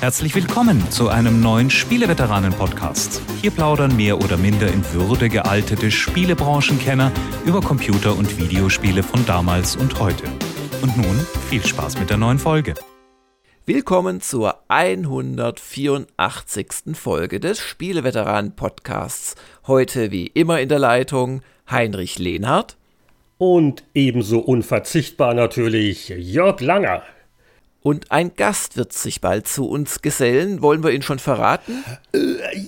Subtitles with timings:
[0.00, 3.22] Herzlich willkommen zu einem neuen Spieleveteranen-Podcast.
[3.40, 7.10] Hier plaudern mehr oder minder in Würde gealtete Spielebranchenkenner
[7.46, 10.24] über Computer- und Videospiele von damals und heute.
[10.82, 12.74] Und nun viel Spaß mit der neuen Folge.
[13.64, 16.66] Willkommen zur 184.
[16.92, 19.34] Folge des Spieleveteranen-Podcasts.
[19.66, 21.40] Heute wie immer in der Leitung
[21.70, 22.76] Heinrich Lehnhardt.
[23.38, 27.02] Und ebenso unverzichtbar natürlich Jörg Langer.
[27.86, 30.60] Und ein Gast wird sich bald zu uns gesellen.
[30.60, 31.84] Wollen wir ihn schon verraten?
[32.12, 32.18] Äh,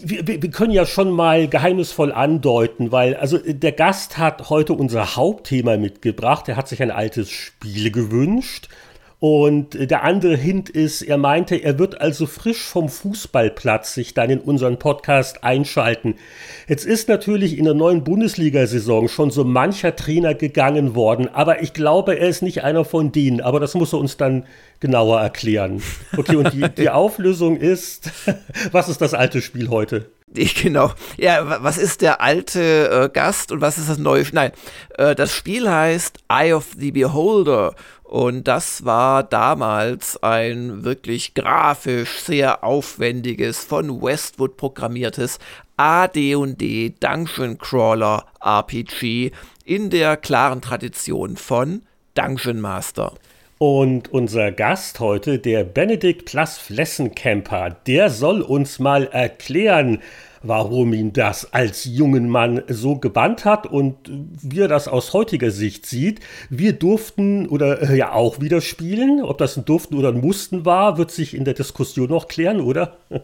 [0.04, 5.16] wir, wir, können ja schon mal geheimnisvoll andeuten, weil also der Gast hat heute unser
[5.16, 6.48] Hauptthema mitgebracht.
[6.48, 8.68] Er hat sich ein altes Spiel gewünscht
[9.20, 14.30] und der andere Hint ist, er meinte, er wird also frisch vom Fußballplatz sich dann
[14.30, 16.14] in unseren Podcast einschalten.
[16.68, 21.72] Jetzt ist natürlich in der neuen Bundesliga-Saison schon so mancher Trainer gegangen worden, aber ich
[21.72, 23.40] glaube, er ist nicht einer von denen.
[23.40, 24.46] Aber das muss er uns dann
[24.80, 25.82] genauer erklären.
[26.16, 28.10] Okay, und die, die Auflösung ist,
[28.72, 30.10] was ist das alte Spiel heute?
[30.34, 30.92] Genau.
[31.16, 34.24] Ja, was ist der alte äh, Gast und was ist das neue?
[34.32, 34.52] Nein,
[34.98, 42.20] äh, das Spiel heißt Eye of the Beholder und das war damals ein wirklich grafisch
[42.20, 45.38] sehr aufwendiges, von Westwood programmiertes
[45.76, 49.32] AD&D Dungeon Crawler RPG
[49.64, 51.82] in der klaren Tradition von
[52.14, 53.14] Dungeon Master.
[53.58, 59.98] Und unser Gast heute, der Benedikt Plus Flessencamper, der soll uns mal erklären,
[60.44, 65.50] warum ihn das als jungen Mann so gebannt hat und wie er das aus heutiger
[65.50, 66.20] Sicht sieht.
[66.50, 69.24] Wir durften oder äh, ja auch wieder spielen.
[69.24, 72.60] Ob das ein Durften oder ein Mussten war, wird sich in der Diskussion noch klären,
[72.60, 72.96] oder?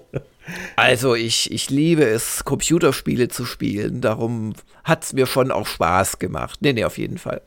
[0.74, 4.00] also ich, ich liebe es, Computerspiele zu spielen.
[4.00, 6.58] Darum hat es mir schon auch Spaß gemacht.
[6.60, 7.41] Nee, nee, auf jeden Fall.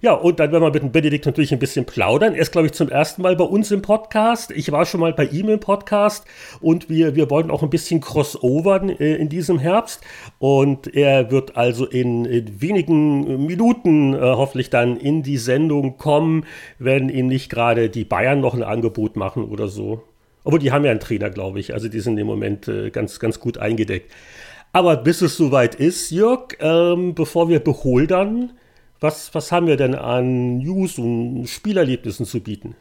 [0.00, 2.34] Ja, und dann werden wir mit dem Benedikt natürlich ein bisschen plaudern.
[2.34, 4.52] Er ist, glaube ich, zum ersten Mal bei uns im Podcast.
[4.52, 6.24] Ich war schon mal bei ihm im Podcast
[6.60, 10.04] und wir, wir wollten auch ein bisschen crossovern äh, in diesem Herbst.
[10.38, 16.46] Und er wird also in, in wenigen Minuten äh, hoffentlich dann in die Sendung kommen,
[16.78, 20.04] wenn ihm nicht gerade die Bayern noch ein Angebot machen oder so.
[20.44, 21.74] Obwohl, die haben ja einen Trainer, glaube ich.
[21.74, 24.12] Also die sind im Moment äh, ganz, ganz gut eingedeckt.
[24.72, 28.52] Aber bis es soweit ist, Jörg, ähm, bevor wir beholdern,
[29.00, 32.74] was, was haben wir denn an News und Spielerlebnissen zu bieten?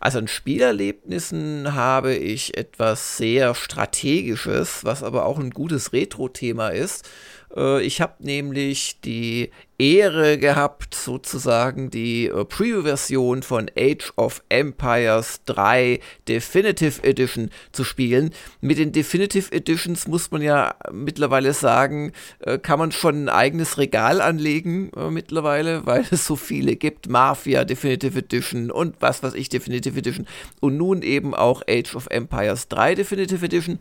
[0.00, 7.08] Also an Spielerlebnissen habe ich etwas sehr Strategisches, was aber auch ein gutes Retro-Thema ist.
[7.56, 15.40] Äh, ich habe nämlich die Ehre gehabt, sozusagen die äh, Preview-Version von Age of Empires
[15.46, 15.98] 3
[16.28, 18.30] Definitive Edition zu spielen.
[18.60, 23.76] Mit den Definitive Editions muss man ja mittlerweile sagen, äh, kann man schon ein eigenes
[23.76, 27.08] Regal anlegen äh, mittlerweile, weil es so viele gibt.
[27.08, 30.26] Mafia Definitive Edition und was weiß ich Definitive Edition
[30.60, 33.80] und nun eben auch Age of Empires 3 Definitive Edition.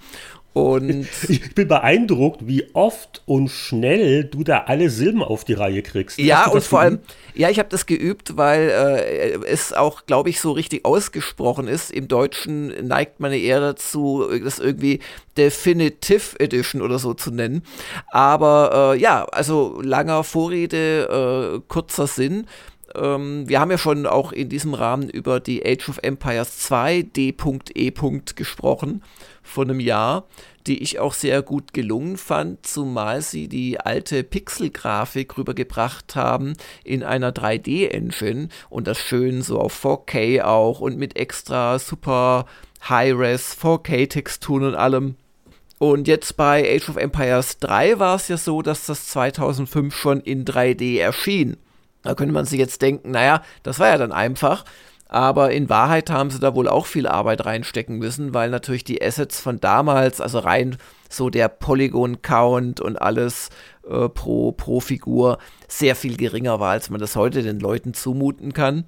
[0.53, 5.81] Und ich bin beeindruckt, wie oft und schnell du da alle Silben auf die Reihe
[5.81, 6.19] kriegst.
[6.19, 6.99] Ja, und vor allem,
[7.33, 11.91] ja, ich habe das geübt, weil äh, es auch, glaube ich, so richtig ausgesprochen ist.
[11.91, 14.99] Im Deutschen neigt man eher dazu, das irgendwie
[15.37, 17.63] Definitive Edition oder so zu nennen.
[18.11, 22.45] Aber äh, ja, also langer Vorrede, äh, kurzer Sinn
[22.95, 27.01] ähm, wir haben ja schon auch in diesem Rahmen über die Age of Empires 2
[27.01, 27.91] D.E.
[28.35, 29.01] gesprochen
[29.43, 30.25] von einem Jahr,
[30.65, 37.03] die ich auch sehr gut gelungen fand, zumal sie die alte Pixel-Grafik rübergebracht haben in
[37.03, 42.45] einer 3D-Engine und das schön so auf 4K auch und mit extra super
[42.87, 45.15] High-Res 4K-Texturen und allem.
[45.79, 50.21] Und jetzt bei Age of Empires 3 war es ja so, dass das 2005 schon
[50.21, 51.57] in 3D erschien.
[52.03, 54.65] Da könnte man sich jetzt denken, naja, das war ja dann einfach.
[55.13, 58.99] Aber in Wahrheit haben sie da wohl auch viel Arbeit reinstecken müssen, weil natürlich die
[58.99, 63.49] Assets von damals, also rein so der Polygon-Count und alles
[63.87, 65.37] äh, pro, pro Figur,
[65.67, 68.85] sehr viel geringer war, als man das heute den Leuten zumuten kann.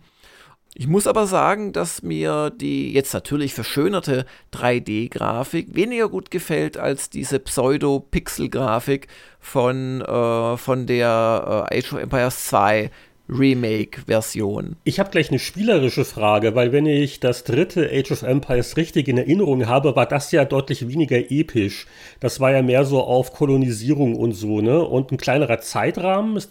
[0.74, 7.12] Ich muss aber sagen, dass mir die jetzt natürlich verschönerte 3D-Grafik weniger gut gefällt als
[7.12, 9.08] diese Pseudo-Pixel-Grafik
[9.40, 12.90] von, äh, von der äh, Age of Empires 2
[13.28, 14.76] Remake-Version.
[14.84, 19.08] Ich habe gleich eine spielerische Frage, weil wenn ich das dritte Age of Empires richtig
[19.08, 21.88] in Erinnerung habe, war das ja deutlich weniger episch.
[22.20, 24.84] Das war ja mehr so auf Kolonisierung und so, ne?
[24.84, 26.42] Und ein kleinerer Zeitrahmen.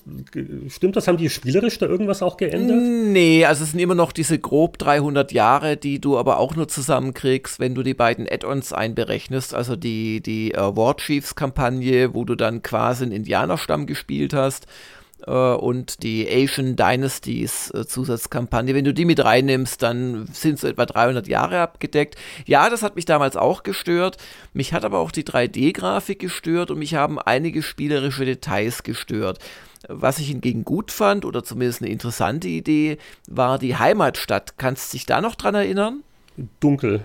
[0.69, 1.07] Stimmt das?
[1.07, 2.77] Haben die spielerisch da irgendwas auch geändert?
[2.77, 6.69] Nee, also es sind immer noch diese grob 300 Jahre, die du aber auch nur
[6.69, 9.55] zusammenkriegst, wenn du die beiden Add-ons einberechnest.
[9.55, 14.69] Also die, die uh, War Chiefs-Kampagne, wo du dann quasi einen Indianerstamm gespielt hast äh,
[15.33, 18.75] und die Asian Dynasties äh, Zusatzkampagne.
[18.75, 22.17] Wenn du die mit reinnimmst, dann sind so etwa 300 Jahre abgedeckt.
[22.47, 24.19] Ja, das hat mich damals auch gestört.
[24.53, 29.39] Mich hat aber auch die 3D-Grafik gestört und mich haben einige spielerische Details gestört.
[29.89, 32.99] Was ich hingegen gut fand oder zumindest eine interessante Idee,
[33.29, 34.57] war die Heimatstadt.
[34.57, 36.03] Kannst du dich da noch dran erinnern?
[36.61, 37.03] Dunkel.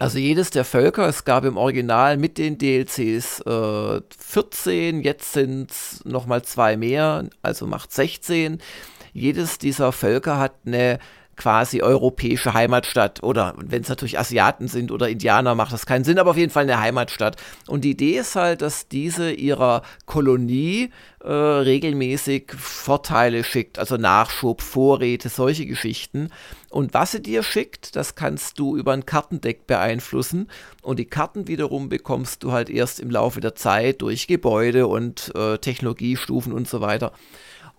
[0.00, 5.70] Also jedes der Völker, es gab im Original mit den DLCs äh, 14, jetzt sind
[5.70, 8.62] es nochmal zwei mehr, also macht 16.
[9.12, 11.00] Jedes dieser Völker hat eine
[11.40, 13.22] quasi europäische Heimatstadt.
[13.22, 16.52] Oder wenn es natürlich Asiaten sind oder Indianer, macht das keinen Sinn, aber auf jeden
[16.52, 17.36] Fall eine Heimatstadt.
[17.66, 20.90] Und die Idee ist halt, dass diese ihrer Kolonie
[21.24, 26.28] äh, regelmäßig Vorteile schickt, also Nachschub, Vorräte, solche Geschichten.
[26.68, 30.50] Und was sie dir schickt, das kannst du über ein Kartendeck beeinflussen.
[30.82, 35.32] Und die Karten wiederum bekommst du halt erst im Laufe der Zeit durch Gebäude und
[35.34, 37.12] äh, Technologiestufen und so weiter.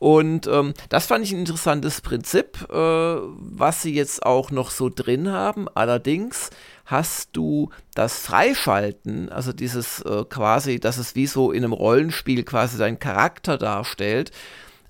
[0.02, 4.90] Und ähm, das fand ich ein interessantes Prinzip, äh, was sie jetzt auch noch so
[4.90, 5.68] drin haben.
[5.76, 6.50] Allerdings
[6.86, 12.42] hast du das Freischalten, also dieses äh, quasi, dass es wie so in einem Rollenspiel
[12.42, 14.32] quasi deinen Charakter darstellt.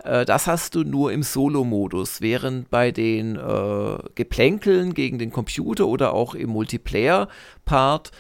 [0.05, 5.87] Äh, das hast du nur im Solo-Modus, während bei den äh, Geplänkeln gegen den Computer
[5.87, 8.11] oder auch im Multiplayer-Part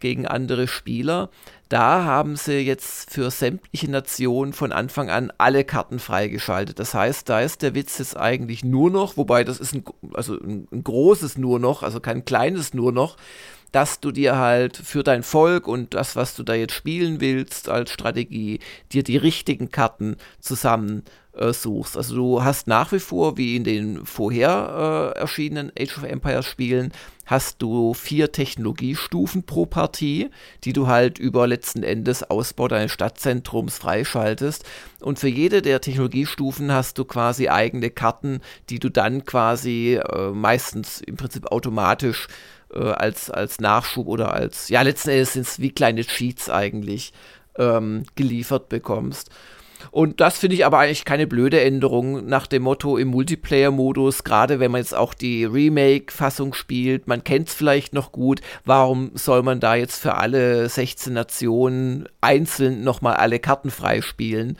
[0.00, 1.28] gegen andere Spieler
[1.68, 6.78] da haben sie jetzt für sämtliche Nationen von Anfang an alle Karten freigeschaltet.
[6.78, 9.84] Das heißt, da ist der Witz jetzt eigentlich nur noch, wobei das ist ein,
[10.14, 13.16] also ein, ein großes nur noch, also kein kleines nur noch,
[13.72, 17.68] dass du dir halt für dein Volk und das, was du da jetzt spielen willst
[17.68, 18.60] als Strategie,
[18.92, 21.02] dir die richtigen Karten zusammen
[21.34, 21.96] äh, suchst.
[21.96, 26.46] Also du hast nach wie vor, wie in den vorher äh, erschienenen Age of Empires
[26.46, 26.92] Spielen,
[27.28, 30.30] hast du vier Technologiestufen pro Partie,
[30.64, 34.64] die du halt über letzten Endes Ausbau deines Stadtzentrums freischaltest.
[35.00, 38.40] Und für jede der Technologiestufen hast du quasi eigene Karten,
[38.70, 42.28] die du dann quasi äh, meistens im Prinzip automatisch
[42.72, 47.12] äh, als, als Nachschub oder als, ja, letzten Endes sind es wie kleine Cheats eigentlich
[47.58, 49.30] ähm, geliefert bekommst.
[49.90, 54.60] Und das finde ich aber eigentlich keine blöde Änderung nach dem Motto im Multiplayer-Modus, gerade
[54.60, 59.42] wenn man jetzt auch die Remake-Fassung spielt, man kennt es vielleicht noch gut, warum soll
[59.42, 64.58] man da jetzt für alle 16 Nationen einzeln nochmal alle Karten freispielen?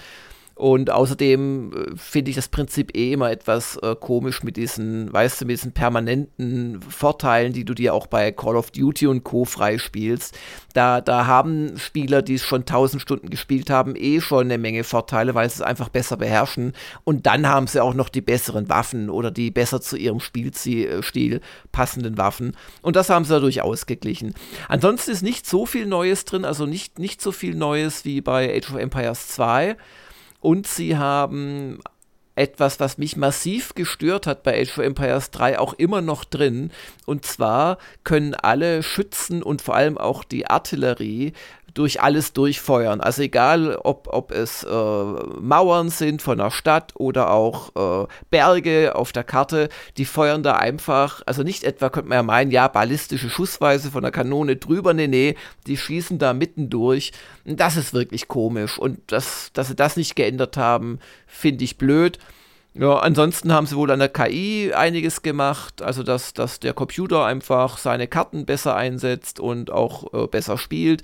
[0.58, 5.40] Und außerdem äh, finde ich das Prinzip eh immer etwas äh, komisch mit diesen, weißt
[5.40, 9.44] du, mit diesen permanenten Vorteilen, die du dir auch bei Call of Duty und Co.
[9.44, 10.36] freispielst.
[10.74, 14.82] Da, da haben Spieler, die es schon tausend Stunden gespielt haben, eh schon eine Menge
[14.82, 16.72] Vorteile, weil sie es einfach besser beherrschen.
[17.04, 21.34] Und dann haben sie auch noch die besseren Waffen oder die besser zu ihrem Spielstil
[21.34, 21.40] äh,
[21.70, 22.56] passenden Waffen.
[22.82, 24.34] Und das haben sie dadurch ausgeglichen.
[24.68, 28.52] Ansonsten ist nicht so viel Neues drin, also nicht, nicht so viel Neues wie bei
[28.56, 29.76] Age of Empires 2.
[30.40, 31.80] Und sie haben
[32.38, 36.70] etwas, was mich massiv gestört hat bei Age of Empires 3, auch immer noch drin.
[37.04, 41.32] Und zwar können alle Schützen und vor allem auch die Artillerie
[41.74, 43.00] durch alles durchfeuern.
[43.00, 48.96] Also egal, ob, ob es äh, Mauern sind von der Stadt oder auch äh, Berge
[48.96, 52.66] auf der Karte, die feuern da einfach, also nicht etwa, könnte man ja meinen, ja,
[52.68, 55.36] ballistische Schussweise von der Kanone drüber, nee, nee,
[55.66, 57.12] die schießen da mitten durch.
[57.56, 62.18] Das ist wirklich komisch und das, dass sie das nicht geändert haben, finde ich blöd.
[62.74, 67.24] Ja, ansonsten haben sie wohl an der KI einiges gemacht, also dass, dass der Computer
[67.24, 71.02] einfach seine Karten besser einsetzt und auch äh, besser spielt.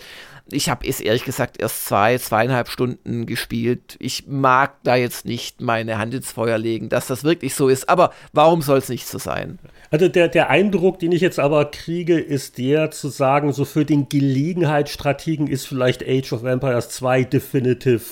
[0.51, 3.97] Ich habe es ehrlich gesagt erst zwei, zweieinhalb Stunden gespielt.
[3.99, 7.89] Ich mag da jetzt nicht meine Hand ins Feuer legen, dass das wirklich so ist.
[7.89, 9.59] Aber warum soll es nicht so sein?
[9.95, 13.85] Also der, der Eindruck, den ich jetzt aber kriege, ist der zu sagen, so für
[13.85, 18.03] den Gelegenheitsstrategen ist vielleicht Age of Empires 2 definitive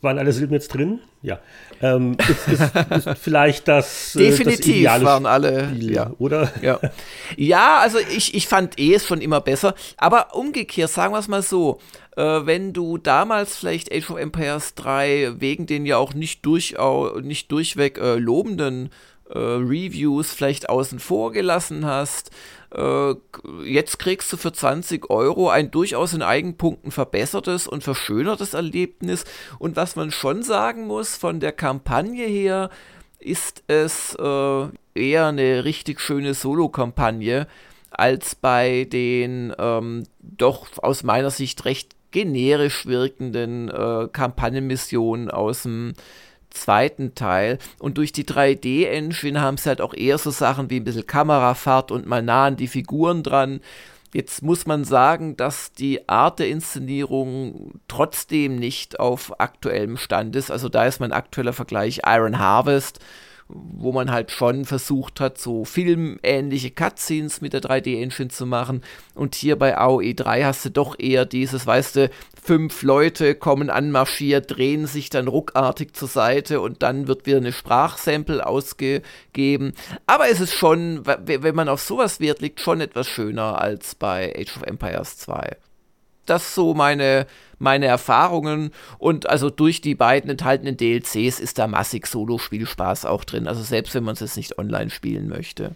[0.00, 0.98] waren alle Silben jetzt drin?
[1.22, 1.38] Ja.
[1.80, 4.14] Ähm, ist, ist, ist vielleicht das.
[4.14, 5.68] Definitiv das waren alle.
[5.68, 6.10] Spiel, ja.
[6.18, 6.52] Oder?
[6.60, 6.80] Ja.
[7.36, 9.76] ja, also ich, ich fand eh es schon immer besser.
[9.96, 11.78] Aber umgekehrt, sagen wir es mal so.
[12.16, 16.74] Äh, wenn du damals vielleicht Age of Empires 3 wegen den ja auch nicht, durch,
[17.22, 18.90] nicht durchweg äh, lobenden
[19.34, 22.30] äh, Reviews vielleicht außen vor gelassen hast,
[22.74, 23.14] äh,
[23.64, 29.24] jetzt kriegst du für 20 Euro ein durchaus in Eigenpunkten verbessertes und verschönertes Erlebnis.
[29.58, 32.70] Und was man schon sagen muss, von der Kampagne her
[33.18, 37.46] ist es äh, eher eine richtig schöne Solo-Kampagne
[37.90, 45.94] als bei den ähm, doch aus meiner Sicht recht generisch wirkenden äh, Kampagnenmissionen aus dem
[46.54, 47.58] zweiten Teil.
[47.78, 51.90] Und durch die 3D-Engine haben sie halt auch eher so Sachen wie ein bisschen Kamerafahrt
[51.90, 53.60] und mal nah an die Figuren dran.
[54.14, 60.50] Jetzt muss man sagen, dass die Art der Inszenierung trotzdem nicht auf aktuellem Stand ist.
[60.50, 63.00] Also da ist mein aktueller Vergleich Iron Harvest
[63.48, 68.82] wo man halt schon versucht hat, so filmähnliche Cutscenes mit der 3D-Engine zu machen.
[69.14, 72.10] Und hier bei AOE 3 hast du doch eher dieses, weißt du,
[72.42, 77.52] fünf Leute kommen anmarschiert, drehen sich dann ruckartig zur Seite und dann wird wieder eine
[77.52, 79.72] Sprachsample ausgegeben.
[80.06, 84.34] Aber es ist schon, wenn man auf sowas Wert legt, schon etwas schöner als bei
[84.36, 85.56] Age of Empires 2
[86.26, 87.26] das so meine,
[87.58, 88.70] meine Erfahrungen.
[88.98, 93.48] Und also durch die beiden enthaltenen DLCs ist da massig Solo-Spielspaß auch drin.
[93.48, 95.74] Also selbst wenn man es jetzt nicht online spielen möchte.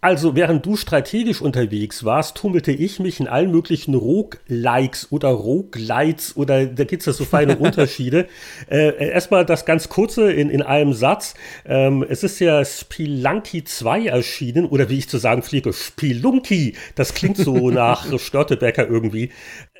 [0.00, 6.36] Also, während du strategisch unterwegs warst, tummelte ich mich in allen möglichen Roguelikes oder Roguelites
[6.36, 8.28] oder da gibt es ja so feine Unterschiede.
[8.70, 11.34] Äh, erstmal das ganz kurze in, in einem Satz.
[11.66, 16.76] Ähm, es ist ja Spelunky 2 erschienen oder wie ich zu sagen pflege, Spelunky.
[16.94, 19.30] Das klingt so nach Störtebecker irgendwie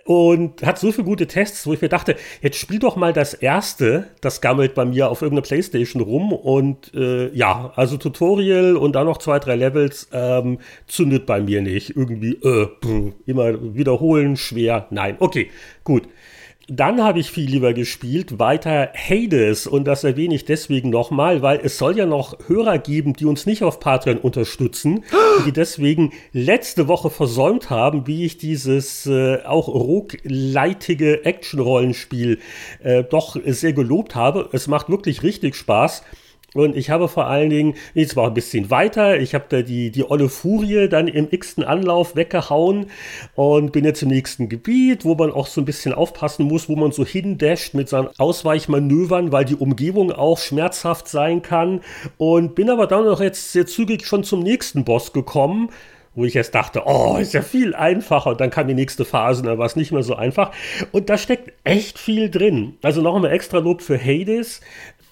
[0.08, 3.34] und hat so viele gute Tests, wo ich mir dachte, jetzt spiel doch mal das
[3.34, 8.94] erste, das gammelt bei mir auf irgendeiner Playstation rum und äh, ja, also Tutorial und
[8.94, 11.94] dann noch zwei, drei Levels ähm, zündet bei mir nicht.
[11.94, 15.16] Irgendwie äh, brr, immer wiederholen, schwer, nein.
[15.18, 15.50] Okay,
[15.84, 16.04] gut.
[16.70, 21.60] Dann habe ich viel lieber gespielt, weiter Hades und das erwähne ich deswegen nochmal, weil
[21.62, 25.02] es soll ja noch Hörer geben, die uns nicht auf Patreon unterstützen,
[25.46, 32.38] die deswegen letzte Woche versäumt haben, wie ich dieses äh, auch rogueleitige Action-Rollenspiel
[32.82, 34.50] äh, doch sehr gelobt habe.
[34.52, 36.02] Es macht wirklich richtig Spaß.
[36.54, 39.90] Und ich habe vor allen Dingen, jetzt war ein bisschen weiter, ich habe da die,
[39.90, 42.86] die olle Furie dann im x-ten Anlauf weggehauen
[43.34, 46.74] und bin jetzt im nächsten Gebiet, wo man auch so ein bisschen aufpassen muss, wo
[46.74, 51.82] man so hindasht mit seinen Ausweichmanövern, weil die Umgebung auch schmerzhaft sein kann.
[52.16, 55.68] Und bin aber dann noch jetzt sehr zügig schon zum nächsten Boss gekommen
[56.18, 58.30] wo ich jetzt dachte, oh, ist ja viel einfacher.
[58.30, 60.50] Und dann kam die nächste Phase, dann war es nicht mehr so einfach.
[60.90, 62.76] Und da steckt echt viel drin.
[62.82, 64.60] Also noch einmal extra Lob für Hades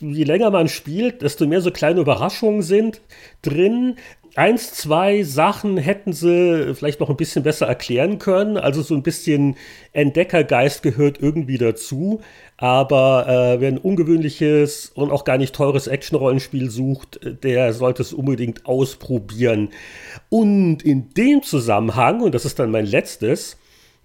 [0.01, 3.01] je länger man spielt, desto mehr so kleine Überraschungen sind
[3.43, 3.97] drin.
[4.35, 8.59] Eins, zwei Sachen hätten sie vielleicht noch ein bisschen besser erklären können.
[8.59, 9.57] Also so ein bisschen
[9.95, 12.21] Entdeckergeist gehört irgendwie dazu.
[12.59, 18.13] Aber äh, wer ein ungewöhnliches und auch gar nicht teures Action-Rollenspiel sucht, der sollte es
[18.13, 19.71] unbedingt ausprobieren.
[20.29, 23.57] Und in dem Zusammenhang, und das ist dann mein letztes,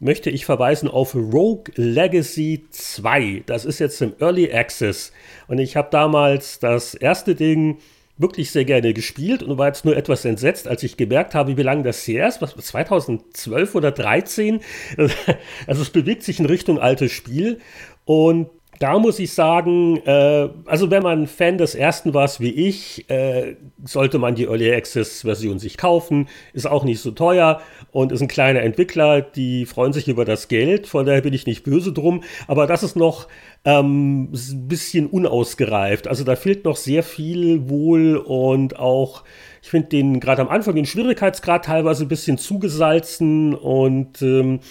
[0.01, 3.43] möchte ich verweisen auf Rogue Legacy 2.
[3.45, 5.13] Das ist jetzt im Early Access.
[5.47, 7.77] Und ich habe damals das erste Ding
[8.17, 11.63] wirklich sehr gerne gespielt und war jetzt nur etwas entsetzt, als ich gemerkt habe, wie
[11.63, 14.59] lange das her ist, was 2012 oder 2013.
[15.67, 17.59] Also es bewegt sich in Richtung altes Spiel
[18.05, 18.49] und
[18.81, 23.55] da muss ich sagen, äh, also wenn man Fan des ersten war wie ich, äh,
[23.83, 26.27] sollte man die Early Access Version sich kaufen.
[26.53, 27.61] Ist auch nicht so teuer
[27.91, 31.45] und ist ein kleiner Entwickler, die freuen sich über das Geld, von daher bin ich
[31.45, 32.23] nicht böse drum.
[32.47, 33.27] Aber das ist noch
[33.65, 36.07] ähm, ein bisschen unausgereift.
[36.07, 39.23] Also da fehlt noch sehr viel wohl und auch
[39.61, 44.61] ich finde den gerade am Anfang den Schwierigkeitsgrad teilweise ein bisschen zugesalzen und ähm,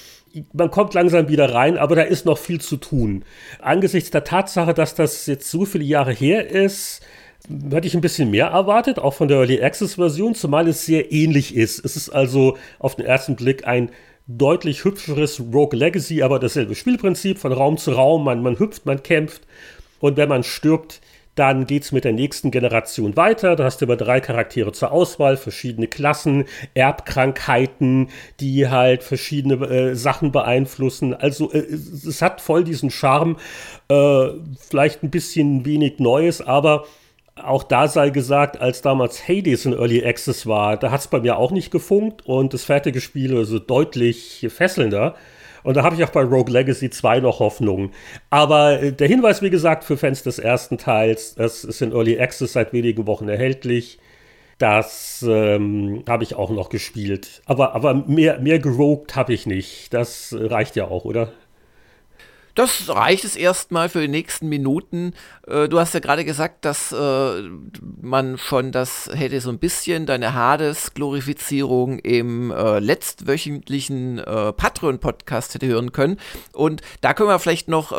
[0.53, 3.25] man kommt langsam wieder rein, aber da ist noch viel zu tun.
[3.61, 7.03] Angesichts der Tatsache, dass das jetzt so viele Jahre her ist,
[7.71, 11.13] hätte ich ein bisschen mehr erwartet, auch von der Early Access Version, zumal es sehr
[11.13, 11.85] ähnlich ist.
[11.85, 13.91] Es ist also auf den ersten Blick ein
[14.27, 18.25] deutlich hübscheres Rogue Legacy, aber dasselbe Spielprinzip von Raum zu Raum.
[18.25, 19.43] Man, man hüpft, man kämpft
[19.99, 21.01] und wenn man stirbt,
[21.41, 23.57] dann geht es mit der nächsten Generation weiter.
[23.57, 26.45] Da hast du über drei Charaktere zur Auswahl, verschiedene Klassen,
[26.75, 31.15] Erbkrankheiten, die halt verschiedene äh, Sachen beeinflussen.
[31.15, 33.39] Also äh, es hat voll diesen Charme,
[33.89, 34.27] äh,
[34.69, 36.85] vielleicht ein bisschen wenig Neues, aber
[37.37, 41.21] auch da sei gesagt, als damals Hades in Early Access war, da hat es bei
[41.21, 45.15] mir auch nicht gefunkt und das fertige Spiel also deutlich fesselnder.
[45.63, 47.91] Und da habe ich auch bei Rogue Legacy 2 noch Hoffnung.
[48.31, 52.19] Aber äh, der Hinweis, wie gesagt, für Fans des ersten Teils, das ist in Early
[52.21, 53.99] Access seit wenigen Wochen erhältlich.
[54.59, 57.41] Das ähm, habe ich auch noch gespielt.
[57.47, 59.95] Aber, aber mehr, mehr gerogt habe ich nicht.
[59.95, 61.33] Das reicht ja auch, oder?
[62.55, 65.15] Das reicht es erstmal für die nächsten Minuten.
[65.47, 67.43] Äh, du hast ja gerade gesagt, dass äh,
[68.01, 75.93] man schon das hätte so ein bisschen deine Hades-Glorifizierung im äh, letztwöchentlichen Patreon-Podcast hätte hören
[75.93, 76.19] können.
[76.53, 77.91] Und da können wir vielleicht noch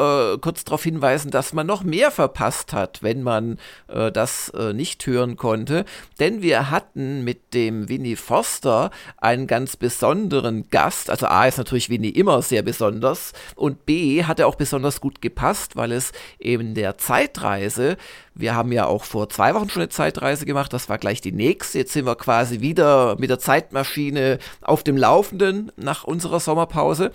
[0.42, 5.86] kurz darauf hinweisen, dass man noch mehr verpasst hat, wenn man das nicht hören konnte.
[6.20, 11.10] Denn wir hatten mit dem Winnie Foster einen ganz besonderen Gast.
[11.10, 15.22] Also A ist natürlich Winnie immer sehr besonders und B hat hatte auch besonders gut
[15.22, 17.96] gepasst, weil es eben der Zeitreise,
[18.34, 21.32] wir haben ja auch vor zwei Wochen schon eine Zeitreise gemacht, das war gleich die
[21.32, 21.78] nächste.
[21.78, 27.12] Jetzt sind wir quasi wieder mit der Zeitmaschine auf dem Laufenden nach unserer Sommerpause.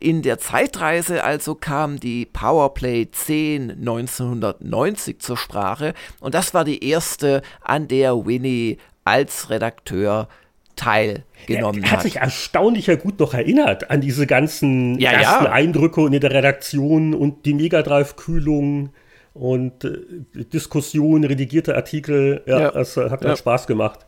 [0.00, 6.88] In der Zeitreise also kam die Powerplay 10 1990 zur Sprache und das war die
[6.88, 10.28] erste, an der Winnie als Redakteur
[10.76, 11.98] teilgenommen er, hat.
[11.98, 15.52] hat sich erstaunlicher gut noch erinnert an diese ganzen ja, ersten ja.
[15.52, 18.90] Eindrücke in der Redaktion und die Megadrive-Kühlung
[19.34, 19.98] und äh,
[20.34, 22.42] Diskussionen, redigierte Artikel.
[22.46, 22.70] Ja, ja.
[22.70, 23.36] das äh, hat ja.
[23.36, 24.00] Spaß gemacht.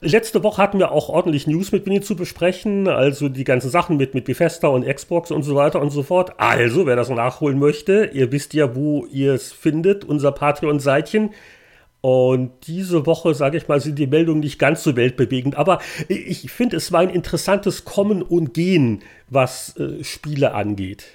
[0.00, 3.96] Letzte Woche hatten wir auch ordentlich News mit Winnie zu besprechen, also die ganzen Sachen
[3.96, 6.32] mit, mit Bethesda und Xbox und so weiter und so fort.
[6.36, 11.30] Also, wer das nachholen möchte, ihr wisst ja, wo ihr es findet, unser Patreon-Seitchen.
[12.04, 15.56] Und diese Woche, sage ich mal, sind die Meldungen nicht ganz so weltbewegend.
[15.56, 21.06] Aber ich finde, es war ein interessantes Kommen und Gehen, was äh, Spiele angeht.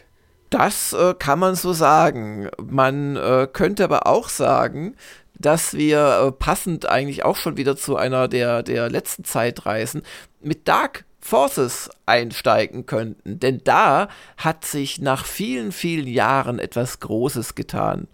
[0.50, 2.50] Das äh, kann man so sagen.
[2.60, 4.96] Man äh, könnte aber auch sagen,
[5.36, 10.02] dass wir äh, passend eigentlich auch schon wieder zu einer der, der letzten Zeitreisen
[10.42, 13.40] mit Dark Forces einsteigen könnten.
[13.40, 18.08] Denn da hat sich nach vielen, vielen Jahren etwas Großes getan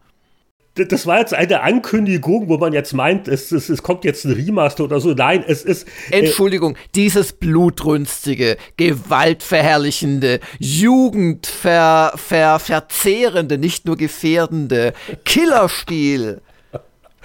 [0.75, 4.33] das war jetzt eine Ankündigung, wo man jetzt meint, es, es, es kommt jetzt ein
[4.33, 5.13] Remaster oder so.
[5.13, 5.87] Nein, es ist.
[6.11, 14.91] Äh Entschuldigung, dieses blutrünstige, gewaltverherrlichende, jugendverzehrende, nicht nur gefährdende
[15.23, 16.41] Killerspiel.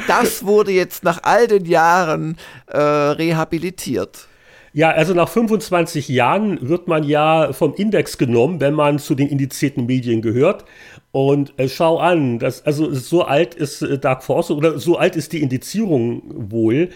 [0.07, 2.39] Das wurde jetzt nach all den Jahren
[2.69, 4.29] äh, rehabilitiert.
[4.73, 9.29] Ja, also nach 25 Jahren wird man ja vom Index genommen, wenn man zu den
[9.29, 10.65] indizierten Medien gehört.
[11.13, 15.17] Und äh, schau an, das, also so alt ist äh, Dark Force oder so alt
[15.17, 16.91] ist die Indizierung wohl.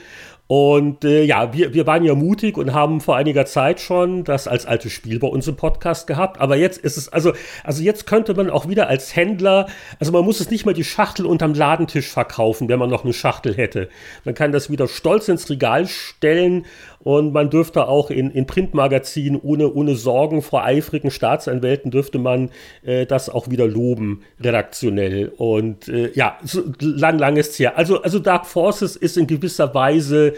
[0.47, 4.47] Und äh, ja, wir, wir waren ja mutig und haben vor einiger Zeit schon das
[4.47, 6.38] als altes Spiel bei uns im Podcast gehabt.
[6.38, 9.66] Aber jetzt ist es, also, also jetzt könnte man auch wieder als Händler,
[9.99, 13.14] also man muss es nicht mal die Schachtel unterm Ladentisch verkaufen, wenn man noch eine
[13.14, 13.88] Schachtel hätte.
[14.25, 16.66] Man kann das wieder stolz ins Regal stellen
[17.04, 22.50] und man dürfte auch in, in Printmagazinen ohne, ohne Sorgen vor eifrigen Staatsanwälten dürfte man
[22.82, 25.32] äh, das auch wieder loben, redaktionell.
[25.37, 27.76] Und äh, ja, so, lang, lang ist es her.
[27.76, 30.32] Also, also Dark Forces ist in gewisser Weise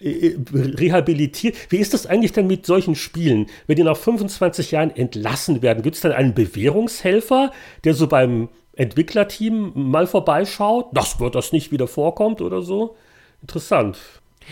[0.00, 1.56] äh, rehabilitiert.
[1.70, 3.46] Wie ist das eigentlich denn mit solchen Spielen?
[3.68, 7.52] Wenn die nach 25 Jahren entlassen werden, gibt es dann einen Bewährungshelfer,
[7.84, 12.96] der so beim Entwicklerteam mal vorbeischaut, dass das nicht wieder vorkommt oder so?
[13.40, 13.98] Interessant.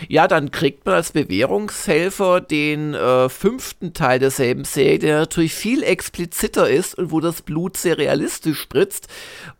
[0.07, 5.83] Ja, dann kriegt man als Bewährungshelfer den äh, fünften Teil derselben Serie, der natürlich viel
[5.83, 9.07] expliziter ist und wo das Blut sehr realistisch spritzt.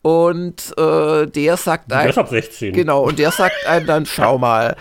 [0.02, 2.08] Und äh, der sagt einem.
[2.08, 2.74] Deshalb 16.
[2.74, 4.76] Genau, und der sagt einem dann, schau mal,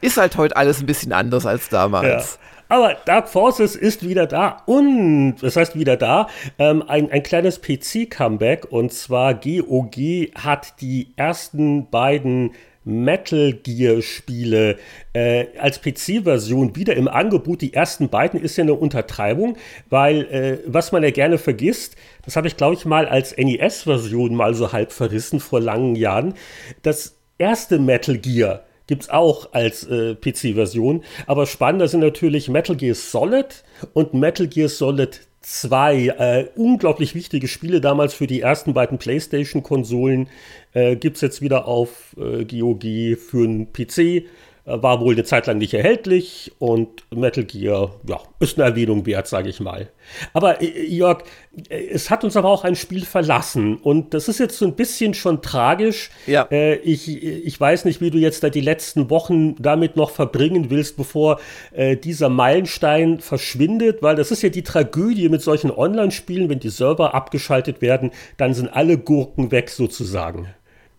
[0.00, 2.34] ist halt heute alles ein bisschen anders als damals.
[2.34, 2.44] Ja.
[2.68, 7.60] Aber Dark Forces ist wieder da und, das heißt wieder da, ähm, ein, ein kleines
[7.60, 9.96] PC-Comeback und zwar GOG
[10.34, 12.52] hat die ersten beiden
[12.84, 14.78] Metal Gear Spiele
[15.12, 17.62] äh, als PC-Version wieder im Angebot.
[17.62, 19.56] Die ersten beiden ist ja eine Untertreibung,
[19.90, 24.34] weil äh, was man ja gerne vergisst, das habe ich glaube ich mal als NES-Version
[24.34, 26.34] mal so halb verrissen vor langen Jahren.
[26.82, 32.76] Das erste Metal Gear gibt es auch als äh, PC-Version, aber spannender sind natürlich Metal
[32.76, 38.74] Gear Solid und Metal Gear Solid zwei äh, unglaublich wichtige Spiele damals für die ersten
[38.74, 40.28] beiden PlayStation-Konsolen.
[40.72, 44.26] Äh, Gibt es jetzt wieder auf äh, GOG für einen PC.
[44.66, 49.04] Äh, war wohl eine Zeit lang nicht erhältlich und Metal Gear, ja, ist eine Erwähnung
[49.04, 49.90] wert, sage ich mal.
[50.32, 51.24] Aber äh, Jörg,
[51.68, 54.74] äh, es hat uns aber auch ein Spiel verlassen und das ist jetzt so ein
[54.74, 56.10] bisschen schon tragisch.
[56.26, 56.48] Ja.
[56.50, 60.96] Ich, ich weiß nicht, wie du jetzt da die letzten Wochen damit noch verbringen willst,
[60.96, 61.40] bevor
[61.76, 67.14] dieser Meilenstein verschwindet, weil das ist ja die Tragödie mit solchen Online-Spielen, wenn die Server
[67.14, 70.48] abgeschaltet werden, dann sind alle Gurken weg sozusagen.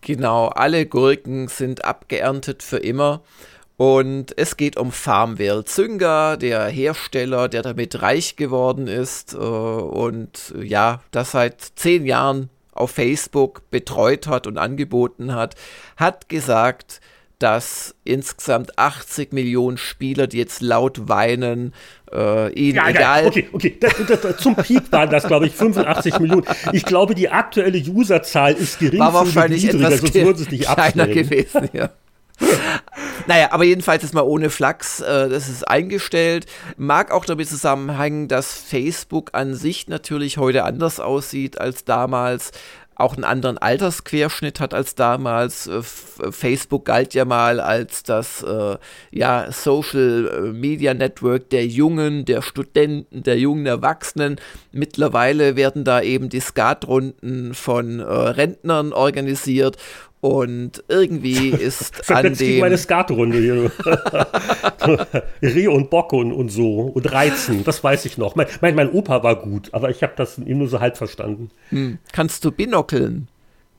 [0.00, 3.22] Genau, alle Gurken sind abgeerntet für immer.
[3.76, 5.64] Und es geht um Farmville.
[5.64, 12.48] Zynga, der Hersteller, der damit reich geworden ist äh, und ja, das seit zehn Jahren
[12.72, 15.56] auf Facebook betreut hat und angeboten hat,
[15.96, 17.00] hat gesagt,
[17.38, 21.74] dass insgesamt 80 Millionen Spieler, die jetzt laut weinen,
[22.10, 23.22] äh, ihnen ja, egal.
[23.24, 23.76] Ja, okay, okay.
[23.78, 26.44] Das, das, das, zum Peak waren das, glaube ich, 85 Millionen.
[26.72, 29.00] Ich glaube, die aktuelle Userzahl ist gering.
[29.00, 31.90] War wahrscheinlich etwas sonst würden sie es nicht kleiner gewesen, ja.
[33.26, 36.46] Naja, aber jedenfalls ist mal ohne Flachs, äh, das ist eingestellt.
[36.76, 42.52] Mag auch damit zusammenhängen, dass Facebook an sich natürlich heute anders aussieht als damals.
[42.98, 45.66] auch einen anderen Altersquerschnitt hat als damals.
[45.66, 48.76] Äh, Facebook galt ja mal als das äh,
[49.10, 54.36] ja, Social äh, Media Network der Jungen, der Studenten, der jungen Erwachsenen.
[54.72, 59.76] Mittlerweile werden da eben die Skatrunden von äh, Rentnern organisiert
[60.26, 62.60] und irgendwie ist an dem...
[62.60, 63.70] meine Skatrunde hier.
[65.42, 68.34] Reh und Bock und, und so und Reizen, das weiß ich noch.
[68.36, 71.50] Mein, mein, mein Opa war gut, aber ich habe das ihm nur so halb verstanden.
[71.70, 71.98] Hm.
[72.12, 73.28] Kannst du binokeln?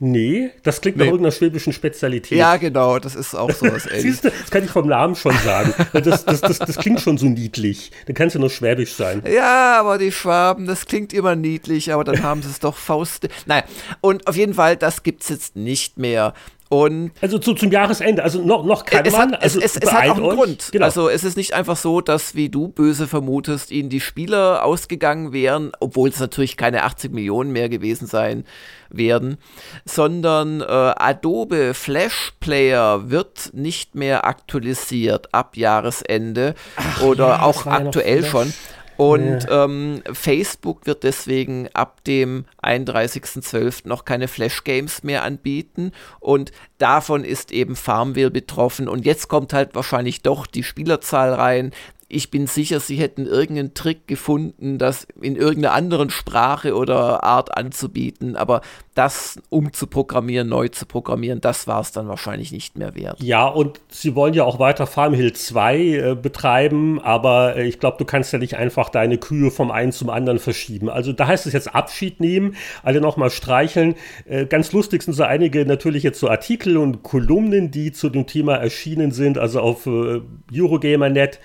[0.00, 1.04] Nee, das klingt nee.
[1.04, 2.38] nach irgendeiner schwäbischen Spezialität.
[2.38, 5.74] Ja, genau, das ist auch sowas Siehst du, das kann ich vom Namen schon sagen.
[5.92, 7.90] Das, das, das, das klingt schon so niedlich.
[8.06, 9.22] Dann kann es ja nur schwäbisch sein.
[9.28, 13.28] Ja, aber die Schwaben, das klingt immer niedlich, aber dann haben sie es doch Faust.
[13.46, 13.64] Naja,
[14.00, 16.32] und auf jeden Fall, das gibt es jetzt nicht mehr.
[16.68, 19.32] Und also zu, zum Jahresende, also noch, noch kann es man.
[19.32, 20.36] Hat, also es, es, es hat auch einen euch.
[20.36, 20.68] Grund.
[20.70, 20.84] Genau.
[20.84, 25.32] Also es ist nicht einfach so, dass, wie du böse vermutest, ihnen die Spieler ausgegangen
[25.32, 28.44] wären, obwohl es natürlich keine 80 Millionen mehr gewesen sein
[28.90, 29.38] werden,
[29.86, 37.66] sondern äh, Adobe Flash Player wird nicht mehr aktualisiert ab Jahresende Ach, oder ja, auch
[37.66, 38.52] aktuell schon.
[38.98, 39.64] Und ja.
[39.64, 43.86] ähm, Facebook wird deswegen ab dem 31.12.
[43.86, 45.92] noch keine Flash-Games mehr anbieten.
[46.18, 48.88] Und davon ist eben Farmville betroffen.
[48.88, 51.72] Und jetzt kommt halt wahrscheinlich doch die Spielerzahl rein
[52.08, 57.56] ich bin sicher, sie hätten irgendeinen Trick gefunden, das in irgendeiner anderen Sprache oder Art
[57.56, 58.62] anzubieten, aber
[58.98, 63.22] das umzuprogrammieren, neu zu programmieren, das war es dann wahrscheinlich nicht mehr wert.
[63.22, 67.96] Ja, und sie wollen ja auch weiter Farmhill 2 äh, betreiben, aber äh, ich glaube,
[67.98, 70.90] du kannst ja nicht einfach deine Kühe vom einen zum anderen verschieben.
[70.90, 73.94] Also da heißt es jetzt Abschied nehmen, alle nochmal streicheln.
[74.28, 78.26] Äh, ganz lustig sind so einige natürlich jetzt so Artikel und Kolumnen, die zu dem
[78.26, 81.38] Thema erschienen sind, also auf äh, Eurogamer.net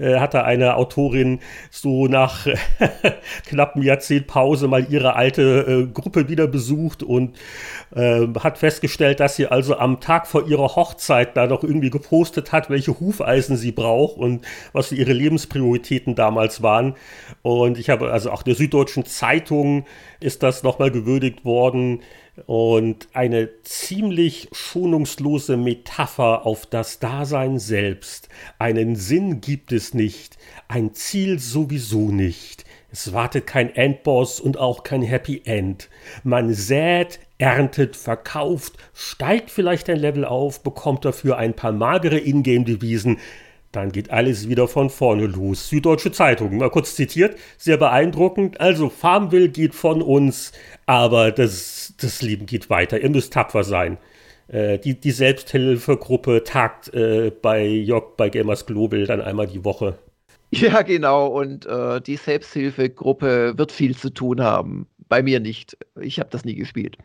[0.00, 2.46] äh, hat da eine Autorin so nach
[3.46, 5.42] knapp einem Jahrzehnt Pause mal ihre alte
[5.88, 7.36] äh, Gruppe wieder besucht und
[7.94, 12.52] äh, hat festgestellt, dass sie also am Tag vor ihrer Hochzeit da noch irgendwie gepostet
[12.52, 16.94] hat, welche Hufeisen sie braucht und was ihre Lebensprioritäten damals waren.
[17.42, 19.84] Und ich habe also auch der Süddeutschen Zeitung
[20.20, 22.00] ist das nochmal gewürdigt worden
[22.46, 28.28] und eine ziemlich schonungslose Metapher auf das Dasein selbst.
[28.58, 32.64] Einen Sinn gibt es nicht, ein Ziel sowieso nicht.
[32.92, 35.88] Es wartet kein Endboss und auch kein Happy End.
[36.24, 43.18] Man sät, erntet, verkauft, steigt vielleicht ein Level auf, bekommt dafür ein paar magere Ingame-Devisen,
[43.72, 45.68] dann geht alles wieder von vorne los.
[45.68, 48.60] Süddeutsche Zeitung, mal kurz zitiert, sehr beeindruckend.
[48.60, 50.50] Also Farmville geht von uns,
[50.86, 53.00] aber das, das Leben geht weiter.
[53.00, 53.98] Ihr müsst tapfer sein.
[54.48, 59.98] Äh, die, die Selbsthilfegruppe tagt äh, bei Jörg bei Gamers Global dann einmal die Woche.
[60.52, 61.28] Ja, genau.
[61.28, 64.88] Und äh, die Selbsthilfegruppe wird viel zu tun haben.
[65.08, 65.76] Bei mir nicht.
[66.00, 66.98] Ich habe das nie gespielt.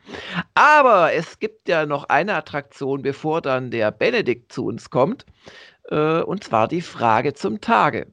[0.56, 5.26] Aber es gibt ja noch eine Attraktion, bevor dann der Benedikt zu uns kommt
[5.90, 8.08] äh, und zwar die Frage zum Tage.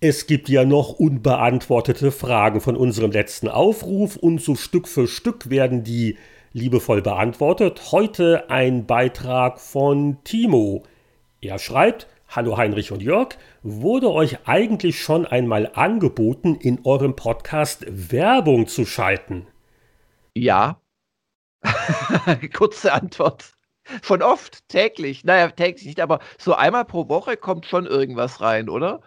[0.00, 5.48] Es gibt ja noch unbeantwortete Fragen von unserem letzten Aufruf und so Stück für Stück
[5.48, 6.18] werden die
[6.52, 7.92] liebevoll beantwortet.
[7.92, 10.82] Heute ein Beitrag von Timo.
[11.40, 17.84] Er schreibt, Hallo Heinrich und Jörg, wurde euch eigentlich schon einmal angeboten, in eurem Podcast
[17.86, 19.46] Werbung zu schalten?
[20.34, 20.80] Ja.
[22.54, 23.52] Kurze Antwort.
[24.00, 25.24] Schon oft, täglich.
[25.24, 29.02] Naja, täglich nicht, aber so einmal pro Woche kommt schon irgendwas rein, oder?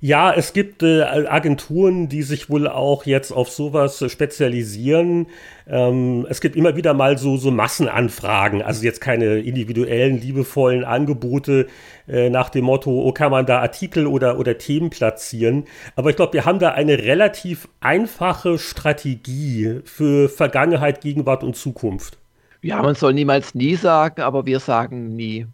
[0.00, 5.26] Ja, es gibt äh, Agenturen, die sich wohl auch jetzt auf sowas spezialisieren.
[5.66, 11.66] Ähm, es gibt immer wieder mal so, so Massenanfragen, also jetzt keine individuellen, liebevollen Angebote
[12.08, 15.64] äh, nach dem Motto, oh, kann man da Artikel oder, oder Themen platzieren.
[15.96, 22.18] Aber ich glaube, wir haben da eine relativ einfache Strategie für Vergangenheit, Gegenwart und Zukunft.
[22.60, 25.46] Ja, man soll niemals nie sagen, aber wir sagen nie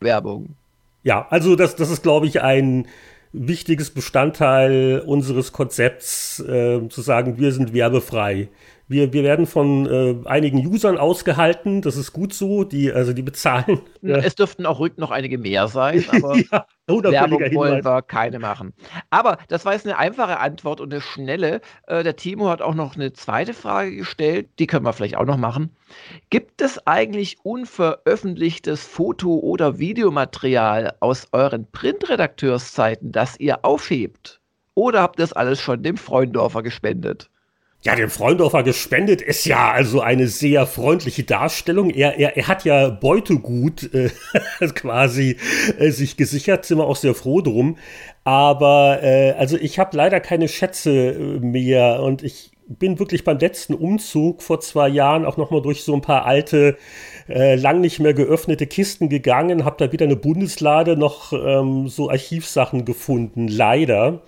[0.00, 0.56] Werbung.
[1.04, 2.86] Ja, also das, das ist, glaube ich, ein
[3.32, 8.48] wichtiges Bestandteil unseres Konzepts, äh, zu sagen, wir sind werbefrei.
[8.92, 13.22] Wir, wir werden von äh, einigen Usern ausgehalten, das ist gut so, die, also die
[13.22, 13.80] bezahlen.
[14.02, 18.74] Es dürften auch ruhig noch einige mehr sein, aber ja, Werbung wollen wir keine machen.
[19.08, 21.62] Aber das war jetzt eine einfache Antwort und eine schnelle.
[21.86, 25.24] Äh, der Timo hat auch noch eine zweite Frage gestellt, die können wir vielleicht auch
[25.24, 25.74] noch machen.
[26.28, 34.42] Gibt es eigentlich unveröffentlichtes Foto- oder Videomaterial aus euren Printredakteurszeiten, das ihr aufhebt?
[34.74, 37.30] Oder habt ihr das alles schon dem Freundorfer gespendet?
[37.84, 41.90] Ja, dem Freundorfer gespendet ist ja also eine sehr freundliche Darstellung.
[41.90, 44.10] Er, er, er hat ja Beutegut äh,
[44.74, 45.36] quasi
[45.78, 47.78] äh, sich gesichert, sind wir auch sehr froh drum.
[48.22, 53.38] Aber äh, also ich habe leider keine Schätze äh, mehr und ich bin wirklich beim
[53.38, 56.78] letzten Umzug vor zwei Jahren auch nochmal durch so ein paar alte,
[57.28, 62.10] äh, lang nicht mehr geöffnete Kisten gegangen, habe da wieder eine Bundeslade noch ähm, so
[62.10, 64.22] Archivsachen gefunden, leider.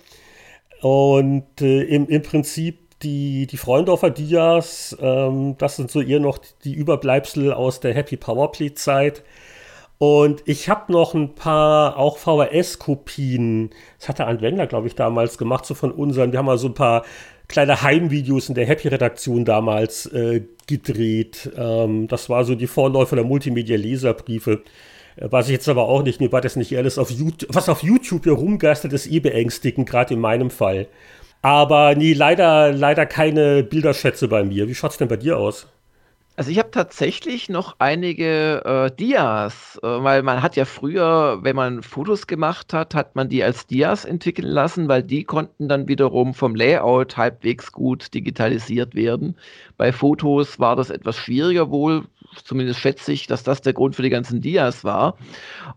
[0.81, 6.39] Und äh, im, im Prinzip die, die Freundorfer Dias, ähm, das sind so eher noch
[6.63, 9.23] die Überbleibsel aus der Happy Powerplay-Zeit.
[9.97, 13.69] Und ich habe noch ein paar auch VHS-Kopien.
[13.97, 16.33] Das hatte Arndt Wendler, glaube ich, damals gemacht, so von unseren.
[16.33, 17.05] Wir haben mal so ein paar
[17.47, 21.49] kleine Heimvideos in der Happy-Redaktion damals äh, gedreht.
[21.55, 24.63] Ähm, das war so die Vorläufer der Multimedia-Leserbriefe.
[25.15, 27.69] Äh, weiß ich jetzt aber auch nicht, mir war das nicht alles auf YouTube, was
[27.69, 30.87] auf YouTube hier rumgeistert, ist eh beängstigend, gerade in meinem Fall.
[31.45, 34.67] Aber nee, leider, leider keine Bilderschätze bei mir.
[34.67, 35.67] Wie schaut's denn bei dir aus?
[36.35, 41.55] Also ich habe tatsächlich noch einige äh, Dias, äh, weil man hat ja früher, wenn
[41.55, 45.87] man Fotos gemacht hat, hat man die als Dias entwickeln lassen, weil die konnten dann
[45.87, 49.35] wiederum vom Layout halbwegs gut digitalisiert werden.
[49.77, 52.05] Bei Fotos war das etwas schwieriger wohl,
[52.43, 55.17] zumindest schätze ich, dass das der Grund für die ganzen Dias war.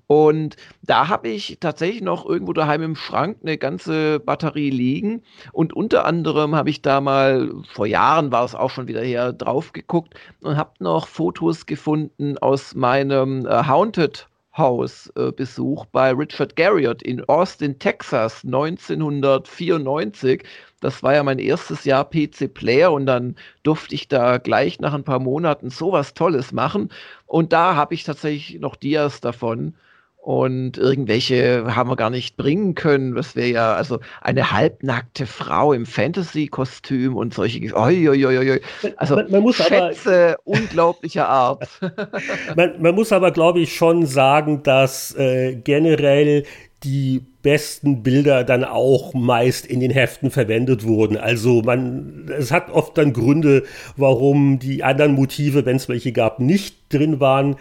[0.07, 5.23] Und da habe ich tatsächlich noch irgendwo daheim im Schrank eine ganze Batterie liegen.
[5.53, 9.33] Und unter anderem habe ich da mal, vor Jahren war es auch schon wieder her,
[9.33, 14.28] drauf geguckt und habe noch Fotos gefunden aus meinem äh, Haunted
[14.59, 20.42] Hausbesuch äh, bei Richard Garriott in Austin, Texas 1994.
[20.81, 24.94] Das war ja mein erstes Jahr PC Player und dann durfte ich da gleich nach
[24.94, 26.90] ein paar Monaten sowas Tolles machen.
[27.27, 29.75] Und da habe ich tatsächlich noch Dias davon.
[30.21, 33.15] Und irgendwelche haben wir gar nicht bringen können.
[33.15, 37.75] Das wäre ja also eine halbnackte Frau im Fantasy-Kostüm und solche.
[37.75, 38.61] Oi, oi, oi,
[38.97, 41.69] also man, man muss Schätze aber, unglaublicher Art.
[42.57, 46.45] man, man, muss aber, glaube ich, schon sagen, dass äh, generell
[46.85, 51.17] die besten Bilder dann auch meist in den Heften verwendet wurden.
[51.17, 53.65] Also man, es hat oft dann Gründe,
[53.97, 57.57] warum die anderen Motive, wenn es welche gab, nicht drin waren.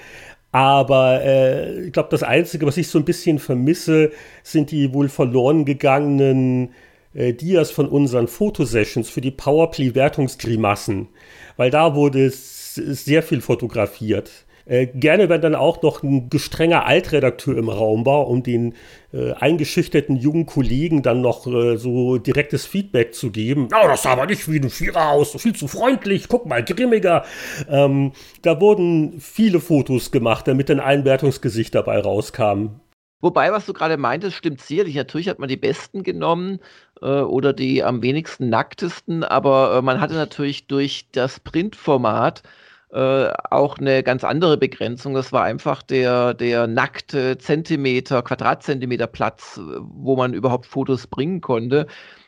[0.51, 4.11] Aber äh, ich glaube, das Einzige, was ich so ein bisschen vermisse,
[4.43, 6.73] sind die wohl verloren gegangenen
[7.13, 11.09] äh, Dias von unseren Fotosessions für die Powerplay-Wertungsgrimassen.
[11.57, 14.31] Weil da wurde sehr viel fotografiert.
[14.67, 18.75] Äh, gerne, wenn dann auch noch ein gestrenger Altredakteur im Raum war, um den
[19.13, 23.69] äh, eingeschüchterten jungen Kollegen dann noch äh, so direktes Feedback zu geben.
[23.71, 27.23] Oh, das sah aber nicht wie ein Vierer aus, viel zu freundlich, guck mal, grimmiger.
[27.69, 32.81] Ähm, da wurden viele Fotos gemacht, damit ein Einwertungsgesicht dabei rauskam.
[33.21, 34.95] Wobei, was du gerade meintest, stimmt sicherlich.
[34.95, 36.59] Natürlich hat man die besten genommen
[37.01, 42.43] äh, oder die am wenigsten nacktesten, aber äh, man hatte natürlich durch das Printformat
[42.91, 45.13] äh, auch eine ganz andere Begrenzung.
[45.13, 51.87] Das war einfach der, der nackte Zentimeter, Quadratzentimeter Platz, wo man überhaupt Fotos bringen konnte.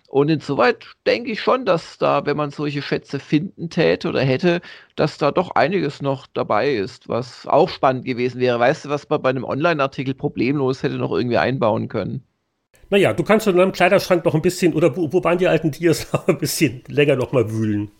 [0.09, 4.59] Und insoweit denke ich schon, dass da, wenn man solche Schätze finden täte oder hätte,
[4.95, 8.59] dass da doch einiges noch dabei ist, was auch spannend gewesen wäre.
[8.59, 12.23] Weißt du, was man bei einem Online-Artikel problemlos hätte noch irgendwie einbauen können?
[12.89, 15.71] Naja, du kannst in deinem Kleiderschrank noch ein bisschen, oder wo, wo waren die alten
[15.71, 17.91] Tiers noch ein bisschen länger noch mal wühlen.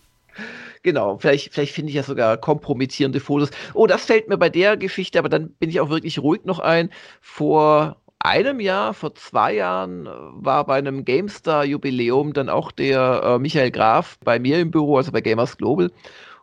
[0.82, 3.50] Genau, vielleicht, vielleicht finde ich ja sogar kompromittierende Fotos.
[3.74, 6.58] Oh, das fällt mir bei der Geschichte, aber dann bin ich auch wirklich ruhig noch
[6.58, 6.90] ein.
[7.20, 13.38] Vor einem Jahr, vor zwei Jahren, äh, war bei einem GameStar-Jubiläum dann auch der äh,
[13.38, 15.90] Michael Graf bei mir im Büro, also bei Gamers Global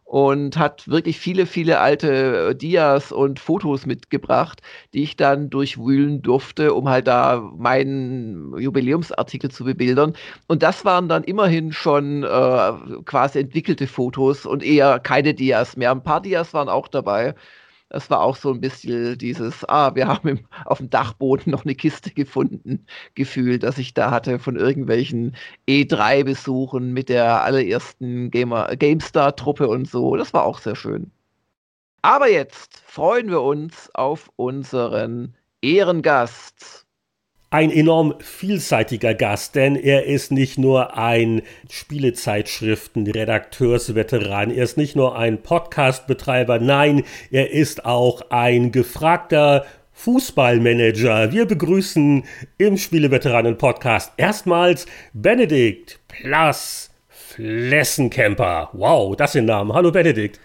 [0.07, 4.61] und hat wirklich viele, viele alte äh, Dias und Fotos mitgebracht,
[4.93, 10.13] die ich dann durchwühlen durfte, um halt da meinen Jubiläumsartikel zu bebildern.
[10.47, 12.71] Und das waren dann immerhin schon äh,
[13.03, 15.91] quasi entwickelte Fotos und eher keine Dias mehr.
[15.91, 17.35] Ein paar Dias waren auch dabei.
[17.89, 21.63] Das war auch so ein bisschen dieses, ah, wir haben im, auf dem Dachboden noch
[21.63, 25.36] eine Kiste gefunden, Gefühl, das ich da hatte von irgendwelchen
[25.69, 30.17] E3-Besuchen mit der allerersten GameStar-Truppe und so.
[30.17, 31.12] Das war auch sehr schön.
[32.02, 36.87] Aber jetzt freuen wir uns auf unseren Ehrengast
[37.49, 45.17] ein enorm vielseitiger Gast, denn er ist nicht nur ein Spielezeitschriften-Redakteursveteran, er ist nicht nur
[45.17, 51.31] ein Podcastbetreiber, nein, er ist auch ein gefragter Fußballmanager.
[51.31, 52.25] Wir begrüßen
[52.57, 58.71] im Spieleveteranen-Podcast erstmals Benedikt Plus Flessenkemper.
[58.73, 59.73] Wow, das sind Namen.
[59.73, 60.39] Hallo Benedikt.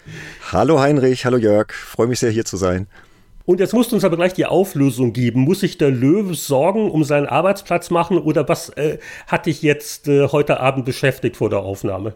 [0.51, 1.73] Hallo Heinrich, hallo Jörg.
[1.73, 2.87] Freue mich sehr hier zu sein.
[3.45, 5.41] Und jetzt musst du uns aber gleich die Auflösung geben.
[5.41, 10.07] Muss sich der Löwe Sorgen um seinen Arbeitsplatz machen oder was äh, hat dich jetzt
[10.07, 12.15] äh, heute Abend beschäftigt vor der Aufnahme?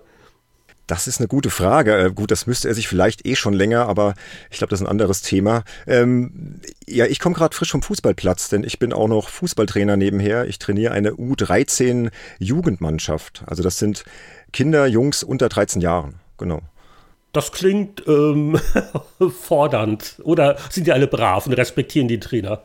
[0.87, 1.97] Das ist eine gute Frage.
[1.97, 4.13] Äh, gut, das müsste er sich vielleicht eh schon länger, aber
[4.49, 5.65] ich glaube, das ist ein anderes Thema.
[5.85, 10.47] Ähm, ja, ich komme gerade frisch vom Fußballplatz, denn ich bin auch noch Fußballtrainer nebenher.
[10.47, 12.09] Ich trainiere eine U13
[12.39, 13.43] Jugendmannschaft.
[13.47, 14.05] Also das sind
[14.53, 16.21] Kinder, Jungs unter 13 Jahren.
[16.37, 16.61] Genau.
[17.33, 18.59] Das klingt ähm,
[19.41, 20.19] fordernd.
[20.23, 22.63] Oder sind die alle brav und respektieren den Trainer?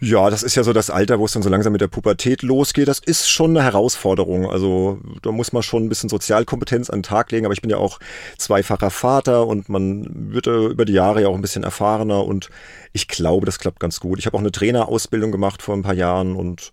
[0.00, 2.42] Ja, das ist ja so das Alter, wo es dann so langsam mit der Pubertät
[2.42, 2.86] losgeht.
[2.86, 4.48] Das ist schon eine Herausforderung.
[4.48, 7.46] Also da muss man schon ein bisschen Sozialkompetenz an den Tag legen.
[7.46, 7.98] Aber ich bin ja auch
[8.38, 12.24] zweifacher Vater und man wird über die Jahre ja auch ein bisschen erfahrener.
[12.24, 12.48] Und
[12.92, 14.20] ich glaube, das klappt ganz gut.
[14.20, 16.70] Ich habe auch eine Trainerausbildung gemacht vor ein paar Jahren und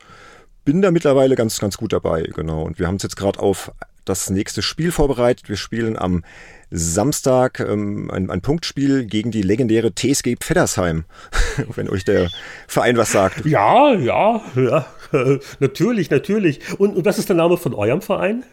[0.64, 2.30] bin da mittlerweile ganz, ganz gut dabei.
[2.36, 2.62] Genau.
[2.62, 3.72] Und wir haben uns jetzt gerade auf
[4.06, 5.50] das nächste Spiel vorbereitet.
[5.50, 6.24] Wir spielen am
[6.72, 11.06] Samstag ähm, ein, ein, Punktspiel gegen die legendäre TSG Pfeddersheim,
[11.76, 12.30] wenn euch der
[12.68, 13.46] Verein was sagt.
[13.46, 14.86] Ja, ja, ja,
[15.60, 16.60] natürlich, natürlich.
[16.80, 18.44] Und, und was ist der Name von eurem Verein?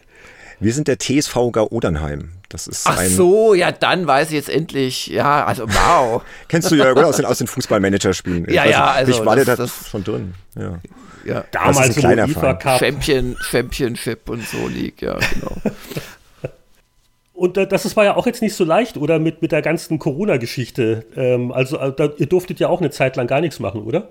[0.59, 2.29] Wir sind der TSV Gau-Odernheim.
[2.47, 5.07] Das ist Ach so, ja, dann weiß ich jetzt endlich.
[5.07, 6.21] Ja, also wow.
[6.47, 7.07] Kennst du ja oder?
[7.07, 8.47] aus den, aus den Fußballmanager-Spielen.
[8.49, 9.11] Ja, ja, also.
[9.11, 10.35] Ich war das, da schon drin.
[10.55, 10.79] Ja.
[11.23, 12.79] Ja, damals ein kleiner IFA Cup.
[12.79, 15.55] Champion, Championship und so League, ja, genau.
[17.33, 19.19] Und äh, das war ja auch jetzt nicht so leicht, oder?
[19.19, 21.05] Mit, mit der ganzen Corona-Geschichte.
[21.17, 24.09] Ähm, also, äh, da, ihr durftet ja auch eine Zeit lang gar nichts machen, oder?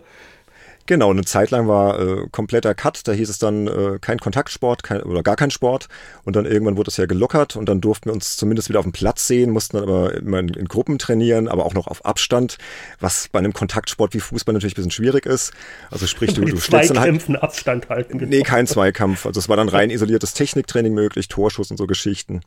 [0.86, 4.82] Genau, eine Zeit lang war äh, kompletter Cut, da hieß es dann äh, kein Kontaktsport
[4.82, 5.88] kein, oder gar kein Sport
[6.24, 8.84] und dann irgendwann wurde es ja gelockert und dann durften wir uns zumindest wieder auf
[8.84, 12.04] dem Platz sehen, mussten dann aber immer in, in Gruppen trainieren, aber auch noch auf
[12.04, 12.58] Abstand,
[12.98, 15.52] was bei einem Kontaktsport wie Fußball natürlich ein bisschen schwierig ist.
[15.90, 17.42] Also sprich, du, du stellst dann halt...
[17.42, 18.18] Abstand halten.
[18.18, 18.30] Genau.
[18.30, 19.26] Nee, kein Zweikampf.
[19.26, 22.42] Also es war dann rein isoliertes Techniktraining möglich, Torschuss und so Geschichten.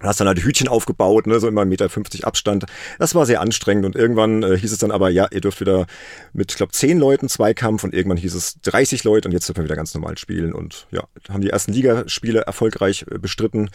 [0.00, 2.66] Hast dann halt Hütchen aufgebaut, ne, so immer 1,50 Meter Abstand.
[2.98, 5.86] Das war sehr anstrengend und irgendwann äh, hieß es dann aber, ja, ihr dürft wieder
[6.32, 9.58] mit, ich glaube, zehn Leuten Zweikampf und irgendwann hieß es 30 Leute und jetzt dürfen
[9.58, 13.70] wir wieder ganz normal spielen und ja, haben die ersten Ligaspiele erfolgreich äh, bestritten.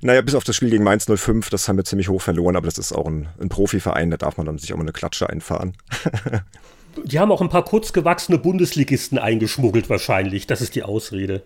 [0.00, 2.66] Naja, bis auf das Spiel gegen Mainz 05, das haben wir ziemlich hoch verloren, aber
[2.66, 5.30] das ist auch ein, ein Profiverein, da darf man dann sich auch mal eine Klatsche
[5.30, 5.76] einfahren.
[7.04, 11.42] die haben auch ein paar kurzgewachsene Bundesligisten eingeschmuggelt wahrscheinlich, das ist die Ausrede.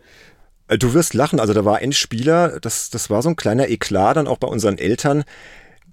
[0.72, 3.68] Äh, du wirst lachen, also da war ein Spieler, das, das war so ein kleiner
[3.68, 5.24] Eklat dann auch bei unseren Eltern.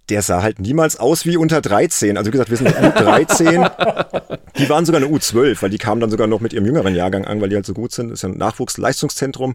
[0.10, 2.18] Der sah halt niemals aus wie unter 13.
[2.18, 4.40] Also wie gesagt, wir sind U13.
[4.58, 7.26] die waren sogar eine U12, weil die kamen dann sogar noch mit ihrem jüngeren Jahrgang
[7.26, 8.10] an, weil die halt so gut sind.
[8.10, 9.54] Das ist ja ein Nachwuchsleistungszentrum.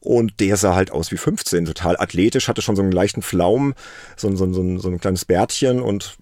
[0.00, 3.74] Und der sah halt aus wie 15, total athletisch, hatte schon so einen leichten Flaum,
[4.16, 6.16] so, so, so, so ein kleines Bärtchen und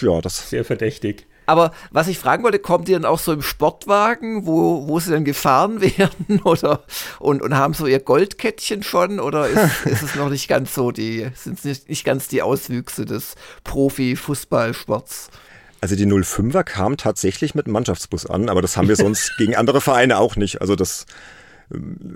[0.00, 0.50] ja, das.
[0.50, 1.26] Sehr verdächtig.
[1.50, 5.10] Aber was ich fragen wollte, kommt ihr dann auch so im Sportwagen, wo, wo sie
[5.10, 6.84] dann gefahren werden oder
[7.18, 10.92] und, und haben so ihr Goldkettchen schon oder ist, ist es noch nicht ganz so
[10.92, 13.34] die, sind es nicht, nicht ganz die Auswüchse des
[13.64, 15.30] Profi-Fußballsports?
[15.80, 19.56] Also die 05er kam tatsächlich mit einem Mannschaftsbus an, aber das haben wir sonst gegen
[19.56, 20.60] andere Vereine auch nicht.
[20.60, 21.04] Also das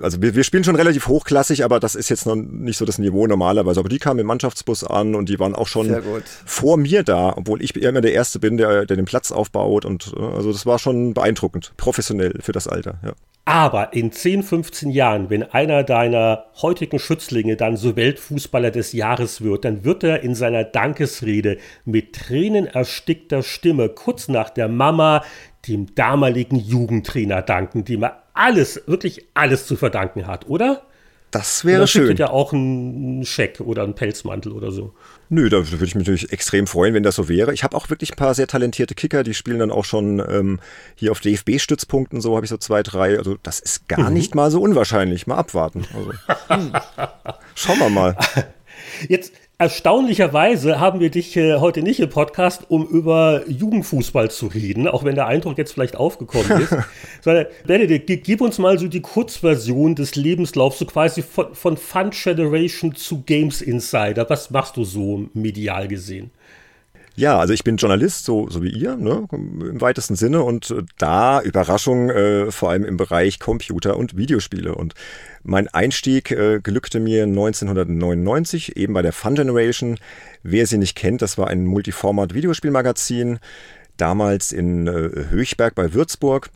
[0.01, 2.99] also wir, wir spielen schon relativ hochklassig, aber das ist jetzt noch nicht so das
[2.99, 3.81] Niveau normalerweise.
[3.81, 6.03] Aber die kamen im Mannschaftsbus an und die waren auch schon
[6.45, 9.85] vor mir da, obwohl ich immer der Erste bin, der, der den Platz aufbaut.
[9.85, 12.99] Und äh, also das war schon beeindruckend, professionell für das Alter.
[13.05, 13.13] Ja.
[13.47, 19.43] Aber in 10, 15 Jahren, wenn einer deiner heutigen Schützlinge dann so Weltfußballer des Jahres
[19.43, 25.23] wird, dann wird er in seiner Dankesrede mit tränenerstickter Stimme kurz nach der Mama
[25.69, 30.83] dem damaligen Jugendtrainer danken, dem er alles, wirklich alles zu verdanken hat, oder?
[31.35, 32.07] Das wäre schön.
[32.07, 34.95] Dann ja auch ein Scheck oder ein Pelzmantel oder so.
[35.31, 37.53] Nö, da würde ich mich natürlich extrem freuen, wenn das so wäre.
[37.53, 40.61] Ich habe auch wirklich ein paar sehr talentierte Kicker, die spielen dann auch schon ähm,
[40.95, 43.19] hier auf DFB-Stützpunkten, so habe ich so zwei, drei.
[43.19, 44.15] Also das ist gar mhm.
[44.15, 45.27] nicht mal so unwahrscheinlich.
[45.27, 45.85] Mal abwarten.
[45.93, 46.13] Also,
[46.49, 46.73] hm.
[47.57, 48.17] Schauen wir mal.
[49.09, 54.89] Jetzt Erstaunlicherweise haben wir dich äh, heute nicht im Podcast, um über Jugendfußball zu reden,
[54.89, 56.75] auch wenn der Eindruck jetzt vielleicht aufgekommen ist.
[57.21, 62.11] Sondern, Benedikt, gib uns mal so die Kurzversion des Lebenslaufs, so quasi von, von Fun
[62.11, 64.29] Generation zu Games Insider.
[64.29, 66.33] Was machst du so medial gesehen?
[67.17, 70.43] Ja, also ich bin Journalist, so, so wie ihr, ne, im weitesten Sinne.
[70.43, 74.75] Und äh, da, Überraschung, äh, vor allem im Bereich Computer und Videospiele.
[74.75, 74.95] Und
[75.45, 79.99] mein Einstieg äh, glückte mir 1999, eben bei der Fun Generation.
[80.43, 83.39] Wer sie nicht kennt, das war ein Multiformat-Videospielmagazin,
[83.97, 86.51] damals in äh, Höchberg bei Würzburg.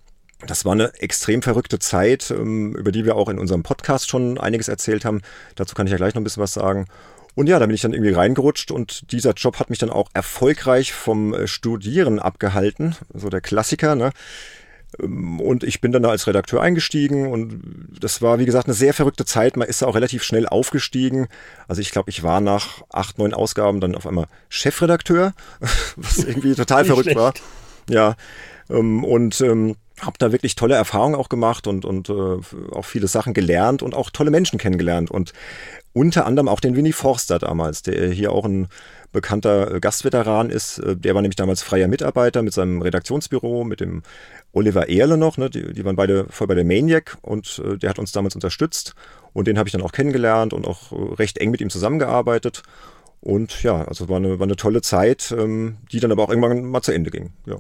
[0.47, 4.39] Das war eine extrem verrückte Zeit, ähm, über die wir auch in unserem Podcast schon
[4.39, 5.23] einiges erzählt haben.
[5.55, 6.87] Dazu kann ich ja gleich noch ein bisschen was sagen.
[7.39, 10.09] Und ja, da bin ich dann irgendwie reingerutscht und dieser Job hat mich dann auch
[10.13, 12.97] erfolgreich vom äh, Studieren abgehalten.
[13.15, 14.11] So der Klassiker, ne?
[15.01, 17.63] Ähm, und ich bin dann da als Redakteur eingestiegen und
[18.01, 19.57] das war, wie gesagt, eine sehr verrückte Zeit.
[19.57, 21.29] Man ist da auch relativ schnell aufgestiegen.
[21.69, 25.33] Also ich glaube, ich war nach acht, neun Ausgaben dann auf einmal Chefredakteur,
[25.95, 27.21] was irgendwie total verrückt schlecht.
[27.21, 27.35] war.
[27.89, 28.17] Ja.
[28.69, 32.39] Ähm, und ähm, habe da wirklich tolle Erfahrungen auch gemacht und, und äh,
[32.73, 35.11] auch viele Sachen gelernt und auch tolle Menschen kennengelernt.
[35.11, 35.33] Und
[35.99, 38.69] unter anderem auch den Winnie Forster damals, der hier auch ein
[39.11, 40.79] bekannter äh, Gastveteran ist.
[40.79, 44.05] Äh, der war nämlich damals freier Mitarbeiter mit seinem Redaktionsbüro, mit dem
[44.53, 45.39] Oliver Ehrle noch.
[45.39, 45.51] Ne?
[45.51, 48.95] Die, die waren beide voll bei der Maniac und äh, der hat uns damals unterstützt.
[49.33, 52.63] Und den habe ich dann auch kennengelernt und auch äh, recht eng mit ihm zusammengearbeitet.
[53.21, 56.63] Und ja, also war eine, war eine tolle Zeit, ähm, die dann aber auch irgendwann
[56.65, 57.33] mal zu Ende ging.
[57.45, 57.57] Ja.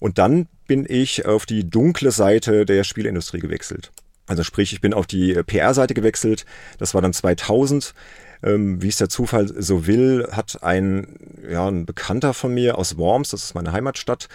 [0.00, 3.92] Und dann bin ich auf die dunkle Seite der Spielindustrie gewechselt.
[4.26, 6.44] Also sprich, ich bin auf die PR-Seite gewechselt.
[6.78, 7.94] Das war dann 2000.
[8.42, 11.16] Ähm, wie es der Zufall so will, hat ein,
[11.50, 14.28] ja, ein Bekannter von mir aus Worms, das ist meine Heimatstadt,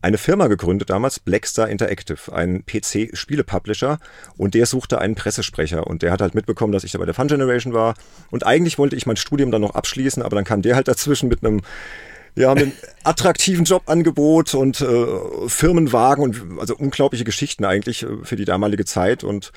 [0.00, 3.98] eine Firma gegründet damals, Blackstar Interactive, ein PC-Spiele-Publisher
[4.36, 7.14] und der suchte einen Pressesprecher und der hat halt mitbekommen, dass ich da bei der
[7.14, 7.94] Fun Generation war
[8.30, 11.28] und eigentlich wollte ich mein Studium dann noch abschließen, aber dann kam der halt dazwischen
[11.28, 11.62] mit einem
[12.38, 12.72] ja, mit einem
[13.04, 15.06] attraktiven Jobangebot und äh,
[15.46, 19.52] Firmenwagen und also unglaubliche Geschichten eigentlich äh, für die damalige Zeit und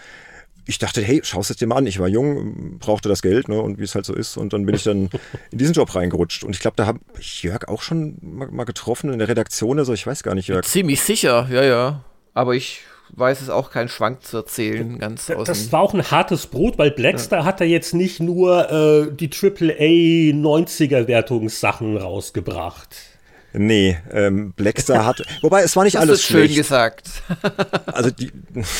[0.65, 1.87] ich dachte, hey, schau es dir mal an.
[1.87, 4.37] Ich war jung, brauchte das Geld, ne, und wie es halt so ist.
[4.37, 5.09] Und dann bin ich dann
[5.51, 6.43] in diesen Job reingerutscht.
[6.43, 9.71] Und ich glaube, da habe ich Jörg auch schon mal, mal, getroffen in der Redaktion
[9.71, 9.93] oder so.
[9.93, 10.65] Ich weiß gar nicht, Jörg.
[10.65, 12.03] Ziemlich sicher, ja, ja.
[12.33, 12.81] Aber ich
[13.13, 16.77] weiß es auch kein Schwank zu erzählen, ganz Das, das war auch ein hartes Brot,
[16.77, 17.45] weil Blackstar ja.
[17.45, 22.95] hat da jetzt nicht nur äh, die AAA 90er Wertungssachen rausgebracht.
[23.53, 25.21] Nee, ähm, Blackstar hat.
[25.41, 26.55] Wobei es war nicht das alles ist schön schlecht.
[26.55, 27.09] gesagt.
[27.85, 28.31] Also die,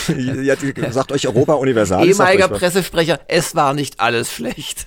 [0.43, 2.15] ja, die sagt euch Europa Universalis.
[2.15, 4.85] Ehemaliger Pressesprecher, es war nicht alles schlecht.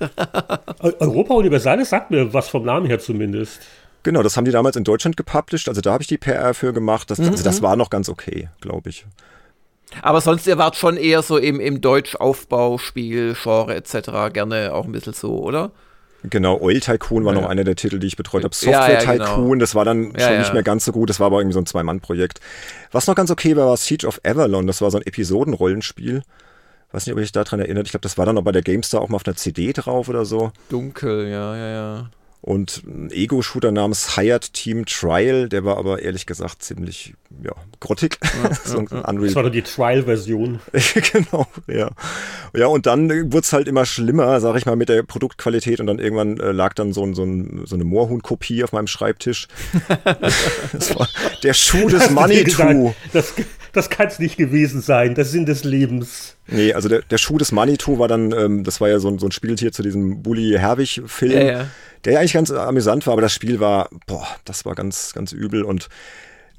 [0.80, 3.60] Europa Universalis sagt mir was vom Namen her zumindest.
[4.02, 5.68] Genau, das haben die damals in Deutschland gepublished.
[5.68, 7.10] Also da habe ich die PR für gemacht.
[7.10, 7.30] Das, mhm.
[7.30, 9.04] Also das war noch ganz okay, glaube ich.
[10.02, 14.32] Aber sonst, ihr wart schon eher so im, im Deutsch-Aufbauspiel, Genre etc.
[14.32, 15.70] gerne auch ein bisschen so, oder?
[16.30, 17.40] Genau, Oil Tycoon war ja.
[17.42, 18.54] noch einer der Titel, die ich betreut habe.
[18.54, 19.60] Software ja, ja, Tycoon, genau.
[19.60, 21.10] das war dann schon nicht mehr ganz so gut.
[21.10, 22.40] Das war aber irgendwie so ein Zwei-Mann-Projekt.
[22.92, 24.66] Was noch ganz okay war, war Siege of Avalon.
[24.66, 26.22] Das war so ein Episodenrollenspiel.
[26.92, 27.86] Weiß nicht, ob euch daran erinnert.
[27.86, 30.08] Ich glaube, das war dann auch bei der GameStar auch mal auf einer CD drauf
[30.08, 30.52] oder so.
[30.70, 32.10] Dunkel, ja, ja, ja
[32.44, 38.18] und ein Ego-Shooter namens Hired Team Trial, der war aber ehrlich gesagt ziemlich ja, grottig.
[38.22, 40.60] Ja, so ja, das war dann die Trial-Version.
[41.12, 41.90] genau, ja.
[42.54, 45.86] Ja, und dann wurde es halt immer schlimmer, sag ich mal, mit der Produktqualität und
[45.86, 49.48] dann irgendwann äh, lag dann so, so, ein, so eine Moorhuhn-Kopie auf meinem Schreibtisch.
[50.72, 51.08] das war
[51.42, 52.94] der Schuh des Manitou.
[53.14, 53.32] Das,
[53.72, 56.36] das kann es nicht gewesen sein, das Sinn des Lebens.
[56.46, 59.18] Nee, also der, der Schuh des Manitou war dann, ähm, das war ja so, ein,
[59.18, 61.32] so ein Spieltier zu diesem Bully Herwig-Film.
[61.32, 61.66] Ja, ja
[62.04, 65.32] der ja eigentlich ganz amüsant war, aber das Spiel war, boah, das war ganz, ganz
[65.32, 65.88] übel und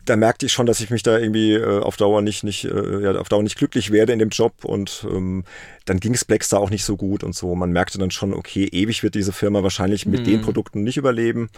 [0.06, 3.02] da merkte ich schon, dass ich mich da irgendwie äh, auf Dauer nicht, nicht, äh,
[3.02, 5.44] ja, auf Dauer nicht glücklich werde in dem Job und ähm,
[5.86, 7.56] dann ging es Blackstar auch nicht so gut und so.
[7.56, 10.26] Man merkte dann schon, okay, ewig wird diese Firma wahrscheinlich mit mhm.
[10.26, 11.50] den Produkten nicht überleben.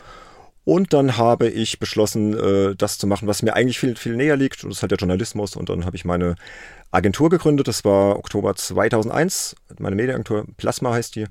[0.64, 4.36] Und dann habe ich beschlossen, äh, das zu machen, was mir eigentlich viel, viel näher
[4.36, 4.64] liegt.
[4.64, 5.56] Und das ist halt der Journalismus.
[5.56, 6.36] Und dann habe ich meine
[6.92, 7.70] Agentur gegründet.
[7.70, 9.56] Das war Oktober 2001.
[9.80, 11.26] Meine Medienagentur Plasma heißt die.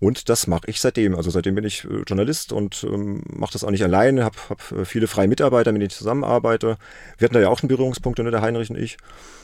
[0.00, 1.14] Und das mache ich seitdem.
[1.14, 4.72] Also seitdem bin ich äh, Journalist und ähm, mache das auch nicht alleine, habe hab
[4.72, 6.78] äh, viele freie Mitarbeiter, mit denen ich zusammenarbeite.
[7.18, 8.96] Wir hatten da ja auch schon Berührungspunkte, ne, der Heinrich und ich,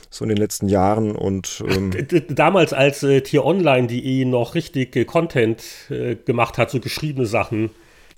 [0.09, 1.15] so in den letzten Jahren.
[1.15, 1.91] Und ähm,
[2.29, 7.69] damals, als äh, tieronline.de noch richtig äh, Content äh, gemacht hat, so geschriebene Sachen.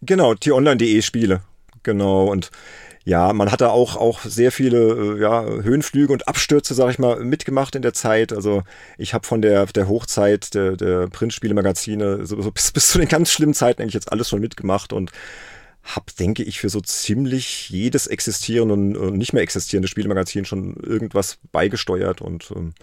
[0.02, 1.42] Genau, tieronline.de Spiele.
[1.84, 2.28] Genau.
[2.32, 2.52] Und
[3.10, 7.20] ja, man hatte auch, auch sehr viele äh, ja, Höhenflüge und Abstürze, sag ich mal,
[7.24, 8.32] mitgemacht in der Zeit.
[8.32, 8.62] Also
[9.00, 13.08] ich habe von der, der Hochzeit der, der Printspielemagazine so, so bis, bis zu den
[13.08, 15.12] ganz schlimmen Zeiten eigentlich jetzt alles schon mitgemacht und
[15.82, 21.40] habe, denke ich, für so ziemlich jedes existierende und nicht mehr existierende Spielemagazin schon irgendwas
[21.52, 22.74] beigesteuert und ähm,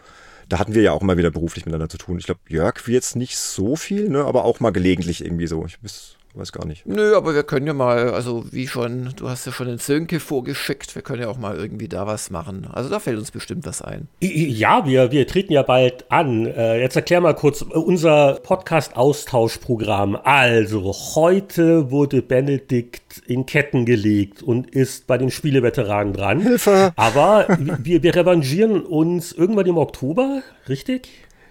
[0.49, 2.19] da hatten wir ja auch immer wieder beruflich miteinander zu tun.
[2.19, 5.65] Ich glaube, Jörg wie jetzt nicht so viel, ne, aber auch mal gelegentlich irgendwie so.
[5.67, 6.87] Ich bis weiß gar nicht.
[6.87, 10.21] Nö, aber wir können ja mal, also wie schon, du hast ja schon den Sönke
[10.21, 12.69] vorgeschickt, wir können ja auch mal irgendwie da was machen.
[12.71, 14.09] Also da fällt uns bestimmt was ein.
[14.21, 16.47] Ja, wir, wir treten ja bald an.
[16.47, 20.17] Äh, jetzt erklär mal kurz unser Podcast-Austauschprogramm.
[20.17, 26.41] Also, heute wurde Benedikt in Ketten gelegt und ist bei den Spieleveteranen dran.
[26.41, 26.93] Hilfe!
[26.97, 31.09] Aber wir, wir revanchieren uns irgendwann im Oktober, richtig?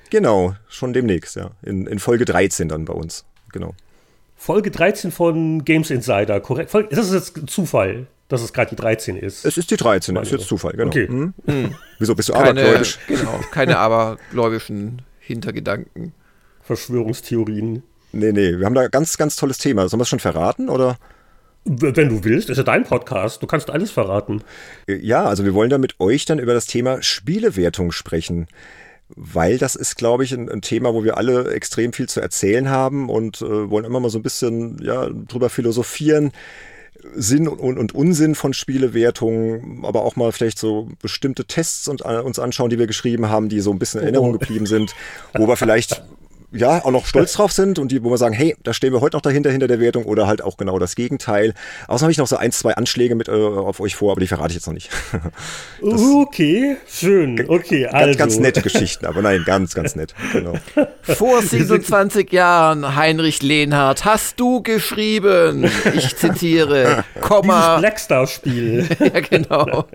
[0.10, 1.52] Genau, schon demnächst, ja.
[1.64, 3.26] In, in Folge 13 dann bei uns.
[3.52, 3.74] Genau.
[4.46, 6.72] Folge 13 von Games Insider, korrekt?
[6.92, 9.44] Das ist jetzt Zufall, dass es gerade die 13 ist.
[9.44, 10.90] Es ist die 13, das ist jetzt Zufall, genau.
[10.90, 11.08] Okay.
[11.08, 11.34] Hm?
[11.48, 11.74] Hm.
[11.98, 13.00] Wieso bist du keine, abergläubisch?
[13.08, 16.14] Genau, keine abergläubischen Hintergedanken.
[16.62, 17.82] Verschwörungstheorien.
[18.12, 19.90] Nee, nee, wir haben da ganz, ganz tolles Thema.
[19.90, 21.00] Sollen wir es schon verraten, oder?
[21.64, 23.42] Wenn du willst, ist ja dein Podcast.
[23.42, 24.44] Du kannst alles verraten.
[24.88, 28.46] Ja, also wir wollen da mit euch dann über das Thema Spielewertung sprechen
[29.10, 32.70] weil das ist, glaube ich, ein, ein, Thema, wo wir alle extrem viel zu erzählen
[32.70, 36.32] haben und äh, wollen immer mal so ein bisschen ja, drüber philosophieren.
[37.14, 42.22] Sinn und, und, Unsinn von Spielewertungen, aber auch mal vielleicht so bestimmte Tests und, uh,
[42.24, 44.38] uns anschauen, die wir geschrieben haben, die so ein bisschen in Erinnerung oh.
[44.40, 44.96] geblieben sind,
[45.36, 46.04] wo wir vielleicht
[46.52, 49.02] ja auch noch stolz drauf sind und die, wo wir sagen, hey, da stehen wir
[49.02, 51.54] heute noch dahinter, hinter der Wertung oder halt auch genau das Gegenteil.
[51.88, 54.28] Außerdem habe ich noch so ein, zwei Anschläge mit äh, auf euch vor, aber die
[54.28, 54.90] verrate ich jetzt noch nicht.
[55.82, 57.88] das okay, schön, okay.
[57.88, 58.06] Also.
[58.06, 60.14] Ganz, ganz nette Geschichten, aber nein, ganz, ganz nett.
[60.32, 60.54] Genau.
[61.02, 67.62] Vor 27 Jahren, Heinrich Lehnhardt, hast du geschrieben, ich zitiere, Komma.
[67.62, 68.88] Dieses Blackstar-Spiel.
[69.00, 69.86] ja, genau.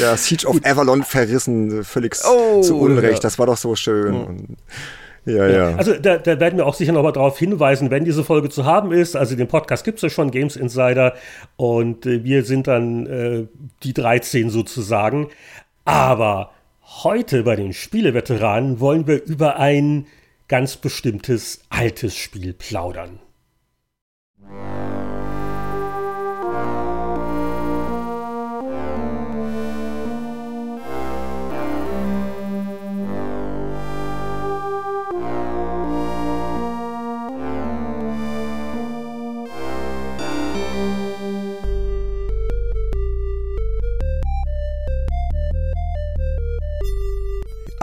[0.00, 3.14] Ja, Siege of Avalon verrissen, völlig oh, zu Unrecht.
[3.14, 3.20] Ja.
[3.20, 4.14] Das war doch so schön.
[4.14, 4.56] Mhm.
[5.24, 5.76] Ja, ja.
[5.76, 8.64] Also da, da, werden wir auch sicher noch mal darauf hinweisen, wenn diese Folge zu
[8.64, 9.14] haben ist.
[9.14, 11.14] Also den Podcast gibt es ja schon, Games Insider.
[11.56, 13.46] Und äh, wir sind dann äh,
[13.84, 15.28] die 13 sozusagen.
[15.84, 16.50] Aber
[17.04, 20.06] heute bei den Spieleveteranen wollen wir über ein
[20.48, 23.20] ganz bestimmtes altes Spiel plaudern.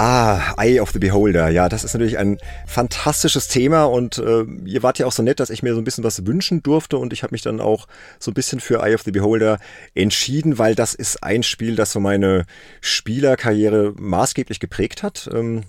[0.02, 1.50] Ah, Eye of the Beholder.
[1.50, 5.42] Ja, das ist natürlich ein fantastisches Thema und äh, ihr wart ja auch so nett,
[5.42, 7.86] dass ich mir so ein bisschen was wünschen durfte und ich habe mich dann auch
[8.18, 9.60] so ein bisschen für Eye of the Beholder
[9.96, 12.46] entschieden, weil das ist ein Spiel, das so meine
[12.80, 15.30] Spielerkarriere maßgeblich geprägt hat.
[15.34, 15.64] Ähm,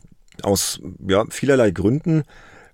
[0.44, 0.78] aus
[1.08, 2.22] ja, vielerlei Gründen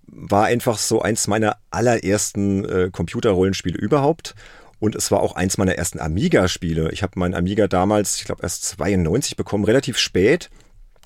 [0.08, 4.34] war einfach so eins meiner allerersten äh, Computerrollenspiele überhaupt.
[4.78, 6.90] Und es war auch eins meiner ersten Amiga-Spiele.
[6.92, 10.50] Ich habe meinen Amiga damals, ich glaube, erst 92 bekommen, relativ spät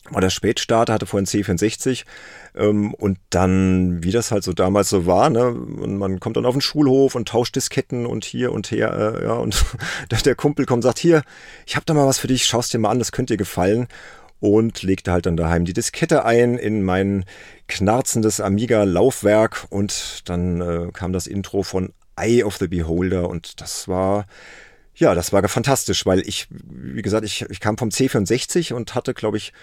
[0.08, 2.04] war der Spätstarter, hatte vorhin C64
[2.56, 6.46] ähm, und dann, wie das halt so damals so war, ne, und man kommt dann
[6.46, 9.64] auf den Schulhof und tauscht Disketten und hier und her, äh, ja, und
[10.24, 11.22] der Kumpel kommt und sagt, hier,
[11.66, 13.88] ich hab da mal was für dich, schaust dir mal an, das könnte dir gefallen
[14.40, 17.24] und legte halt dann daheim die Diskette ein in mein
[17.68, 23.86] knarzendes Amiga-Laufwerk und dann äh, kam das Intro von Eye of the Beholder und das
[23.86, 24.26] war
[25.00, 29.14] ja, das war fantastisch, weil ich, wie gesagt, ich, ich kam vom C64 und hatte,
[29.14, 29.54] glaube ich,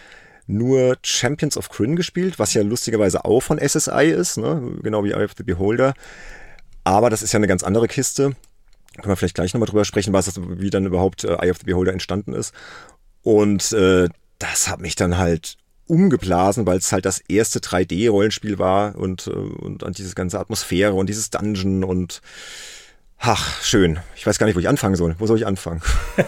[0.48, 4.78] nur Champions of Kryn gespielt, was ja lustigerweise auch von SSI ist, ne?
[4.82, 5.94] genau wie Eye of the Beholder.
[6.84, 8.36] Aber das ist ja eine ganz andere Kiste.
[8.96, 11.58] Können wir vielleicht gleich nochmal drüber sprechen, was das, wie dann überhaupt äh, Eye of
[11.60, 12.54] the Beholder entstanden ist.
[13.24, 14.08] Und äh,
[14.40, 19.32] das hat mich dann halt umgeblasen, weil es halt das erste 3D-Rollenspiel war und, äh,
[19.32, 22.22] und an diese ganze Atmosphäre und dieses Dungeon und
[23.20, 24.00] Ach, schön.
[24.16, 25.16] Ich weiß gar nicht, wo ich anfangen soll.
[25.18, 25.82] Wo soll ich anfangen?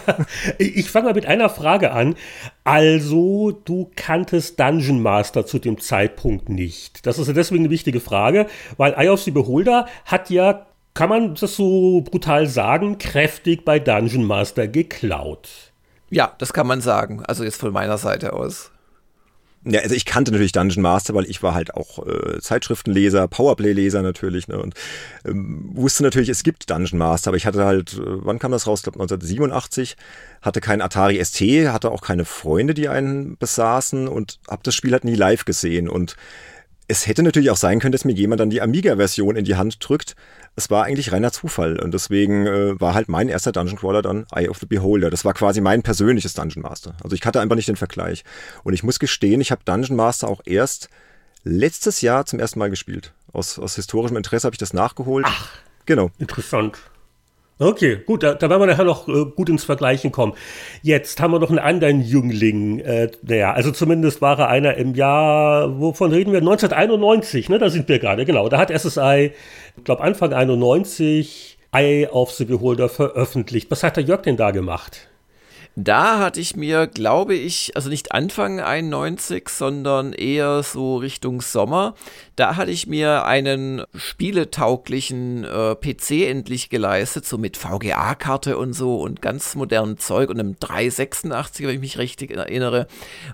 [0.58, 2.16] ich fange mal mit einer Frage an.
[2.64, 7.06] Also, du kanntest Dungeon Master zu dem Zeitpunkt nicht.
[7.06, 11.08] Das ist ja deswegen eine wichtige Frage, weil Eye of the Beholder hat ja, kann
[11.08, 15.48] man das so brutal sagen, kräftig bei Dungeon Master geklaut.
[16.10, 17.22] Ja, das kann man sagen.
[17.24, 18.72] Also jetzt von meiner Seite aus.
[19.64, 24.00] Ja, also ich kannte natürlich Dungeon Master, weil ich war halt auch äh, Zeitschriftenleser, Powerplay-Leser
[24.00, 24.72] natürlich, ne, und
[25.26, 28.66] ähm, wusste natürlich, es gibt Dungeon Master, aber ich hatte halt, äh, wann kam das
[28.66, 28.80] raus?
[28.80, 29.98] Ich glaube 1987,
[30.40, 34.92] hatte kein Atari ST, hatte auch keine Freunde, die einen besaßen und habe das Spiel
[34.92, 36.16] halt nie live gesehen und
[36.88, 39.76] es hätte natürlich auch sein können, dass mir jemand dann die Amiga-Version in die Hand
[39.86, 40.16] drückt.
[40.56, 44.26] Es war eigentlich reiner Zufall und deswegen äh, war halt mein erster Dungeon Crawler dann
[44.34, 45.10] Eye of the Beholder.
[45.10, 46.96] Das war quasi mein persönliches Dungeon Master.
[47.02, 48.24] Also ich hatte einfach nicht den Vergleich.
[48.62, 50.90] Und ich muss gestehen, ich habe Dungeon Master auch erst
[51.44, 53.14] letztes Jahr zum ersten Mal gespielt.
[53.32, 55.24] Aus, aus historischem Interesse habe ich das nachgeholt.
[55.28, 55.48] Ach,
[55.86, 56.10] genau.
[56.18, 56.78] Interessant.
[57.62, 60.32] Okay, gut, da, da werden wir nachher noch äh, gut ins Vergleichen kommen.
[60.80, 62.78] Jetzt haben wir noch einen anderen Jüngling.
[62.78, 66.38] Äh, naja, also zumindest war er einer im Jahr, wovon reden wir?
[66.38, 67.58] 1991, ne?
[67.58, 68.48] Da sind wir gerade, genau.
[68.48, 69.32] Da hat SSI,
[69.76, 73.70] ich glaube Anfang 91, Eye of the Beholder veröffentlicht.
[73.70, 75.09] Was hat der Jörg denn da gemacht?
[75.76, 81.94] Da hatte ich mir, glaube ich, also nicht Anfang 91, sondern eher so Richtung Sommer,
[82.34, 88.96] da hatte ich mir einen spieletauglichen äh, PC endlich geleistet, so mit VGA-Karte und so
[89.00, 92.86] und ganz modernem Zeug und einem 386, wenn ich mich richtig erinnere,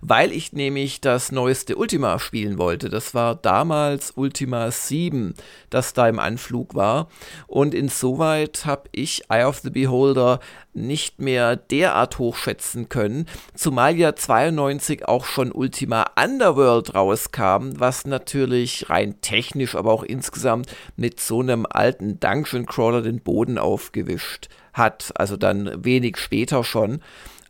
[0.02, 2.90] weil ich nämlich das neueste Ultima spielen wollte.
[2.90, 5.34] Das war damals Ultima 7,
[5.70, 7.08] das da im Anflug war.
[7.46, 10.40] Und insoweit habe ich Eye of the Beholder
[10.76, 18.88] nicht mehr derart hochschätzen können, zumal ja 92 auch schon Ultima Underworld rauskam, was natürlich
[18.90, 25.12] rein technisch, aber auch insgesamt mit so einem alten Dungeon Crawler den Boden aufgewischt hat.
[25.16, 27.00] Also dann wenig später schon.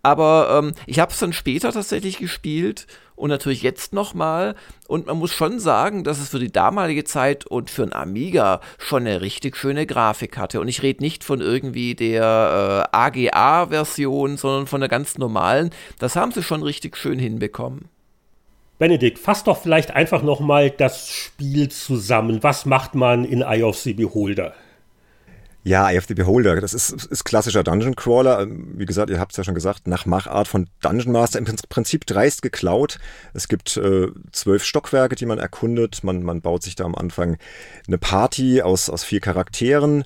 [0.03, 2.87] Aber ähm, ich habe es dann später tatsächlich gespielt
[3.17, 4.55] und natürlich jetzt nochmal.
[4.87, 8.61] Und man muss schon sagen, dass es für die damalige Zeit und für ein Amiga
[8.79, 10.61] schon eine richtig schöne Grafik hatte.
[10.61, 15.71] Und ich rede nicht von irgendwie der äh, AGA-Version, sondern von der ganz normalen.
[15.99, 17.89] Das haben sie schon richtig schön hinbekommen.
[18.79, 22.43] Benedikt, fass doch vielleicht einfach nochmal das Spiel zusammen.
[22.43, 24.53] Was macht man in Eye of the Beholder?
[25.67, 28.41] Ja, Eye of the Beholder, das ist, ist klassischer Dungeon Crawler.
[28.41, 31.45] Ähm, wie gesagt, ihr habt es ja schon gesagt, nach Machart von Dungeon Master im
[31.45, 33.01] Prinzip dreist geklaut.
[33.35, 36.05] Es gibt äh, zwölf Stockwerke, die man erkundet.
[36.05, 37.37] Man, man baut sich da am Anfang
[37.89, 40.05] eine Party aus, aus vier Charakteren.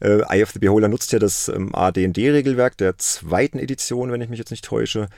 [0.00, 4.30] Äh, Eye of the Beholder nutzt ja das ähm, AD&D-Regelwerk der zweiten Edition, wenn ich
[4.30, 5.08] mich jetzt nicht täusche.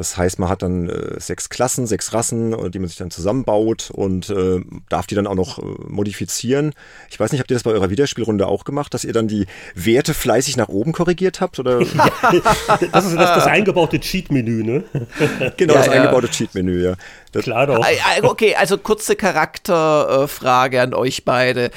[0.00, 3.10] Das heißt, man hat dann äh, sechs Klassen, sechs Rassen, äh, die man sich dann
[3.10, 6.72] zusammenbaut und äh, darf die dann auch noch äh, modifizieren.
[7.10, 9.44] Ich weiß nicht, habt ihr das bei eurer Wiederspielrunde auch gemacht, dass ihr dann die
[9.74, 11.58] Werte fleißig nach oben korrigiert habt?
[11.58, 11.82] Oder?
[11.90, 14.84] Ja, das ist das, das eingebaute Cheat-Menü, ne?
[15.58, 15.92] genau, ja, das ja.
[15.92, 16.94] eingebaute Cheat-Menü, ja.
[17.32, 17.84] Das Klar doch.
[18.22, 21.70] Okay, also kurze Charakterfrage an euch beide.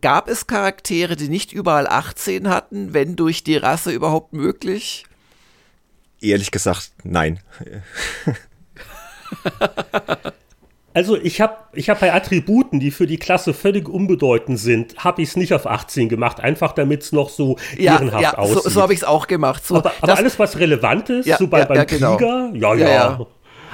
[0.00, 5.04] Gab es Charaktere, die nicht überall 18 hatten, wenn durch die Rasse überhaupt möglich?
[6.20, 7.40] Ehrlich gesagt, nein.
[10.94, 15.22] Also ich habe ich hab bei Attributen, die für die Klasse völlig unbedeutend sind, habe
[15.22, 18.64] ich es nicht auf 18 gemacht, einfach damit es noch so ja, ehrenhaft ja, aussieht.
[18.64, 19.64] So, so habe ich es auch gemacht.
[19.64, 22.16] So, aber, aber alles, was relevant ist, ja, so bei, ja, beim genau.
[22.16, 23.26] Krieger, ja, ja.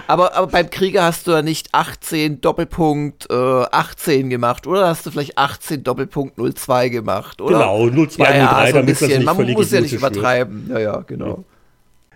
[0.07, 4.89] Aber, aber beim Krieger hast du ja nicht 18 Doppelpunkt äh, 18 gemacht, oder?
[4.89, 7.59] Hast du vielleicht 18 Doppelpunkt 02 gemacht, oder?
[7.59, 10.69] Genau, 02, ja, 03, ja, also damit bisschen, man muss ja nicht übertreiben.
[10.71, 11.45] Ja, ja, genau.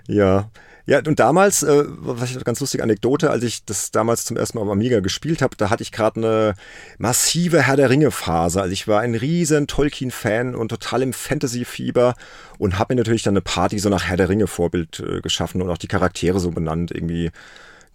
[0.08, 0.50] Ja.
[0.86, 4.38] Ja, und damals, äh, was ich eine ganz lustige Anekdote, als ich das damals zum
[4.38, 6.54] ersten Mal am Amiga gespielt habe, da hatte ich gerade eine
[6.96, 8.62] massive Herr der Ringe-Phase.
[8.62, 12.14] Also ich war ein riesen Tolkien-Fan und total im Fantasy-Fieber
[12.56, 15.68] und habe mir natürlich dann eine Party so nach Herr der Ringe-Vorbild äh, geschaffen und
[15.68, 16.90] auch die Charaktere so benannt.
[16.90, 17.32] Irgendwie,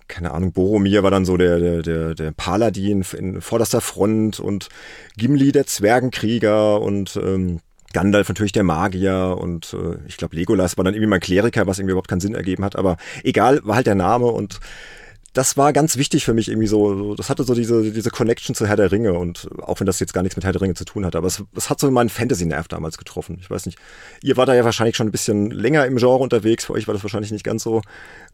[0.08, 4.70] keine Ahnung, Boromir war dann so der, der, der, der Paladin in vorderster Front und
[5.18, 7.60] Gimli der Zwergenkrieger und ähm,
[7.94, 11.80] Gandalf natürlich der Magier und äh, ich glaube Legolas war dann irgendwie mein Kleriker, was
[11.80, 14.60] irgendwie überhaupt keinen Sinn ergeben hat, aber egal, war halt der Name und
[15.34, 18.68] das war ganz wichtig für mich irgendwie so, das hatte so diese, diese Connection zu
[18.68, 20.86] Herr der Ringe und auch wenn das jetzt gar nichts mit Herr der Ringe zu
[20.86, 23.40] tun hat, aber es, es hat so meinen Fantasy-Nerv damals getroffen.
[23.42, 23.80] Ich weiß nicht,
[24.22, 26.94] ihr war da ja wahrscheinlich schon ein bisschen länger im Genre unterwegs, für euch war
[26.94, 27.82] das wahrscheinlich nicht ganz so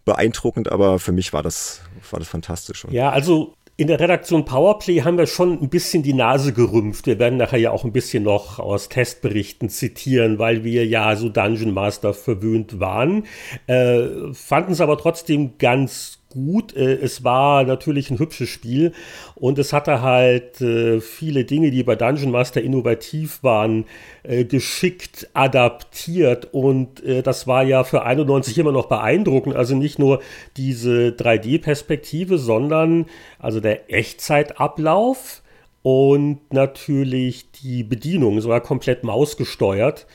[0.04, 1.82] beeindruckend, aber für mich war das,
[2.12, 2.86] war das fantastisch.
[2.90, 7.08] Ja, also in der Redaktion Powerplay haben wir schon ein bisschen die Nase gerümpft.
[7.08, 11.30] Wir werden nachher ja auch ein bisschen noch aus Testberichten zitieren, weil wir ja so
[11.30, 13.24] Dungeon Master verwöhnt waren.
[13.68, 16.76] Äh, Fanden es aber trotzdem ganz gut.
[16.76, 18.94] Äh, es war natürlich ein hübsches Spiel
[19.36, 23.86] und es hatte halt äh, viele Dinge, die bei Dungeon Master innovativ waren,
[24.24, 29.56] äh, geschickt adaptiert und das war ja für 91 immer noch beeindruckend.
[29.56, 30.22] Also nicht nur
[30.58, 33.06] diese 3D-Perspektive, sondern
[33.40, 35.42] also der Echtzeitablauf
[35.82, 38.44] und natürlich die Bedienung.
[38.44, 40.08] War komplett mausgesteuert.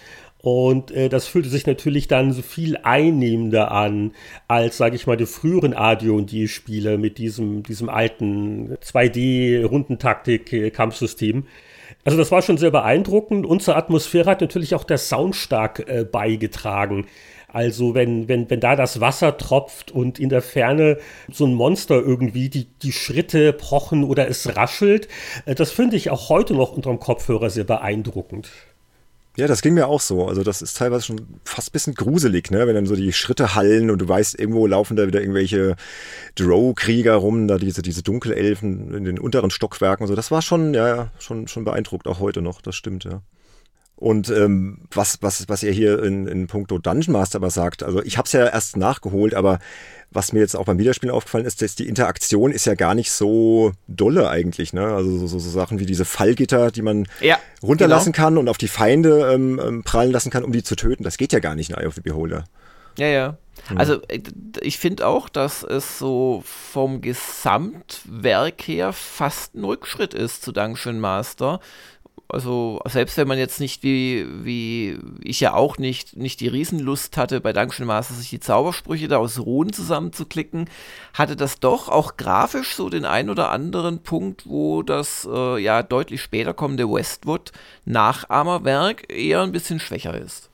[0.45, 4.13] Und äh, das fühlte sich natürlich dann so viel einnehmender an,
[4.47, 11.47] als, sage ich mal, die früheren AD&D-Spiele mit diesem, diesem alten 2D-Rundentaktik-Kampfsystem.
[12.05, 13.47] Also das war schon sehr beeindruckend.
[13.47, 17.07] Und zur Atmosphäre hat natürlich auch der Sound stark äh, beigetragen.
[17.49, 20.99] Also wenn, wenn, wenn da das Wasser tropft und in der Ferne
[21.33, 25.09] so ein Monster irgendwie die, die Schritte pochen oder es raschelt,
[25.47, 28.51] äh, das finde ich auch heute noch unterm Kopfhörer sehr beeindruckend.
[29.37, 30.29] Ja, das ging mir auch so.
[30.29, 32.69] Also das ist teilweise schon fast ein bisschen gruselig, ne?
[32.69, 35.75] Wenn dann so die Schritte hallen und du weißt, irgendwo laufen da wieder irgendwelche
[36.37, 40.15] Drow-Krieger rum, da diese, diese Dunkelelfen in den unteren Stockwerken und so.
[40.15, 43.23] Das war schon, ja, schon, schon beeindruckt, auch heute noch, das stimmt, ja.
[43.97, 48.03] Und ähm, was, was, was ihr hier in, in puncto Dungeon Master aber sagt, also
[48.03, 49.61] ich habe es ja erst nachgeholt, aber
[50.11, 53.11] was mir jetzt auch beim Wiederspielen aufgefallen ist, dass die Interaktion ist ja gar nicht
[53.11, 54.73] so dolle eigentlich.
[54.73, 54.85] Ne?
[54.85, 58.25] Also so, so, so Sachen wie diese Fallgitter, die man ja, runterlassen genau.
[58.25, 61.05] kann und auf die Feinde ähm, ähm, prallen lassen kann, um die zu töten.
[61.05, 62.45] Das geht ja gar nicht in Eye of the Beholder.
[62.99, 63.37] Ja, ja.
[63.69, 63.79] Hm.
[63.79, 64.21] Also äh,
[64.61, 71.01] ich finde auch, dass es so vom Gesamtwerk her fast ein Rückschritt ist zu Dungeon
[71.01, 71.61] Master.
[72.35, 77.17] Also selbst wenn man jetzt nicht wie, wie ich ja auch nicht, nicht die Riesenlust
[77.17, 80.69] hatte, bei Dungeon Master sich die Zaubersprüche da aus Ruhen zusammenzuklicken,
[81.13, 85.85] hatte das doch auch grafisch so den ein oder anderen Punkt, wo das äh, ja
[85.85, 87.53] deutlich später kommende Westwood
[87.85, 90.51] Nachahmerwerk eher ein bisschen schwächer ist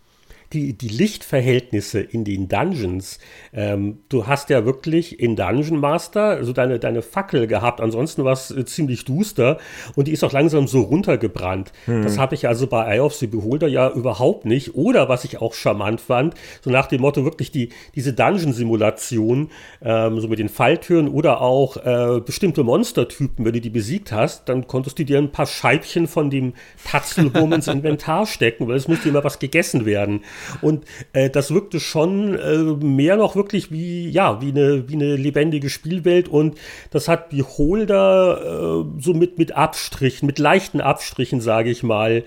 [0.52, 3.18] die, die Lichtverhältnisse in den Dungeons.
[3.52, 7.80] Ähm, du hast ja wirklich in Dungeon Master so deine, deine Fackel gehabt.
[7.80, 9.58] Ansonsten war es äh, ziemlich duster
[9.94, 11.72] und die ist auch langsam so runtergebrannt.
[11.84, 12.02] Hm.
[12.02, 14.74] Das habe ich also bei Eye of the Beholder ja überhaupt nicht.
[14.74, 19.50] Oder was ich auch charmant fand, so nach dem Motto wirklich die, diese Dungeon-Simulation,
[19.82, 24.48] ähm, so mit den Falltüren oder auch äh, bestimmte Monstertypen, wenn du die besiegt hast,
[24.48, 28.88] dann konntest du dir ein paar Scheibchen von dem Tatzelwurm ins Inventar stecken, weil es
[28.88, 30.22] musste immer was gegessen werden.
[30.60, 35.16] Und äh, das wirkte schon äh, mehr noch wirklich wie, ja, wie eine, wie eine
[35.16, 36.28] lebendige Spielwelt.
[36.28, 36.58] Und
[36.90, 42.24] das hat die Holder äh, so mit, mit Abstrichen, mit leichten Abstrichen, sage ich mal,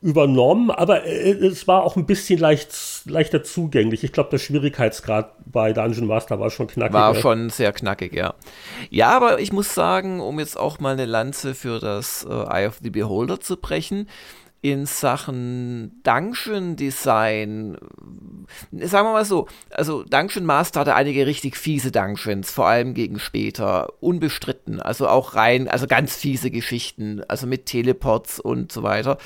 [0.00, 2.72] übernommen, aber äh, es war auch ein bisschen leicht,
[3.06, 4.04] leichter zugänglich.
[4.04, 6.94] Ich glaube, der Schwierigkeitsgrad bei Dungeon Master war schon knackig.
[6.94, 8.34] War schon sehr knackig, ja.
[8.90, 12.68] Ja, aber ich muss sagen, um jetzt auch mal eine Lanze für das äh, Eye
[12.68, 14.08] of the Beholder zu brechen,
[14.60, 17.76] in Sachen Dungeon Design,
[18.72, 23.20] sagen wir mal so, also Dungeon Master hatte einige richtig fiese Dungeons, vor allem gegen
[23.20, 29.18] später, unbestritten, also auch rein, also ganz fiese Geschichten, also mit Teleports und so weiter.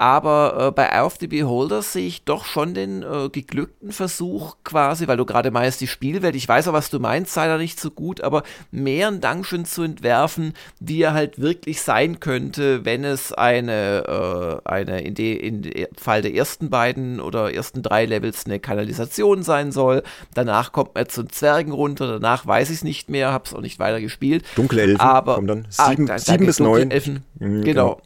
[0.00, 4.54] Aber äh, bei Eye of the Beholder sehe ich doch schon den äh, geglückten Versuch
[4.62, 7.58] quasi, weil du gerade meinst, die Spielwelt, ich weiß auch, was du meinst, sei da
[7.58, 12.84] nicht so gut, aber mehr ein Dungeon zu entwerfen, wie er halt wirklich sein könnte,
[12.84, 17.82] wenn es eine, äh, eine in, de, in dem Fall der ersten beiden oder ersten
[17.82, 20.04] drei Levels eine Kanalisation sein soll.
[20.32, 23.60] Danach kommt man zu Zwergen runter, danach weiß ich es nicht mehr, habe es auch
[23.62, 24.44] nicht weiter gespielt.
[24.54, 25.66] Dunkle Elfen aber, kommen dann.
[25.70, 26.92] Sieben, ah, sieben bis neun.
[26.92, 27.64] Elfen, mhm, genau.
[27.64, 28.02] genau.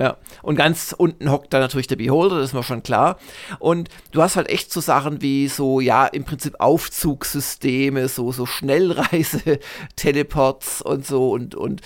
[0.00, 3.18] Ja, und ganz unten hockt da natürlich der Beholder, das ist mir schon klar.
[3.58, 8.46] Und du hast halt echt so Sachen wie so, ja, im Prinzip Aufzugssysteme, so, so
[8.46, 11.32] Schnellreise-Teleports und so.
[11.32, 11.82] Und, und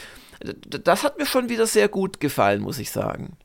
[0.61, 3.37] das hat mir schon wieder sehr gut gefallen, muss ich sagen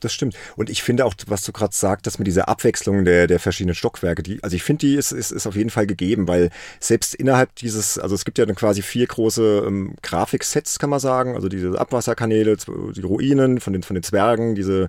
[0.00, 0.36] das stimmt.
[0.56, 3.74] Und ich finde auch, was du gerade sagst, dass mit dieser Abwechslung der, der verschiedenen
[3.74, 7.14] Stockwerke, die, also ich finde, die ist, ist, ist auf jeden Fall gegeben, weil selbst
[7.14, 11.34] innerhalb dieses, also es gibt ja dann quasi vier große ähm, Grafiksets, kann man sagen,
[11.34, 14.88] also diese Abwasserkanäle, die Ruinen von den, von den Zwergen, diese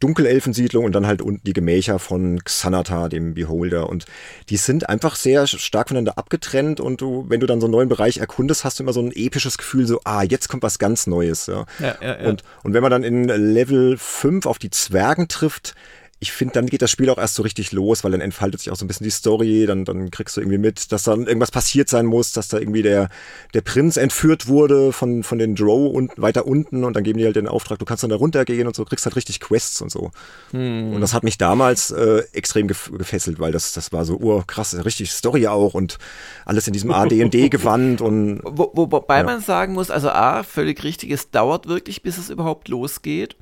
[0.00, 3.88] Dunkelelfensiedlung und dann halt unten die Gemächer von Xanata, dem Beholder.
[3.88, 4.06] Und
[4.48, 7.88] die sind einfach sehr stark voneinander abgetrennt und du, wenn du dann so einen neuen
[7.88, 11.06] Bereich erkundest, hast du immer so ein episches Gefühl, so, ah, jetzt kommt was ganz
[11.06, 11.46] Neues.
[11.46, 11.66] Ja.
[11.78, 12.28] Ja, ja, ja.
[12.28, 15.74] Und, und wenn man dann in Level 5 auf die Zwergen trifft,
[16.22, 18.70] ich finde, dann geht das Spiel auch erst so richtig los, weil dann entfaltet sich
[18.70, 21.50] auch so ein bisschen die Story, dann, dann kriegst du irgendwie mit, dass dann irgendwas
[21.50, 23.08] passiert sein muss, dass da irgendwie der,
[23.54, 27.24] der Prinz entführt wurde von, von den Drow und weiter unten und dann geben die
[27.24, 29.90] halt den Auftrag, du kannst dann da runtergehen und so, kriegst halt richtig Quests und
[29.90, 30.10] so.
[30.50, 30.92] Hm.
[30.92, 34.84] Und das hat mich damals äh, extrem gef gefesselt, weil das, das war so urkrass,
[34.84, 35.96] richtig Story auch und
[36.44, 38.40] alles in diesem AD&D-Gewand und...
[38.44, 39.24] Wo, wo, wobei ja.
[39.24, 43.36] man sagen muss, also A, völlig richtig, es dauert wirklich, bis es überhaupt losgeht.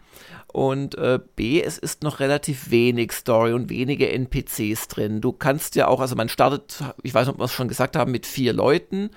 [0.50, 5.20] Und äh, B, es ist noch relativ wenig Story und wenige NPCs drin.
[5.20, 7.96] Du kannst ja auch, also man startet, ich weiß nicht, ob wir es schon gesagt
[7.96, 9.10] haben, mit vier Leuten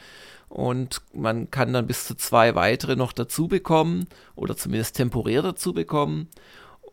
[0.49, 5.73] und man kann dann bis zu zwei weitere noch dazu bekommen oder zumindest temporär dazu
[5.73, 6.27] bekommen.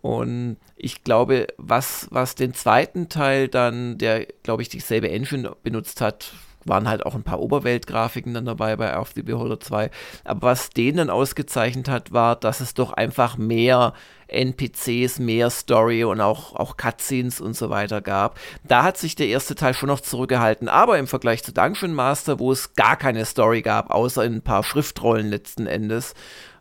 [0.01, 6.01] Und ich glaube, was, was den zweiten Teil dann, der, glaube ich, dieselbe Engine benutzt
[6.01, 6.33] hat,
[6.65, 9.91] waren halt auch ein paar Oberweltgrafiken dann dabei bei Auf the Beholder 2.
[10.25, 13.95] Aber was den dann ausgezeichnet hat, war, dass es doch einfach mehr
[14.29, 18.39] NPCs, mehr Story und auch, auch Cutscenes und so weiter gab.
[18.65, 22.39] Da hat sich der erste Teil schon noch zurückgehalten, aber im Vergleich zu Dungeon Master,
[22.39, 26.15] wo es gar keine Story gab, außer in ein paar Schriftrollen letzten Endes,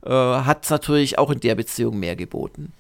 [0.06, 2.72] äh, hat es natürlich auch in der Beziehung mehr geboten.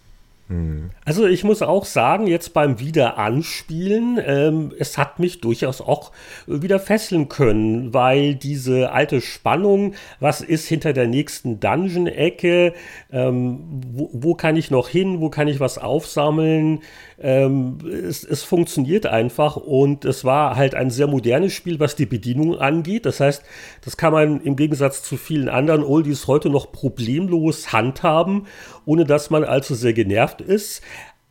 [1.04, 6.14] Also ich muss auch sagen, jetzt beim Wiederanspielen, ähm, es hat mich durchaus auch
[6.46, 12.74] wieder fesseln können, weil diese alte Spannung, was ist hinter der nächsten Dungeon-Ecke,
[13.12, 16.80] ähm, wo, wo, kann ich noch hin, wo kann ich was aufsammeln,
[17.20, 22.06] ähm, es, es, funktioniert einfach und es war halt ein sehr modernes Spiel, was die
[22.06, 23.06] Bedienung angeht.
[23.08, 23.42] Das heißt,
[23.84, 28.46] das kann man im Gegensatz zu vielen anderen Oldies heute noch problemlos handhaben,
[28.86, 30.84] ohne dass man allzu sehr genervt ist.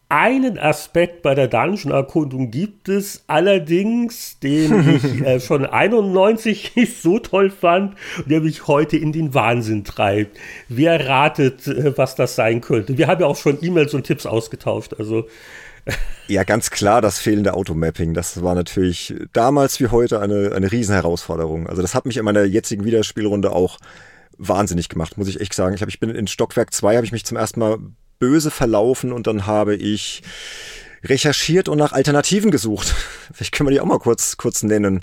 [0.08, 7.50] Einen Aspekt bei der Dungeon-Erkundung gibt es allerdings, den ich äh, schon 91 so toll
[7.50, 10.36] fand und der mich heute in den Wahnsinn treibt.
[10.68, 12.98] Wer ratet, äh, was das sein könnte?
[12.98, 15.26] Wir haben ja auch schon E-Mails und Tipps ausgetauscht, also
[16.28, 21.66] ja, ganz klar, das fehlende Automapping, das war natürlich damals wie heute eine, eine Riesenherausforderung.
[21.66, 23.78] Also das hat mich in meiner jetzigen Wiederspielrunde auch
[24.38, 25.74] wahnsinnig gemacht, muss ich echt sagen.
[25.74, 27.78] Ich, hab, ich bin in Stockwerk 2, habe ich mich zum ersten Mal
[28.18, 30.22] böse verlaufen und dann habe ich
[31.04, 32.94] recherchiert und nach Alternativen gesucht.
[33.32, 35.00] Vielleicht können wir die auch mal kurz, kurz nennen.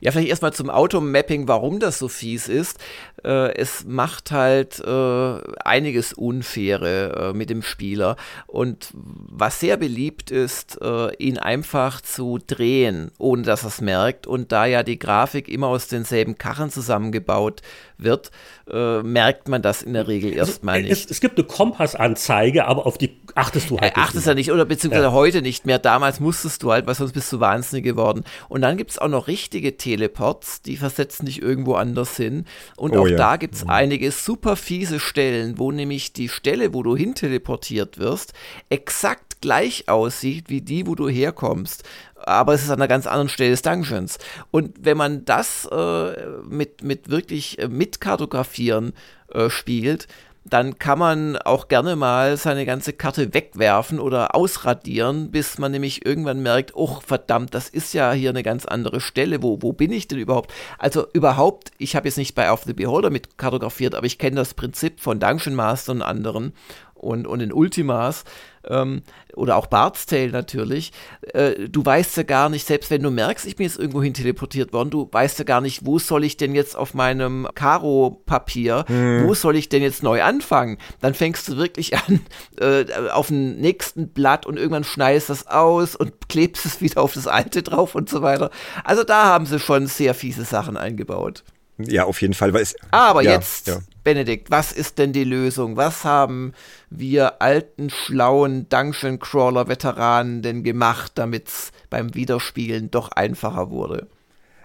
[0.00, 2.78] Ja, vielleicht erstmal zum Automapping, warum das so fies ist.
[3.22, 8.16] Äh, es macht halt äh, einiges Unfaire äh, mit dem Spieler.
[8.46, 14.26] Und was sehr beliebt ist, äh, ihn einfach zu drehen, ohne dass er es merkt.
[14.26, 17.60] Und da ja die Grafik immer aus denselben Kachen zusammengebaut
[18.02, 18.30] wird,
[18.70, 21.04] äh, merkt man das in der Regel also, erstmal also, nicht.
[21.04, 24.50] Es, es, gibt eine Kompassanzeige, aber auf die achtest du halt äh, Achtest ja nicht,
[24.52, 25.12] oder beziehungsweise ja.
[25.12, 25.78] heute nicht mehr.
[25.78, 28.24] Damals musstest du halt, weil sonst bist du wahnsinnig geworden.
[28.48, 32.44] Und dann gibt es auch noch richtige Teleports, die versetzen dich irgendwo anders hin.
[32.76, 33.16] Und oh, auch ja.
[33.16, 33.70] da gibt es mhm.
[33.70, 38.32] einige super fiese Stellen, wo nämlich die Stelle, wo du hin teleportiert wirst,
[38.68, 41.84] exakt gleich aussieht wie die, wo du herkommst
[42.26, 44.18] aber es ist an einer ganz anderen Stelle des Dungeons.
[44.50, 48.92] Und wenn man das äh, mit, mit wirklich äh, mitkartografieren
[49.32, 50.08] äh, spielt,
[50.44, 56.06] dann kann man auch gerne mal seine ganze Karte wegwerfen oder ausradieren, bis man nämlich
[56.06, 59.42] irgendwann merkt, oh verdammt, das ist ja hier eine ganz andere Stelle.
[59.42, 60.52] Wo, wo bin ich denn überhaupt?
[60.78, 64.36] Also überhaupt, ich habe jetzt nicht bei Off the Beholder mit kartografiert, aber ich kenne
[64.36, 66.54] das Prinzip von Dungeon Master und anderen
[66.94, 68.24] und, und in Ultimas
[68.68, 69.02] ähm,
[69.34, 70.92] oder auch Bart's Tale natürlich,
[71.32, 74.14] äh, du weißt ja gar nicht, selbst wenn du merkst, ich bin jetzt irgendwo hin
[74.14, 78.84] teleportiert worden, du weißt ja gar nicht, wo soll ich denn jetzt auf meinem Karo-Papier,
[78.86, 79.26] hm.
[79.26, 80.78] wo soll ich denn jetzt neu anfangen?
[81.00, 82.20] Dann fängst du wirklich an
[82.60, 87.14] äh, auf dem nächsten Blatt und irgendwann schneidest das aus und klebst es wieder auf
[87.14, 88.50] das alte drauf und so weiter.
[88.84, 91.44] Also da haben sie schon sehr fiese Sachen eingebaut.
[91.86, 92.52] Ja, auf jeden Fall.
[92.52, 93.78] Weil es, Aber ja, jetzt, ja.
[94.04, 95.76] Benedikt, was ist denn die Lösung?
[95.76, 96.52] Was haben
[96.88, 104.06] wir alten, schlauen Dungeon Crawler Veteranen denn gemacht, damit es beim Wiederspielen doch einfacher wurde?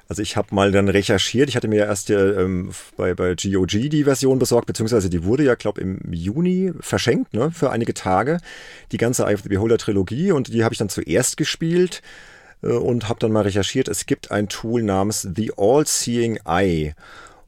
[0.08, 1.50] Also ich habe mal dann recherchiert.
[1.50, 5.56] Ich hatte mir erst ähm, bei, bei GOG die Version besorgt, beziehungsweise die wurde ja,
[5.56, 8.38] glaube im Juni verschenkt, ne, für einige Tage.
[8.92, 12.04] Die ganze Eye of the Beholder Trilogie und die habe ich dann zuerst gespielt.
[12.62, 13.88] Äh, und habe dann mal recherchiert.
[13.88, 16.94] Es gibt ein Tool namens The All-Seeing Eye.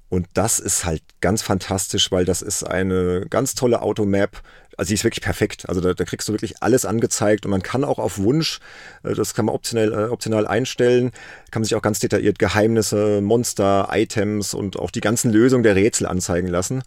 [0.09, 4.41] Und das ist halt ganz fantastisch, weil das ist eine ganz tolle Automap.
[4.77, 5.67] Also die ist wirklich perfekt.
[5.67, 8.59] Also da, da, kriegst du wirklich alles angezeigt und man kann auch auf Wunsch,
[9.03, 11.11] äh, das kann man optional, äh, optional einstellen,
[11.51, 15.75] kann man sich auch ganz detailliert Geheimnisse, Monster, Items und auch die ganzen Lösungen der
[15.75, 16.83] Rätsel anzeigen lassen.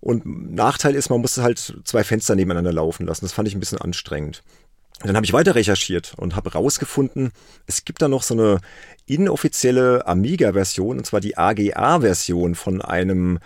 [0.00, 3.24] Und Nachteil ist, man muss halt zwei Fenster nebeneinander laufen lassen.
[3.24, 4.42] Das fand ich ein bisschen anstrengend.
[5.00, 7.30] Dann habe ich weiter recherchiert und habe herausgefunden,
[7.66, 8.60] es gibt da noch so eine
[9.06, 13.38] inoffizielle Amiga-Version, und zwar die AGA-Version von einem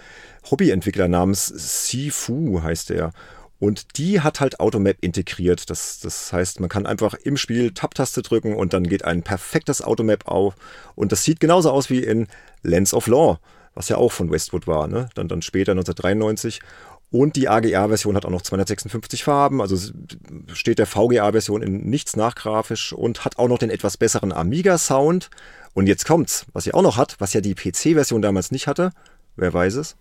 [0.51, 3.13] Hobbyentwickler namens Sifu heißt er.
[3.59, 5.71] Und die hat halt Automap integriert.
[5.71, 9.83] Das, das heißt, man kann einfach im Spiel Tab-Taste drücken und dann geht ein perfektes
[9.83, 10.57] Automap auf.
[10.97, 12.27] Und das sieht genauso aus wie in
[12.63, 13.39] Lens of Law,
[13.75, 15.11] was ja auch von Westwood war, ne?
[15.15, 16.61] Dann, dann später 1993.
[17.13, 19.77] Und die AGA-Version hat auch noch 256 Farben, also
[20.55, 25.29] steht der VGA-Version in nichts nachgrafisch und hat auch noch den etwas besseren Amiga-Sound.
[25.75, 28.93] Und jetzt kommt's, was sie auch noch hat, was ja die PC-Version damals nicht hatte.
[29.37, 29.95] Wer weiß es?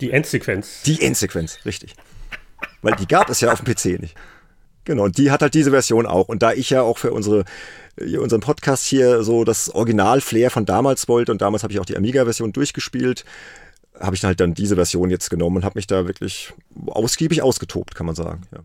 [0.00, 0.80] Die Endsequenz.
[0.86, 1.94] Die Endsequenz, richtig.
[2.80, 4.16] Weil die gab es ja auf dem PC nicht.
[4.84, 6.28] Genau, und die hat halt diese Version auch.
[6.28, 7.44] Und da ich ja auch für unsere,
[7.98, 11.98] unseren Podcast hier so das Original-Flair von damals wollte und damals habe ich auch die
[11.98, 13.26] Amiga-Version durchgespielt,
[14.00, 16.52] habe ich halt dann diese Version jetzt genommen und habe mich da wirklich
[16.86, 18.42] ausgiebig ausgetobt, kann man sagen.
[18.52, 18.60] Ja.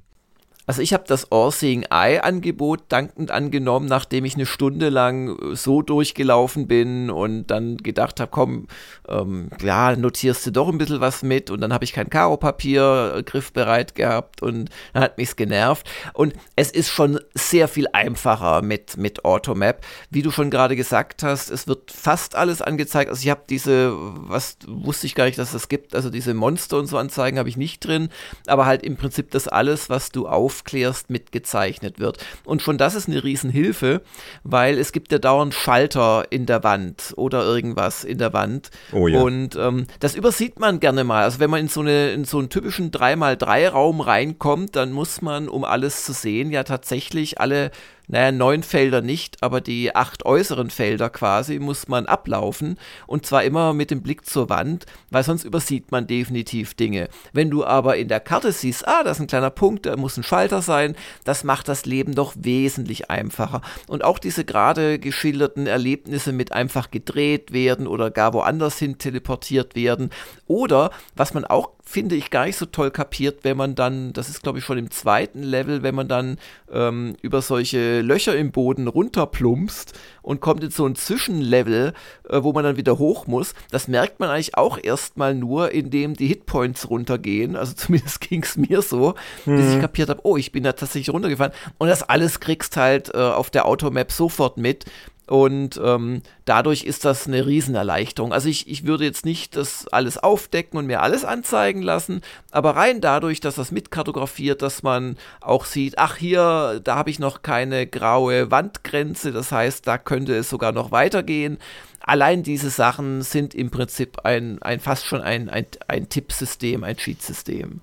[0.68, 5.82] Also ich habe das All-Seeing Eye-Angebot dankend angenommen, nachdem ich eine Stunde lang äh, so
[5.82, 8.68] durchgelaufen bin und dann gedacht habe, komm,
[9.08, 13.16] ähm, ja, notierst du doch ein bisschen was mit und dann habe ich kein Karo-Papier
[13.16, 15.90] äh, griffbereit gehabt und dann hat mich's genervt.
[16.14, 19.86] Und es ist schon sehr viel einfacher mit, mit Automap.
[20.10, 23.10] Wie du schon gerade gesagt hast, es wird fast alles angezeigt.
[23.10, 26.34] Also ich habe diese, was wusste ich gar nicht, dass es das gibt, also diese
[26.34, 28.10] Monster und so Anzeigen habe ich nicht drin,
[28.48, 32.18] aber halt im Prinzip das alles, was du auf aufklärst, mitgezeichnet wird.
[32.44, 34.02] Und schon das ist eine Riesenhilfe,
[34.44, 38.72] weil es gibt ja dauernd Schalter in der Wand oder irgendwas in der Wand.
[38.92, 39.22] Oh ja.
[39.22, 41.24] Und ähm, das übersieht man gerne mal.
[41.24, 45.48] Also wenn man in so, eine, in so einen typischen 3x3-Raum reinkommt, dann muss man,
[45.48, 47.72] um alles zu sehen, ja tatsächlich alle
[48.08, 53.44] naja, neun Felder nicht, aber die acht äußeren Felder quasi muss man ablaufen und zwar
[53.44, 57.10] immer mit dem Blick zur Wand, weil sonst übersieht man definitiv Dinge.
[57.34, 60.16] Wenn du aber in der Karte siehst, ah, da ist ein kleiner Punkt, da muss
[60.18, 60.96] ein Schalter sein,
[61.26, 63.62] das macht das Leben doch wesentlich einfacher.
[63.88, 69.76] Und auch diese gerade geschilderten Erlebnisse mit einfach gedreht werden oder gar woanders hin teleportiert
[69.76, 70.12] werden
[70.48, 74.28] oder was man auch finde ich gar nicht so toll kapiert, wenn man dann, das
[74.28, 76.38] ist glaube ich schon im zweiten Level, wenn man dann
[76.70, 81.94] ähm, über solche Löcher im Boden runterplumpst und kommt in so ein Zwischenlevel,
[82.28, 83.54] äh, wo man dann wieder hoch muss.
[83.72, 87.56] Das merkt man eigentlich auch erstmal nur, indem die Hitpoints runtergehen.
[87.56, 89.16] Also zumindest ging es mir so,
[89.46, 89.56] mhm.
[89.56, 91.54] bis ich kapiert habe, oh, ich bin da tatsächlich runtergefallen.
[91.78, 94.86] Und das alles kriegst halt äh, auf der Automap sofort mit.
[95.28, 98.32] Und ähm, dadurch ist das eine Riesenerleichterung.
[98.32, 102.22] Also ich, ich würde jetzt nicht das alles aufdecken und mir alles anzeigen lassen,
[102.52, 107.20] aber rein dadurch, dass das mitkartografiert, dass man auch sieht, ach hier, da habe ich
[107.20, 111.58] noch keine graue Wandgrenze, das heißt, da könnte es sogar noch weitergehen.
[112.00, 116.96] Allein diese Sachen sind im Prinzip ein, ein fast schon ein, ein, ein Tippsystem, ein
[116.96, 117.82] Cheatsystem.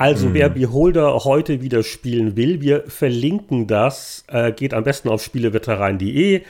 [0.00, 0.34] Also mhm.
[0.34, 4.24] wer Beholder heute wieder spielen will, wir verlinken das.
[4.28, 6.40] Äh, geht am besten auf spieleveteran.de.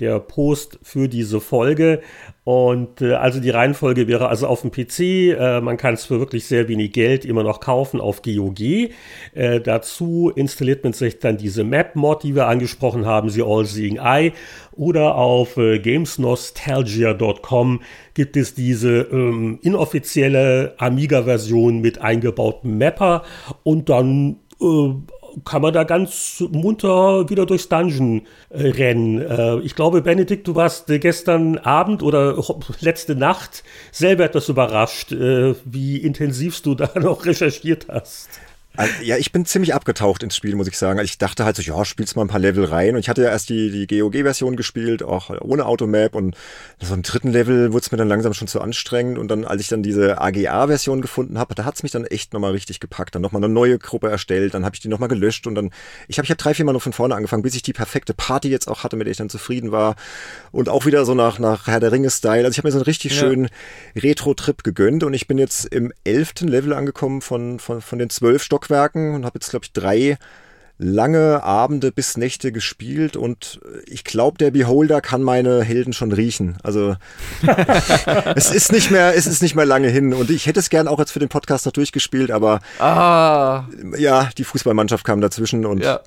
[0.00, 2.00] der Post für diese Folge.
[2.44, 6.18] Und äh, also die Reihenfolge wäre also auf dem PC, äh, man kann es für
[6.18, 8.90] wirklich sehr wenig Geld immer noch kaufen auf GOG.
[9.34, 13.96] Äh, dazu installiert man sich dann diese Map-Mod, die wir angesprochen haben, The All Seeing
[13.96, 14.32] Eye.
[14.72, 17.82] Oder auf äh, gamesnostalgia.com
[18.14, 23.24] gibt es diese ähm, inoffizielle Amiga-Version mit eingebautem Mapper
[23.62, 24.94] und dann äh,
[25.44, 29.20] kann man da ganz munter wieder durchs Dungeon äh, rennen.
[29.20, 32.42] Äh, ich glaube, Benedikt, du warst äh, gestern Abend oder
[32.80, 38.28] letzte Nacht selber etwas überrascht, äh, wie intensiv du da noch recherchiert hast.
[38.78, 41.00] Also, ja, ich bin ziemlich abgetaucht ins Spiel, muss ich sagen.
[41.00, 42.94] Ich dachte halt so, ja, spielst mal ein paar Level rein.
[42.94, 46.14] Und ich hatte ja erst die, die GOG-Version gespielt, auch ohne Automap.
[46.14, 46.36] Und
[46.80, 49.18] so im dritten Level wurde es mir dann langsam schon zu anstrengend.
[49.18, 52.32] Und dann, als ich dann diese AGA-Version gefunden habe, da hat es mich dann echt
[52.32, 53.16] nochmal richtig gepackt.
[53.16, 55.48] Dann nochmal eine neue Gruppe erstellt, dann habe ich die nochmal gelöscht.
[55.48, 55.70] Und dann,
[56.06, 58.14] ich habe ich hab drei, vier Mal noch von vorne angefangen, bis ich die perfekte
[58.14, 59.96] Party jetzt auch hatte, mit der ich dann zufrieden war.
[60.52, 62.44] Und auch wieder so nach, nach Herr der Ringe-Style.
[62.44, 63.18] Also ich habe mir so einen richtig ja.
[63.18, 63.48] schönen
[63.96, 65.02] Retro-Trip gegönnt.
[65.02, 69.14] Und ich bin jetzt im elften Level angekommen von, von, von den zwölf Stockwerken Stockwerken
[69.14, 70.18] und habe jetzt, glaube ich, drei
[70.80, 76.56] lange Abende bis Nächte gespielt und ich glaube, der Beholder kann meine Helden schon riechen.
[76.62, 76.94] Also
[78.36, 80.86] es ist nicht mehr, es ist nicht mehr lange hin und ich hätte es gern
[80.86, 83.64] auch jetzt für den Podcast noch durchgespielt, aber ah.
[83.96, 85.98] ja, die Fußballmannschaft kam dazwischen und ja.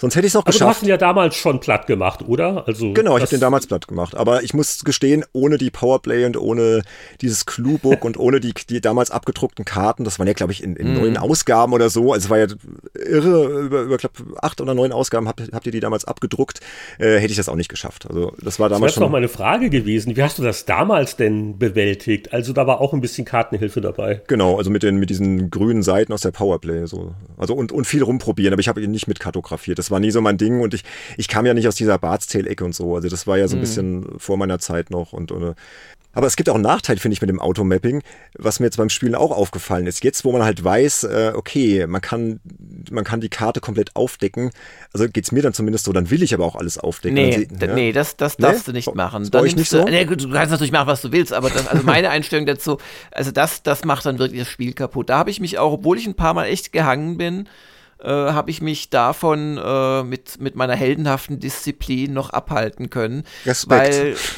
[0.00, 0.62] Sonst hätte ich es auch aber geschafft.
[0.62, 2.66] Du hast ihn ja damals schon platt gemacht, oder?
[2.66, 4.14] Also genau, ich habe den damals platt gemacht.
[4.14, 6.82] Aber ich muss gestehen, ohne die Powerplay und ohne
[7.20, 10.74] dieses Cluebook und ohne die, die damals abgedruckten Karten, das waren ja, glaube ich, in,
[10.76, 10.96] in mm.
[10.96, 12.14] neun Ausgaben oder so.
[12.14, 12.46] Also es war ja
[12.94, 16.60] irre, über, über glaub, acht oder neun Ausgaben habt, habt ihr die damals abgedruckt.
[16.98, 18.06] Äh, hätte ich das auch nicht geschafft.
[18.08, 19.02] Also das war damals das schon.
[19.02, 20.16] Das noch meine Frage gewesen.
[20.16, 22.32] Wie hast du das damals denn bewältigt?
[22.32, 24.22] Also da war auch ein bisschen Kartenhilfe dabei.
[24.28, 26.86] Genau, also mit, den, mit diesen grünen Seiten aus der Powerplay.
[26.86, 27.14] So.
[27.36, 29.78] Also und, und viel rumprobieren, aber ich habe ihn nicht mit kartografiert.
[29.78, 30.84] Das war nie so mein Ding und ich,
[31.16, 32.94] ich kam ja nicht aus dieser Bartstail-Ecke und so.
[32.94, 33.62] Also das war ja so ein mhm.
[33.62, 35.54] bisschen vor meiner Zeit noch und, und
[36.12, 38.02] aber es gibt auch einen Nachteil, finde ich, mit dem Automapping,
[38.36, 40.02] was mir jetzt beim Spielen auch aufgefallen ist.
[40.02, 42.40] Jetzt, wo man halt weiß, äh, okay, man kann,
[42.90, 44.50] man kann die Karte komplett aufdecken,
[44.92, 47.14] also geht es mir dann zumindest so, dann will ich aber auch alles aufdecken.
[47.14, 47.74] Nee, sie, ja?
[47.74, 48.72] nee das, das darfst nee?
[48.72, 49.22] du nicht machen.
[49.22, 49.84] Das dann euch nicht so?
[49.84, 52.78] nee, du kannst natürlich machen, was du willst, aber das, also meine Einstellung dazu,
[53.12, 55.10] also das, das macht dann wirklich das Spiel kaputt.
[55.10, 57.48] Da habe ich mich auch, obwohl ich ein paar Mal echt gehangen bin,
[58.02, 63.24] äh, habe ich mich davon äh, mit, mit meiner heldenhaften Disziplin noch abhalten können.
[63.44, 63.70] Respekt.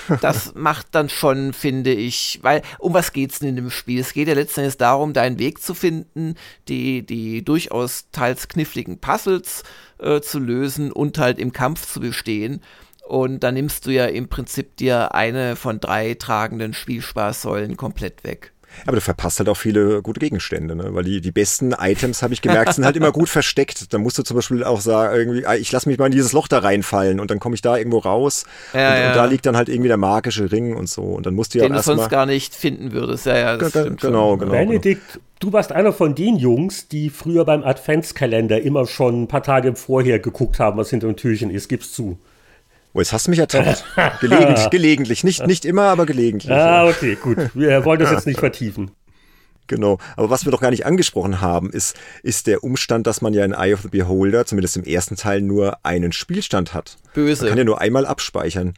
[0.09, 3.71] Weil das macht dann schon, finde ich, weil um was geht es denn in dem
[3.71, 4.01] Spiel?
[4.01, 6.35] Es geht ja letztendlich darum, deinen Weg zu finden,
[6.69, 9.63] die, die durchaus teils kniffligen Puzzles
[9.99, 12.61] äh, zu lösen und halt im Kampf zu bestehen.
[13.07, 18.53] Und dann nimmst du ja im Prinzip dir eine von drei tragenden Spielspaßsäulen komplett weg.
[18.87, 20.89] Aber du verpasst halt auch viele gute Gegenstände, ne?
[20.95, 23.93] weil die, die besten Items, habe ich gemerkt, sind halt immer gut versteckt.
[23.93, 26.33] Da musst du zum Beispiel auch sagen, irgendwie, ah, ich lasse mich mal in dieses
[26.33, 29.09] Loch da reinfallen und dann komme ich da irgendwo raus ja, und, ja.
[29.09, 31.03] und, da liegt dann halt irgendwie der magische Ring und so.
[31.03, 33.27] Und dann musst du ja Den du sonst gar nicht finden würdest.
[33.27, 34.53] Ja, ja, das genau, genau, genau.
[34.53, 39.43] Benedikt, du warst einer von den Jungs, die früher beim Adventskalender immer schon ein paar
[39.43, 41.69] Tage vorher geguckt haben, was hinter dem Türchen ist.
[41.69, 42.19] Gib's zu.
[42.95, 43.85] Oh, jetzt hast du mich ertappt.
[44.21, 45.25] gelegentlich, gelegentlich.
[45.25, 46.53] Nicht, nicht immer, aber gelegentlich.
[46.53, 47.39] Ah, okay, gut.
[47.55, 48.91] Wir wollen das jetzt nicht vertiefen.
[49.67, 49.99] Genau.
[50.17, 53.45] Aber was wir doch gar nicht angesprochen haben, ist, ist der Umstand, dass man ja
[53.45, 56.99] in Eye of the Beholder, zumindest im ersten Teil, nur einen Spielstand hat.
[57.15, 57.45] Böse.
[57.45, 58.75] Man kann ja nur einmal abspeichern.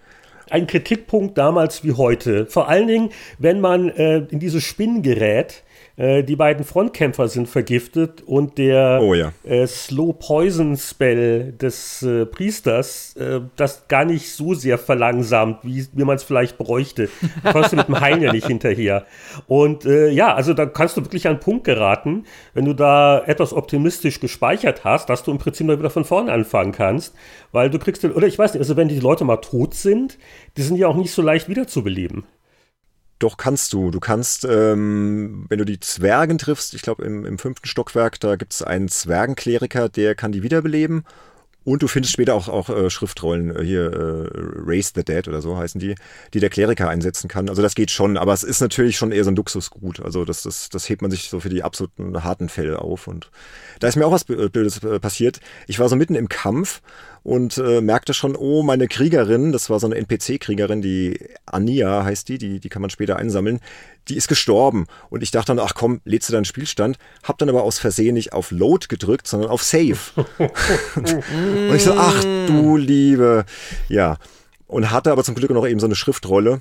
[0.51, 2.47] Ein Kritikpunkt damals wie heute.
[2.47, 5.64] Vor allen Dingen, wenn man äh, in dieses Spinnen gerät,
[5.97, 9.32] die beiden Frontkämpfer sind vergiftet und der oh, ja.
[9.45, 15.86] äh, Slow Poison Spell des äh, Priesters äh, das gar nicht so sehr verlangsamt, wie,
[15.92, 17.09] wie man es vielleicht bräuchte.
[17.45, 19.07] Du kommst du mit dem Heilen ja nicht hinterher.
[19.47, 22.24] Und äh, ja, also da kannst du wirklich an einen Punkt geraten,
[22.55, 26.32] wenn du da etwas optimistisch gespeichert hast, dass du im Prinzip mal wieder von vorne
[26.32, 27.14] anfangen kannst,
[27.53, 30.18] weil du kriegst, oder ich weiß nicht, also wenn die Leute mal tot sind,
[30.57, 32.24] die sind ja auch nicht so leicht wiederzubeleben.
[33.19, 33.91] Doch kannst du.
[33.91, 38.37] Du kannst, ähm, wenn du die Zwergen triffst, ich glaube im, im fünften Stockwerk, da
[38.37, 41.05] gibt es einen Zwergenkleriker, der kann die wiederbeleben.
[41.65, 44.29] Und du findest später auch, auch äh, Schriftrollen, äh, hier äh,
[44.67, 45.95] Raise the Dead oder so heißen die,
[46.35, 47.49] die der Kleriker einsetzen kann.
[47.49, 50.01] Also das geht schon, aber es ist natürlich schon eher so ein Luxusgut.
[50.01, 53.09] Also das, das, das hebt man sich so für die absoluten harten Fälle auf.
[53.09, 53.31] Und
[53.81, 55.41] da ist mir auch was Blödes äh, passiert.
[55.66, 56.83] Ich war so mitten im Kampf
[57.25, 62.29] und äh, merkte schon, oh, meine Kriegerin, das war so eine NPC-Kriegerin, die Ania heißt
[62.29, 63.61] die, die, die kann man später einsammeln,
[64.09, 64.87] die ist gestorben.
[65.09, 68.14] Und ich dachte dann, ach komm, lädst du deinen Spielstand, hab dann aber aus Versehen
[68.14, 69.97] nicht auf Load gedrückt, sondern auf Save.
[70.16, 70.47] und,
[70.97, 73.47] und ich so, ach du Liebe,
[73.89, 74.18] ja.
[74.66, 76.59] Und hatte aber zum Glück noch eben so eine Schriftrolle,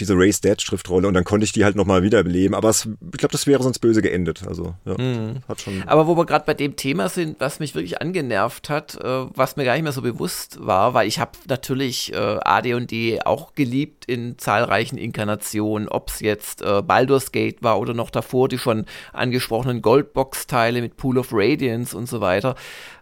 [0.00, 2.54] diese Race Dead Schriftrolle und dann konnte ich die halt nochmal wiederbeleben.
[2.54, 4.42] Aber es, ich glaube, das wäre sonst böse geendet.
[4.46, 5.40] Also, ja, mhm.
[5.48, 5.82] hat schon.
[5.86, 9.56] Aber wo wir gerade bei dem Thema sind, was mich wirklich angenervt hat, äh, was
[9.56, 14.06] mir gar nicht mehr so bewusst war, weil ich habe natürlich äh, AD&D auch geliebt
[14.06, 18.86] in zahlreichen Inkarnationen, ob es jetzt äh, Baldur's Gate war oder noch davor die schon
[19.12, 22.56] angesprochenen Goldbox-Teile mit Pool of Radiance und so weiter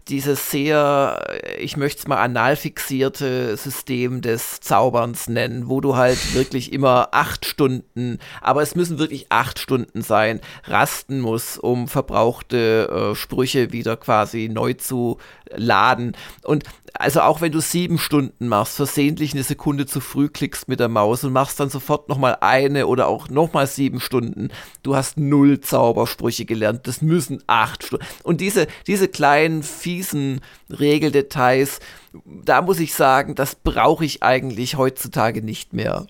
[0.08, 6.34] dieses sehr, ich möchte es mal anal fixierte System des Zauberns nennen, wo du halt
[6.34, 13.12] wirklich immer acht Stunden, aber es müssen wirklich acht Stunden sein, rasten muss, um verbrauchte
[13.12, 15.18] äh, Sprüche wieder quasi neu zu
[15.54, 16.16] laden.
[16.42, 20.80] Und also auch wenn du sieben Stunden machst, versehentlich eine Sekunde zu früh klickst mit
[20.80, 24.50] der Maus und machst dann sofort nochmal eine oder auch nochmal sieben Stunden,
[24.82, 26.86] du hast null Zaubersprüche gelernt.
[26.86, 28.04] Das müssen acht Stunden.
[28.22, 31.80] Und diese, diese kleinen, fiesen Regeldetails,
[32.24, 36.06] da muss ich sagen, das brauche ich eigentlich heutzutage nicht mehr.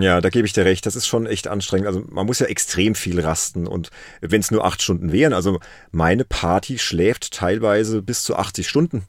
[0.00, 0.84] Ja, da gebe ich dir recht.
[0.86, 1.86] Das ist schon echt anstrengend.
[1.86, 3.68] Also man muss ja extrem viel rasten.
[3.68, 3.90] Und
[4.20, 5.60] wenn es nur acht Stunden wären, also
[5.92, 9.04] meine Party schläft teilweise bis zu 80 Stunden.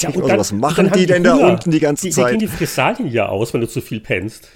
[0.00, 1.40] Ja, also, dann, was machen die denn Hunger.
[1.40, 2.34] da unten die ganze die, Zeit?
[2.34, 4.48] Die gehen die Fressalien ja aus, wenn du zu viel pennst.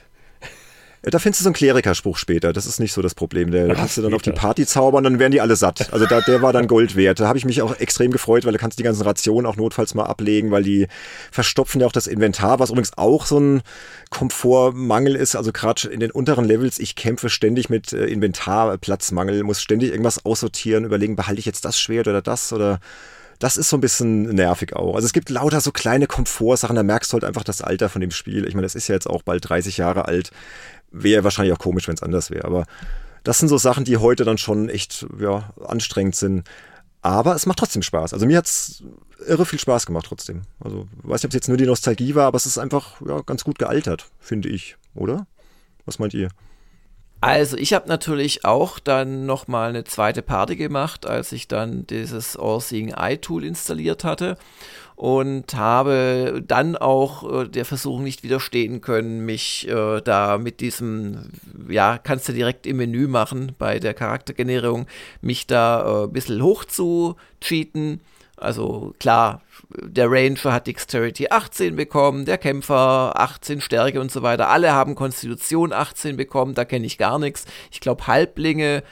[1.02, 2.52] Da findest du so einen Klerikerspruch später.
[2.52, 3.50] Das ist nicht so das Problem.
[3.50, 5.92] Der kannst du dann auf die Party zaubern, dann werden die alle satt.
[5.92, 7.18] Also da, der war dann Gold wert.
[7.18, 9.94] Da habe ich mich auch extrem gefreut, weil du kannst die ganzen Rationen auch notfalls
[9.94, 10.86] mal ablegen, weil die
[11.32, 13.62] verstopfen ja auch das Inventar, was übrigens auch so ein
[14.10, 15.34] Komfortmangel ist.
[15.34, 20.24] Also gerade in den unteren Levels, ich kämpfe ständig mit äh, Inventarplatzmangel, muss ständig irgendwas
[20.24, 22.78] aussortieren, überlegen, behalte ich jetzt das Schwert oder das oder
[23.42, 24.94] das ist so ein bisschen nervig auch.
[24.94, 28.00] Also es gibt lauter so kleine Komfortsachen, da merkst du halt einfach das Alter von
[28.00, 28.46] dem Spiel.
[28.46, 30.30] Ich meine, das ist ja jetzt auch bald 30 Jahre alt.
[30.92, 32.44] Wäre wahrscheinlich auch komisch, wenn es anders wäre.
[32.44, 32.66] Aber
[33.24, 36.44] das sind so Sachen, die heute dann schon echt ja, anstrengend sind.
[37.00, 38.12] Aber es macht trotzdem Spaß.
[38.12, 38.84] Also mir hat es
[39.26, 40.42] irre viel Spaß gemacht trotzdem.
[40.60, 43.20] Also weiß nicht, ob es jetzt nur die Nostalgie war, aber es ist einfach ja,
[43.22, 45.26] ganz gut gealtert, finde ich, oder?
[45.84, 46.28] Was meint ihr?
[47.20, 52.36] Also ich habe natürlich auch dann nochmal eine zweite Party gemacht, als ich dann dieses
[52.36, 54.36] All-Seeing Eye Tool installiert hatte
[54.96, 61.30] und habe dann auch äh, der Versuchung nicht widerstehen können, mich äh, da mit diesem,
[61.68, 64.86] ja, kannst du direkt im Menü machen bei der Charaktergenerierung,
[65.20, 68.00] mich da äh, ein bisschen hoch zu cheaten.
[68.36, 74.48] Also klar, der Ranger hat Dexterity 18 bekommen, der Kämpfer 18 Stärke und so weiter.
[74.48, 77.44] Alle haben Konstitution 18 bekommen, da kenne ich gar nichts.
[77.70, 78.82] Ich glaube, Halblinge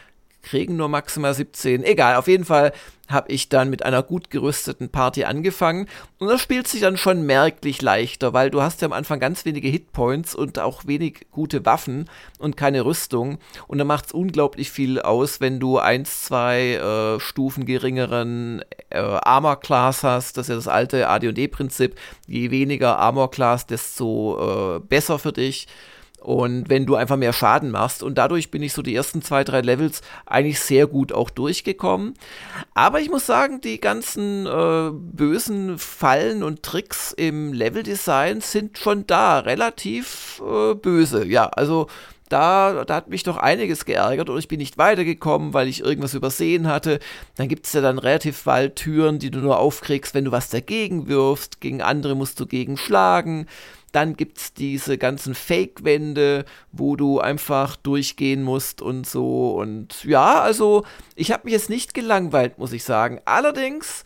[0.42, 1.84] kriegen nur maximal 17.
[1.84, 2.72] Egal, auf jeden Fall
[3.10, 5.88] habe ich dann mit einer gut gerüsteten Party angefangen.
[6.18, 9.44] Und das spielt sich dann schon merklich leichter, weil du hast ja am Anfang ganz
[9.44, 13.38] wenige Hitpoints und auch wenig gute Waffen und keine Rüstung.
[13.66, 18.98] Und da macht es unglaublich viel aus, wenn du eins, zwei äh, Stufen geringeren äh,
[18.98, 24.80] Armor Class hast, das ist ja das alte AD&D-Prinzip, je weniger Armor Class, desto äh,
[24.80, 25.66] besser für dich
[26.20, 28.02] und wenn du einfach mehr Schaden machst.
[28.02, 32.14] Und dadurch bin ich so die ersten zwei, drei Levels eigentlich sehr gut auch durchgekommen.
[32.74, 39.06] Aber ich muss sagen, die ganzen äh, bösen Fallen und Tricks im Leveldesign sind schon
[39.06, 41.24] da, relativ äh, böse.
[41.26, 41.86] Ja, also
[42.30, 46.14] da, da hat mich doch einiges geärgert und ich bin nicht weitergekommen, weil ich irgendwas
[46.14, 47.00] übersehen hatte.
[47.36, 50.48] Dann gibt es ja dann relativ bald Türen, die du nur aufkriegst, wenn du was
[50.48, 51.60] dagegen wirfst.
[51.60, 53.46] Gegen andere musst du gegen schlagen.
[53.92, 59.52] Dann gibt es diese ganzen Fake-Wände, wo du einfach durchgehen musst und so.
[59.52, 60.84] Und ja, also
[61.14, 63.20] ich habe mich jetzt nicht gelangweilt, muss ich sagen.
[63.24, 64.04] Allerdings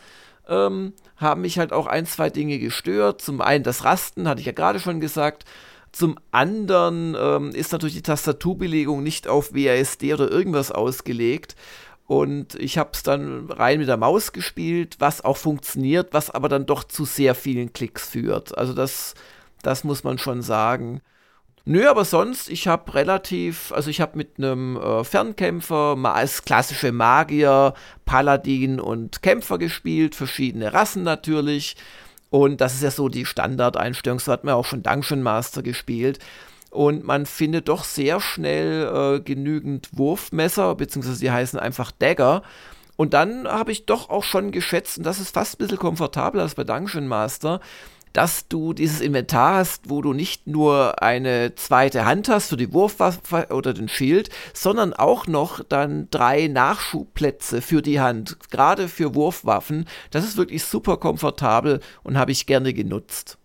[0.48, 3.20] ähm, haben mich halt auch ein, zwei Dinge gestört.
[3.20, 5.44] Zum einen das Rasten, hatte ich ja gerade schon gesagt.
[5.92, 11.54] Zum anderen ähm, ist natürlich die Tastaturbelegung nicht auf WASD oder irgendwas ausgelegt.
[12.06, 16.48] Und ich habe es dann rein mit der Maus gespielt, was auch funktioniert, was aber
[16.48, 18.58] dann doch zu sehr vielen Klicks führt.
[18.58, 19.14] Also das
[19.66, 21.00] das muss man schon sagen.
[21.66, 26.92] Nö, aber sonst, ich habe relativ, also ich habe mit einem äh, Fernkämpfer als klassische
[26.92, 27.72] Magier,
[28.04, 31.76] Paladin und Kämpfer gespielt, verschiedene Rassen natürlich.
[32.28, 34.18] Und das ist ja so die Standardeinstellung.
[34.18, 36.18] So hat man auch schon Dungeon Master gespielt.
[36.70, 42.42] Und man findet doch sehr schnell äh, genügend Wurfmesser, beziehungsweise sie heißen einfach Dagger.
[42.96, 46.42] Und dann habe ich doch auch schon geschätzt, und das ist fast ein bisschen komfortabler
[46.42, 47.60] als bei Dungeon Master,
[48.14, 52.72] dass du dieses Inventar hast, wo du nicht nur eine zweite Hand hast für die
[52.72, 59.14] Wurfwaffe oder den Schild, sondern auch noch dann drei Nachschubplätze für die Hand, gerade für
[59.14, 59.86] Wurfwaffen.
[60.10, 63.36] Das ist wirklich super komfortabel und habe ich gerne genutzt.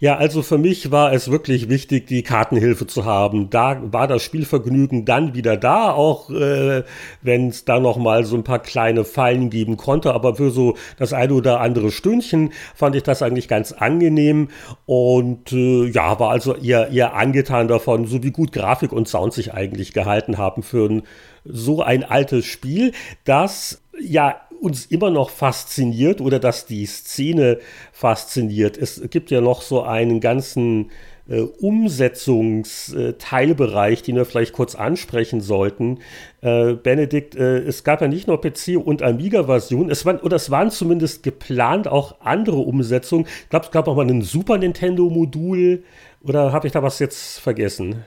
[0.00, 3.50] Ja, also für mich war es wirklich wichtig, die Kartenhilfe zu haben.
[3.50, 6.84] Da war das Spielvergnügen dann wieder da, auch äh,
[7.20, 10.14] wenn es da noch mal so ein paar kleine Fallen geben konnte.
[10.14, 14.50] Aber für so das eine oder andere Stündchen fand ich das eigentlich ganz angenehm
[14.86, 19.32] und äh, ja, war also eher, eher angetan davon, so wie gut Grafik und Sound
[19.32, 21.02] sich eigentlich gehalten haben für ein,
[21.44, 22.92] so ein altes Spiel,
[23.24, 27.58] das ja uns immer noch fasziniert oder dass die Szene
[27.92, 28.76] fasziniert.
[28.76, 30.90] Es gibt ja noch so einen ganzen
[31.28, 36.00] äh, Umsetzungsteilbereich, den wir vielleicht kurz ansprechen sollten.
[36.40, 40.50] Äh, Benedikt, äh, es gab ja nicht nur PC- und Amiga-Versionen, es waren, oder es
[40.50, 43.26] waren zumindest geplant auch andere Umsetzungen.
[43.42, 45.82] Ich glaube, es gab auch mal ein Super Nintendo-Modul,
[46.22, 48.04] oder habe ich da was jetzt vergessen?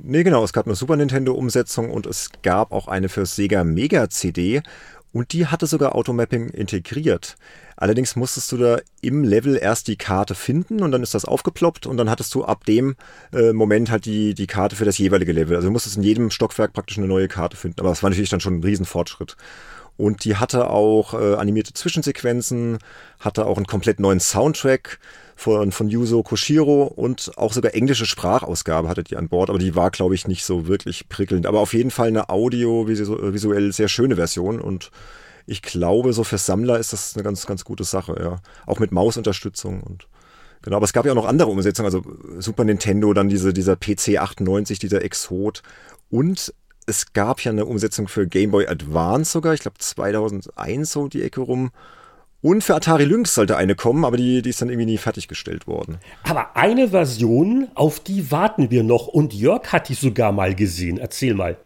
[0.00, 4.08] Nee, genau, es gab eine Super Nintendo-Umsetzung und es gab auch eine für Sega Mega
[4.08, 4.62] CD.
[5.18, 7.38] Und die hatte sogar Automapping integriert.
[7.74, 11.86] Allerdings musstest du da im Level erst die Karte finden und dann ist das aufgeploppt
[11.86, 12.94] und dann hattest du ab dem
[13.32, 15.56] äh, Moment halt die, die Karte für das jeweilige Level.
[15.56, 17.80] Also du musstest in jedem Stockwerk praktisch eine neue Karte finden.
[17.80, 19.36] Aber das war natürlich dann schon ein Riesenfortschritt.
[19.96, 22.78] Und die hatte auch äh, animierte Zwischensequenzen,
[23.18, 25.00] hatte auch einen komplett neuen Soundtrack
[25.38, 29.76] von, von Yuzo Koshiro und auch sogar englische Sprachausgabe hatte die an Bord, aber die
[29.76, 31.46] war, glaube ich, nicht so wirklich prickelnd.
[31.46, 34.90] Aber auf jeden Fall eine audiovisuell sehr schöne Version und
[35.46, 38.40] ich glaube, so für Sammler ist das eine ganz, ganz gute Sache, ja.
[38.66, 40.08] Auch mit Mausunterstützung und
[40.60, 40.76] genau.
[40.78, 42.02] Aber es gab ja auch noch andere Umsetzungen, also
[42.40, 45.62] Super Nintendo, dann diese, dieser PC 98, dieser Exot
[46.10, 46.52] und
[46.86, 51.22] es gab ja eine Umsetzung für Game Boy Advance sogar, ich glaube 2001 so die
[51.22, 51.70] Ecke rum.
[52.40, 55.66] Und für Atari Lynx sollte eine kommen, aber die, die ist dann irgendwie nie fertiggestellt
[55.66, 55.98] worden.
[56.22, 59.08] Aber eine Version, auf die warten wir noch.
[59.08, 60.98] Und Jörg hat die sogar mal gesehen.
[60.98, 61.56] Erzähl mal.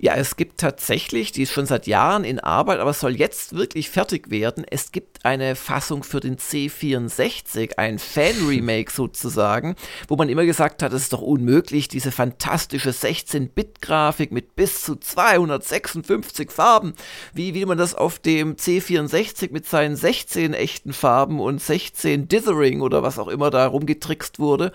[0.00, 3.90] Ja, es gibt tatsächlich, die ist schon seit Jahren in Arbeit, aber soll jetzt wirklich
[3.90, 4.64] fertig werden.
[4.70, 9.74] Es gibt eine Fassung für den C64, ein Fan-Remake sozusagen,
[10.06, 14.94] wo man immer gesagt hat, es ist doch unmöglich, diese fantastische 16-Bit-Grafik mit bis zu
[14.94, 16.94] 256 Farben.
[17.34, 22.82] Wie will man das auf dem C64 mit seinen 16 echten Farben und 16 Dithering
[22.82, 24.70] oder was auch immer da rumgetrickst wurde?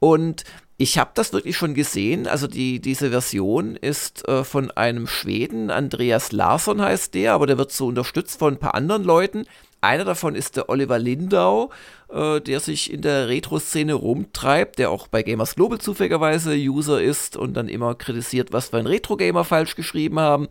[0.00, 0.44] Und
[0.80, 2.26] ich habe das wirklich schon gesehen.
[2.26, 7.58] Also die, diese Version ist äh, von einem Schweden, Andreas Larsson heißt der, aber der
[7.58, 9.44] wird so unterstützt von ein paar anderen Leuten.
[9.82, 11.68] Einer davon ist der Oliver Lindau,
[12.08, 17.36] äh, der sich in der Retro-Szene rumtreibt, der auch bei Gamers Global zufälligerweise User ist
[17.36, 20.48] und dann immer kritisiert, was wir in Retro-Gamer falsch geschrieben haben.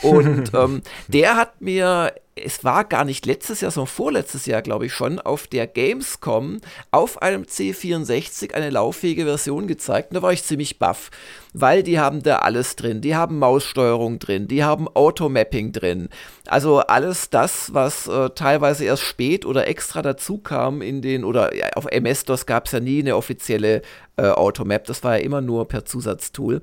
[0.00, 4.86] Und ähm, der hat mir es war gar nicht letztes Jahr, sondern vorletztes Jahr, glaube
[4.86, 6.60] ich schon, auf der Gamescom
[6.90, 10.10] auf einem C64 eine lauffähige Version gezeigt.
[10.10, 11.10] Und da war ich ziemlich baff,
[11.52, 13.02] weil die haben da alles drin.
[13.02, 16.08] Die haben Maussteuerung drin, die haben Automapping drin.
[16.46, 21.54] Also alles das, was äh, teilweise erst spät oder extra dazu kam in den, oder
[21.54, 23.82] ja, auf MS-DOS gab es ja nie eine offizielle
[24.16, 26.62] äh, Automap, das war ja immer nur per Zusatztool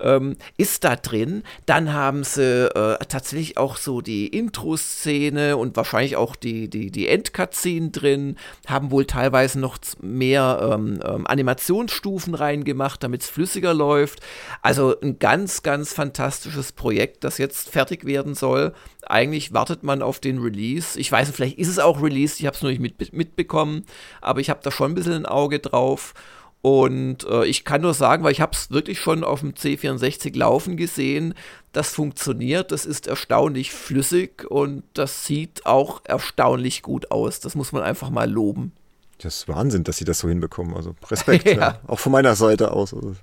[0.00, 1.42] ähm, ist da drin.
[1.66, 7.08] Dann haben sie äh, tatsächlich auch so die Intro-Szene und wahrscheinlich auch die, die, die
[7.08, 14.20] Endcutscene drin, haben wohl teilweise noch mehr ähm, ähm, Animationsstufen reingemacht, damit es flüssiger läuft.
[14.62, 18.74] Also ein ganz, ganz fantastisches Projekt, das jetzt fertig werden soll.
[19.06, 20.98] Eigentlich wartet man auf den Release.
[20.98, 23.84] Ich weiß nicht, vielleicht ist es auch released, ich habe es noch nicht mit, mitbekommen,
[24.20, 26.14] aber ich habe da schon ein bisschen ein Auge drauf.
[26.60, 30.36] Und äh, ich kann nur sagen, weil ich habe es wirklich schon auf dem C64
[30.36, 31.34] laufen gesehen,
[31.72, 37.40] das funktioniert, das ist erstaunlich flüssig und das sieht auch erstaunlich gut aus.
[37.40, 38.72] Das muss man einfach mal loben.
[39.18, 40.74] Das ist Wahnsinn, dass sie das so hinbekommen.
[40.74, 41.54] Also Respekt, ja.
[41.54, 41.80] Ja.
[41.86, 42.92] auch von meiner Seite aus.
[42.92, 43.14] Also,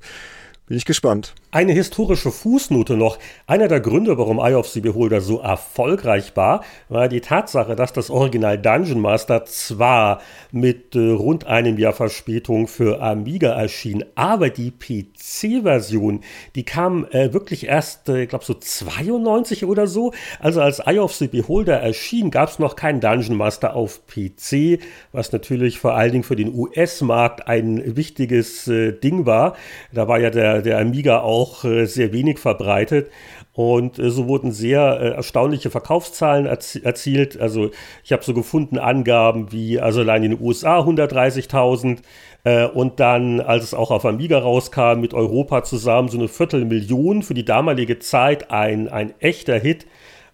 [0.68, 1.36] bin ich gespannt.
[1.52, 3.20] Eine historische Fußnote noch.
[3.46, 7.94] Einer der Gründe, warum Eye of the Beholder so erfolgreich war, war die Tatsache, dass
[7.94, 10.22] das Original Dungeon Master zwar
[10.52, 16.22] mit äh, rund einem Jahr Verspätung für Amiga erschien, aber die PC-Version,
[16.56, 20.14] die kam äh, wirklich erst, äh, ich glaube so 92 oder so.
[20.40, 24.80] Also als Eye of the Beholder erschien, gab es noch keinen Dungeon Master auf PC,
[25.12, 29.56] was natürlich vor allen Dingen für den US-Markt ein wichtiges äh, Ding war.
[29.94, 33.10] Da war ja der der, Amiga auch äh, sehr wenig verbreitet.
[33.54, 37.40] Und äh, so wurden sehr äh, erstaunliche Verkaufszahlen erzie erzielt.
[37.40, 37.72] Also
[38.04, 42.00] ich habe so gefunden Angaben wie, also allein in den USA 130.000
[42.44, 47.24] äh, und dann, als es auch auf Amiga rauskam, mit Europa zusammen so eine Viertelmillion
[47.24, 49.86] für die damalige Zeit ein, ein echter Hit.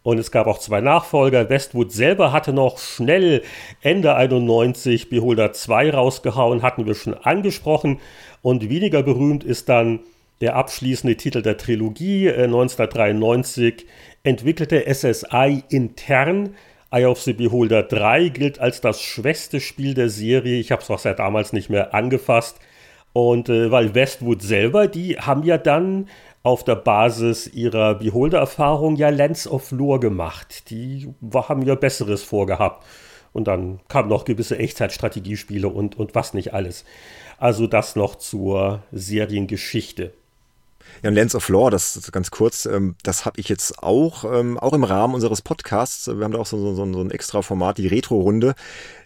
[0.03, 1.49] Und es gab auch zwei Nachfolger.
[1.49, 3.43] Westwood selber hatte noch schnell
[3.81, 7.99] Ende 91 Beholder 2 rausgehauen, hatten wir schon angesprochen.
[8.41, 9.99] Und weniger berühmt ist dann
[10.41, 12.29] der abschließende Titel der Trilogie.
[12.29, 16.55] 1993 äh, entwickelte SSI intern
[16.91, 20.59] Eye of the Beholder 3 gilt als das schwächste Spiel der Serie.
[20.59, 22.59] Ich habe es auch seit damals nicht mehr angefasst.
[23.13, 26.07] Und äh, weil Westwood selber, die haben ja dann
[26.43, 30.69] auf der Basis ihrer Beholder-Erfahrung ja Lens of Lore gemacht.
[30.69, 32.83] Die haben ja Besseres vorgehabt.
[33.33, 36.83] Und dann kamen noch gewisse Echtzeitstrategiespiele und, und was nicht alles.
[37.41, 40.13] Also das noch zur Seriengeschichte.
[41.01, 44.59] Ja, und Lens of Lore, das ganz kurz, ähm, das habe ich jetzt auch, ähm,
[44.59, 46.05] auch im Rahmen unseres Podcasts.
[46.05, 48.53] Wir haben da auch so, so, so ein extra Format, die Retro-Runde.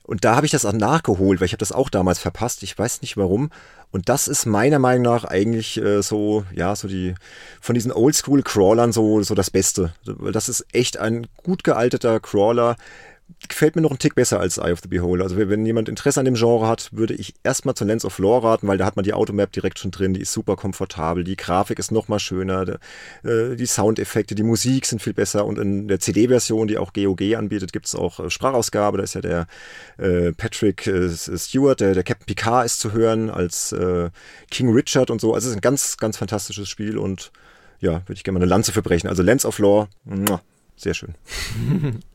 [0.03, 2.61] Und da habe ich das auch nachgeholt, weil ich habe das auch damals verpasst.
[2.63, 3.51] Ich weiß nicht warum.
[3.91, 7.15] Und das ist meiner Meinung nach eigentlich äh, so, ja, so die
[7.61, 9.93] von diesen Oldschool-Crawlern so, so das Beste.
[10.33, 12.75] Das ist echt ein gut gealteter Crawler,
[13.47, 15.23] gefällt mir noch ein Tick besser als Eye of the Beholder.
[15.23, 18.47] Also wenn jemand Interesse an dem Genre hat, würde ich erstmal zu Lens of Lore
[18.47, 21.35] raten, weil da hat man die Automap direkt schon drin, die ist super komfortabel, die
[21.35, 22.79] Grafik ist noch mal schöner,
[23.23, 27.35] äh, die Soundeffekte, die Musik sind viel besser und in der CD-Version, die auch GOG
[27.35, 29.47] anbietet, gibt es auch äh, Sprachausgabe, da ist ja der
[29.97, 33.75] äh, Patrick Stewart, der, der Captain Picard ist zu hören als
[34.51, 35.33] King Richard und so.
[35.33, 37.31] Also es ist ein ganz, ganz fantastisches Spiel und
[37.79, 39.09] ja, würde ich gerne mal eine Lanze verbrechen.
[39.09, 39.87] Also Lens of Lore,
[40.75, 41.15] sehr schön.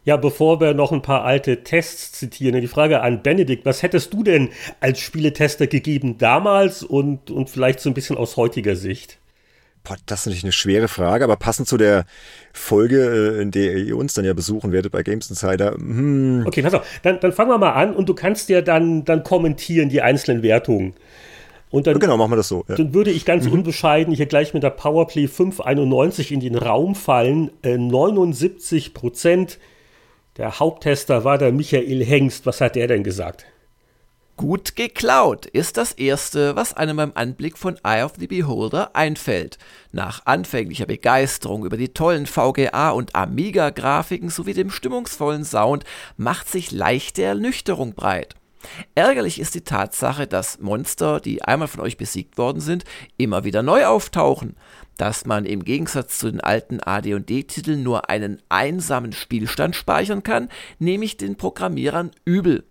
[0.04, 4.14] Ja, bevor wir noch ein paar alte Tests zitieren, die Frage an Benedikt, was hättest
[4.14, 4.50] du denn
[4.80, 9.20] als Spieletester gegeben damals und, und vielleicht so ein bisschen aus heutiger Sicht?
[9.84, 12.06] Boah, das ist natürlich eine schwere Frage, aber passend zu der
[12.54, 15.74] Folge, äh, in der ihr uns dann ja besuchen werdet bei Games Insider.
[15.74, 16.44] Hm.
[16.46, 19.24] Okay, pass auf, dann, dann fangen wir mal an und du kannst ja dann, dann
[19.24, 20.94] kommentieren die einzelnen Wertungen.
[21.72, 22.66] Und dann, genau, machen wir das so.
[22.68, 22.76] Ja.
[22.76, 23.54] Dann würde ich ganz mhm.
[23.54, 27.50] unbescheiden hier gleich mit der Powerplay 591 in den Raum fallen.
[27.64, 29.58] Äh, 79 Prozent
[30.38, 32.46] der Haupttester war der Michael Hengst.
[32.46, 33.46] Was hat der denn gesagt?
[34.38, 39.60] Gut geklaut ist das Erste, was einem beim Anblick von Eye of the Beholder einfällt.
[39.92, 45.84] Nach anfänglicher Begeisterung über die tollen VGA und Amiga-Grafiken sowie dem stimmungsvollen Sound
[46.18, 48.36] macht sich leichte Ernüchterung breit.
[48.96, 52.84] Ärgerlich ist die Tatsache, dass Monster, die einmal von euch besiegt worden sind,
[53.18, 54.56] immer wieder neu auftauchen
[55.02, 60.48] dass man im Gegensatz zu den alten AD&D-Titeln nur einen einsamen Spielstand speichern kann,
[60.78, 62.66] nehme ich den Programmierern übel.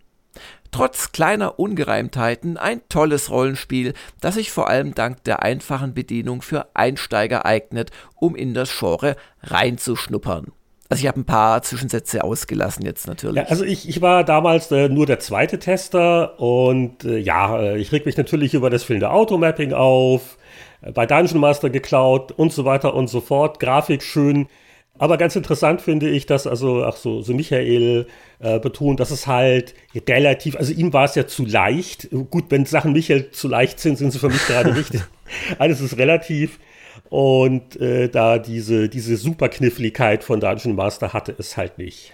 [0.70, 6.68] Trotz kleiner Ungereimtheiten ein tolles Rollenspiel, das sich vor allem dank der einfachen Bedienung für
[6.74, 10.52] Einsteiger eignet, um in das Genre reinzuschnuppern.
[10.90, 13.36] Also ich habe ein paar Zwischensätze ausgelassen jetzt natürlich.
[13.36, 17.78] Ja, also ich, ich war damals äh, nur der zweite Tester und äh, ja, äh,
[17.78, 20.36] ich reg mich natürlich über das fehlende Automapping auf
[20.94, 23.60] bei Dungeon Master geklaut und so weiter und so fort.
[23.60, 24.48] Grafik schön.
[24.98, 28.06] Aber ganz interessant finde ich, dass also, ach so, so Michael
[28.38, 29.74] äh, betont, dass es halt
[30.08, 32.08] relativ, also ihm war es ja zu leicht.
[32.30, 34.92] Gut, wenn Sachen Michael zu leicht sind, sind sie für mich gerade nicht.
[35.58, 36.58] Alles ist relativ.
[37.10, 42.12] Und äh, da diese, diese Superkniffligkeit von Dungeon Master hatte es halt nicht.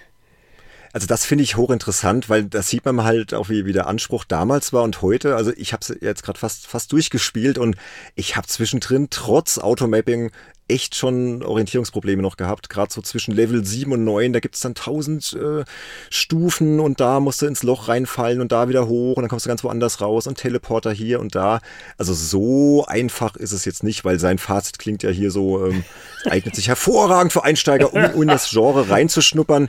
[0.97, 4.24] Also das finde ich hochinteressant, weil das sieht man halt auch, wie, wie der Anspruch
[4.24, 5.36] damals war und heute.
[5.36, 7.77] Also ich habe es jetzt gerade fast, fast durchgespielt und
[8.14, 10.31] ich habe zwischendrin trotz Automapping
[10.68, 12.70] echt schon Orientierungsprobleme noch gehabt.
[12.70, 15.64] Gerade so zwischen Level 7 und 9, da gibt es dann 1000 äh,
[16.09, 19.44] Stufen und da musst du ins Loch reinfallen und da wieder hoch und dann kommst
[19.44, 21.60] du ganz woanders raus und Teleporter hier und da.
[21.98, 25.85] Also so einfach ist es jetzt nicht, weil sein Fazit klingt ja hier so, ähm,
[26.24, 29.68] eignet sich hervorragend für Einsteiger, um in das Genre reinzuschnuppern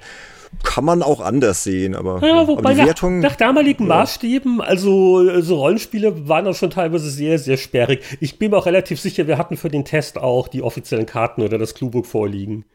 [0.63, 3.95] kann man auch anders sehen, aber, ja, wobei aber die Wertung, nach, nach damaligen ja.
[3.95, 8.01] Maßstäben, also so Rollenspiele waren auch schon teilweise sehr, sehr sperrig.
[8.19, 11.41] Ich bin mir auch relativ sicher, wir hatten für den Test auch die offiziellen Karten
[11.41, 12.65] oder das Cluebook vorliegen.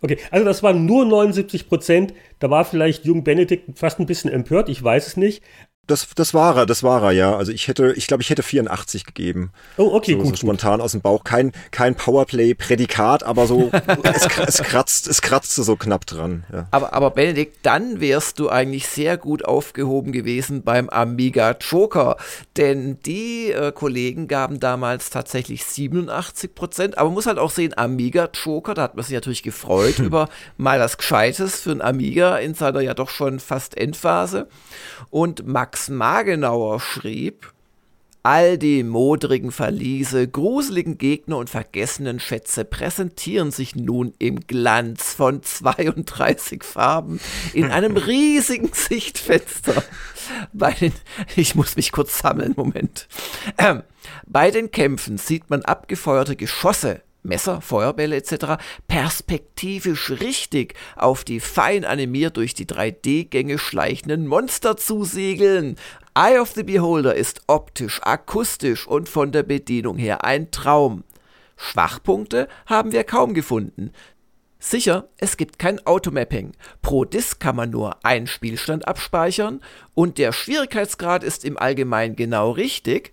[0.00, 2.14] Okay, also das waren nur 79 Prozent.
[2.38, 5.42] Da war vielleicht Jung Benedikt fast ein bisschen empört, ich weiß es nicht.
[5.88, 7.34] Das, das war er, das war er, ja.
[7.34, 9.52] Also ich hätte, ich glaube, ich hätte 84 gegeben.
[9.78, 10.26] Oh, okay, so, gut.
[10.28, 10.82] So spontan gut.
[10.82, 11.24] aus dem Bauch.
[11.24, 13.70] Kein, kein Powerplay-Prädikat, aber so,
[14.02, 16.44] es, es, kratzt, es kratzte so knapp dran.
[16.52, 16.68] Ja.
[16.72, 22.18] Aber, aber Benedikt, dann wärst du eigentlich sehr gut aufgehoben gewesen beim Amiga Joker.
[22.58, 26.98] Denn die äh, Kollegen gaben damals tatsächlich 87 Prozent.
[26.98, 30.04] Aber man muss halt auch sehen, Amiga Joker, da hat man sich natürlich gefreut hm.
[30.04, 30.28] über
[30.58, 34.48] mal was Gescheites für ein Amiga in seiner ja doch schon fast Endphase.
[35.08, 37.52] Und Max Magenauer schrieb,
[38.24, 45.42] All die modrigen Verliese, gruseligen Gegner und vergessenen Schätze präsentieren sich nun im Glanz von
[45.42, 47.20] 32 Farben
[47.54, 49.82] in einem riesigen Sichtfenster.
[50.52, 50.92] Bei den,
[51.36, 53.08] ich muss mich kurz sammeln, Moment.
[53.56, 53.82] Ähm,
[54.26, 58.60] bei den Kämpfen sieht man abgefeuerte Geschosse, Messer, Feuerbälle etc.
[58.88, 65.76] perspektivisch richtig auf die fein animiert durch die 3D-Gänge schleichenden Monster zusegeln.
[66.14, 71.04] Eye of the Beholder ist optisch, akustisch und von der Bedienung her ein Traum.
[71.56, 73.92] Schwachpunkte haben wir kaum gefunden.
[74.60, 76.52] Sicher, es gibt kein Automapping.
[76.82, 79.60] Pro Disk kann man nur einen Spielstand abspeichern
[79.94, 83.12] und der Schwierigkeitsgrad ist im Allgemeinen genau richtig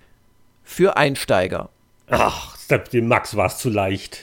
[0.63, 1.69] für Einsteiger.
[2.09, 2.55] Ach,
[2.93, 4.19] dem Max war es zu leicht.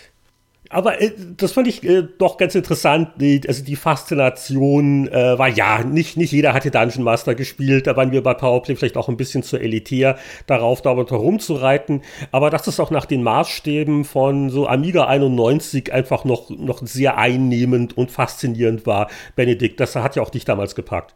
[0.72, 3.10] Aber äh, das fand ich äh, doch ganz interessant.
[3.46, 7.86] Also die Faszination äh, war ja, nicht, nicht jeder hatte Dungeon Master gespielt.
[7.86, 12.02] Da waren wir bei Powerplay vielleicht auch ein bisschen zu elitär, darauf da herumzureiten.
[12.30, 17.18] Aber dass es auch nach den Maßstäben von so Amiga 91 einfach noch, noch sehr
[17.18, 21.14] einnehmend und faszinierend war, Benedikt, das hat ja auch dich damals gepackt.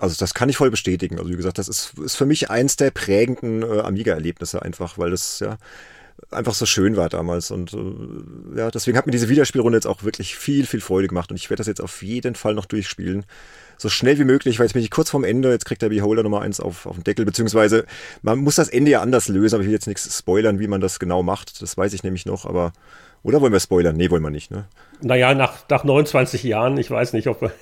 [0.00, 1.18] Also das kann ich voll bestätigen.
[1.18, 5.10] Also wie gesagt, das ist, ist für mich eins der prägenden äh, Amiga-Erlebnisse einfach, weil
[5.10, 5.58] das ja
[6.30, 7.50] einfach so schön war damals.
[7.50, 11.30] Und äh, ja, deswegen hat mir diese Wiederspielrunde jetzt auch wirklich viel, viel Freude gemacht.
[11.30, 13.24] Und ich werde das jetzt auf jeden Fall noch durchspielen.
[13.76, 16.22] So schnell wie möglich, weil jetzt bin ich kurz vorm Ende, jetzt kriegt der Beholder
[16.22, 17.86] Nummer eins auf, auf den Deckel, beziehungsweise
[18.22, 20.80] man muss das Ende ja anders lösen, aber ich will jetzt nichts spoilern, wie man
[20.80, 21.62] das genau macht.
[21.62, 22.72] Das weiß ich nämlich noch, aber.
[23.22, 23.96] Oder wollen wir spoilern?
[23.96, 24.64] Nee, wollen wir nicht, ne?
[25.02, 27.52] Naja, nach, nach 29 Jahren, ich weiß nicht, ob wir.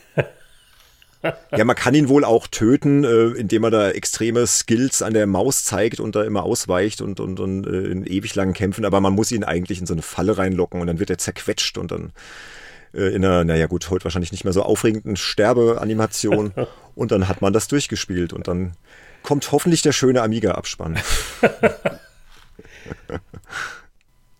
[1.22, 5.26] Ja, man kann ihn wohl auch töten, äh, indem er da extreme Skills an der
[5.26, 9.00] Maus zeigt und da immer ausweicht und, und, und äh, in ewig langen Kämpfen, aber
[9.00, 11.90] man muss ihn eigentlich in so eine Falle reinlocken und dann wird er zerquetscht und
[11.90, 12.12] dann
[12.94, 16.52] äh, in einer, naja gut, heute wahrscheinlich nicht mehr so aufregenden Sterbeanimation
[16.94, 18.74] und dann hat man das durchgespielt und dann
[19.22, 20.98] kommt hoffentlich der schöne Amiga-Abspann.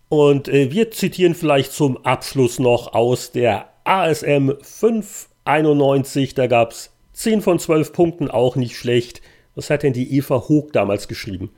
[0.09, 6.71] und äh, wir zitieren vielleicht zum Abschluss noch aus der ASM 5 91, da gab
[6.71, 9.21] es 10 von 12 Punkten, auch nicht schlecht.
[9.55, 11.51] Was hat denn die Eva Hoog damals geschrieben?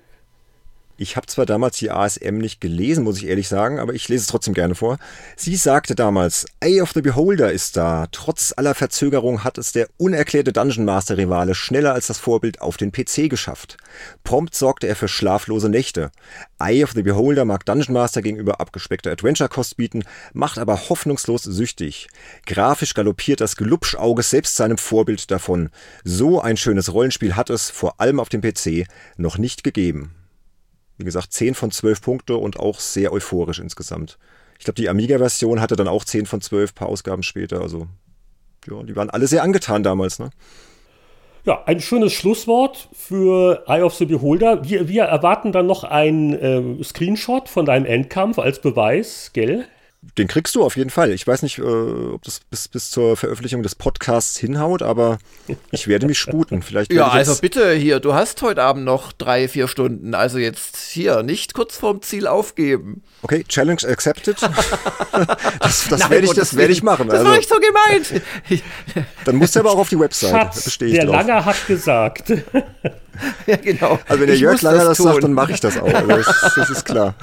[1.02, 4.22] Ich habe zwar damals die ASM nicht gelesen, muss ich ehrlich sagen, aber ich lese
[4.22, 5.00] es trotzdem gerne vor.
[5.36, 8.06] Sie sagte damals, Eye of the Beholder ist da.
[8.12, 12.78] Trotz aller Verzögerung hat es der unerklärte Dungeon Master Rivale schneller als das Vorbild auf
[12.78, 13.78] den PC geschafft.
[14.24, 16.12] Prompt sorgte er für schlaflose Nächte.
[16.60, 20.04] Eye of the Beholder mag Dungeon Master gegenüber abgespeckter Adventure-Kost bieten,
[20.34, 22.10] macht aber hoffnungslos süchtig.
[22.46, 25.72] Grafisch galoppiert das Gelubschauge selbst seinem Vorbild davon.
[26.04, 28.86] So ein schönes Rollenspiel hat es, vor allem auf dem PC,
[29.18, 30.14] noch nicht gegeben.
[31.02, 34.20] Wie gesagt, 10 von 12 Punkte und auch sehr euphorisch insgesamt.
[34.60, 37.60] Ich glaube, die Amiga-Version hatte dann auch 10 von 12, paar Ausgaben später.
[37.60, 37.88] Also,
[38.70, 40.30] ja, die waren alle sehr angetan damals, ne?
[41.44, 44.64] Ja, ein schönes Schlusswort für Eye of the Beholder.
[44.64, 46.34] Wir, wir erwarten dann noch einen
[46.80, 49.66] äh, Screenshot von deinem Endkampf als Beweis, gell?
[50.18, 51.12] Den kriegst du auf jeden Fall.
[51.12, 55.20] Ich weiß nicht, äh, ob das bis, bis zur Veröffentlichung des Podcasts hinhaut, aber
[55.70, 56.64] ich werde mich sputen.
[56.64, 60.16] Vielleicht ja, also bitte hier, du hast heute Abend noch drei, vier Stunden.
[60.16, 63.04] Also jetzt hier, nicht kurz vorm Ziel aufgeben.
[63.22, 64.42] Okay, Challenge accepted.
[65.60, 67.08] das das werde ich, das werd ich machen.
[67.08, 68.24] Das also, war nicht so gemeint.
[69.26, 70.32] Dann musst du aber auch auf die Website.
[70.32, 71.16] Schatz, der drauf.
[71.16, 72.30] Langer hat gesagt.
[73.46, 74.00] ja, genau.
[74.08, 75.94] Also wenn der ich Jörg Langer das, das sagt, dann mache ich das auch.
[75.94, 77.14] Also das, das ist klar.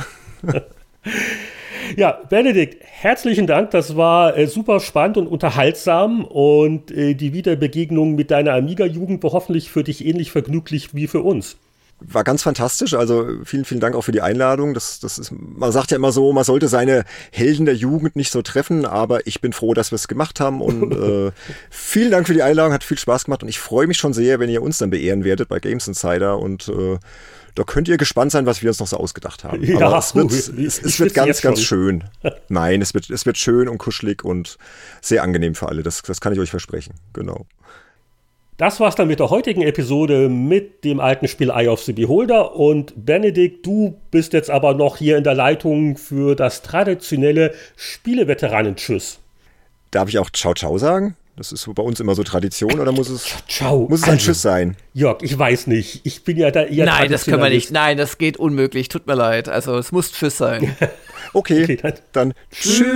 [1.96, 3.70] Ja, Benedikt, herzlichen Dank.
[3.70, 6.24] Das war äh, super spannend und unterhaltsam.
[6.24, 11.22] Und äh, die Wiederbegegnung mit deiner Amiga-Jugend war hoffentlich für dich ähnlich vergnüglich wie für
[11.22, 11.56] uns.
[12.00, 12.94] War ganz fantastisch.
[12.94, 14.72] Also vielen, vielen Dank auch für die Einladung.
[14.72, 18.30] Das, das ist, man sagt ja immer so, man sollte seine Helden der Jugend nicht
[18.30, 20.60] so treffen, aber ich bin froh, dass wir es gemacht haben.
[20.60, 21.32] Und äh,
[21.70, 23.42] vielen Dank für die Einladung, hat viel Spaß gemacht.
[23.42, 26.38] Und ich freue mich schon sehr, wenn ihr uns dann beehren werdet bei Games Insider
[26.38, 26.98] und äh,
[27.54, 29.62] da könnt ihr gespannt sein, was wir uns noch so ausgedacht haben.
[29.62, 32.04] Ja, Aber es wird, uh, es, es wird ganz, ganz schön.
[32.48, 34.58] Nein, es wird, es wird schön und kuschelig und
[35.00, 35.82] sehr angenehm für alle.
[35.82, 36.94] Das, das kann ich euch versprechen.
[37.12, 37.46] Genau.
[38.58, 42.56] Das war's dann mit der heutigen Episode mit dem alten Spiel Eye of the Beholder.
[42.56, 49.20] Und Benedikt, du bist jetzt aber noch hier in der Leitung für das traditionelle Spieleveteranen-Tschüss.
[49.92, 51.16] Darf ich auch Ciao Ciao sagen?
[51.38, 53.86] Das ist so bei uns immer so Tradition oder muss es, Ciao.
[53.88, 54.76] muss es ein also, Tschüss sein?
[54.92, 56.00] Jörg, ich weiß nicht.
[56.02, 57.70] Ich bin ja da eher Nein, das können wir nicht.
[57.70, 58.88] Nein, das geht unmöglich.
[58.88, 59.48] Tut mir leid.
[59.48, 60.76] Also es muss Tschüss sein.
[61.34, 62.88] okay, okay, dann, dann Tschüss.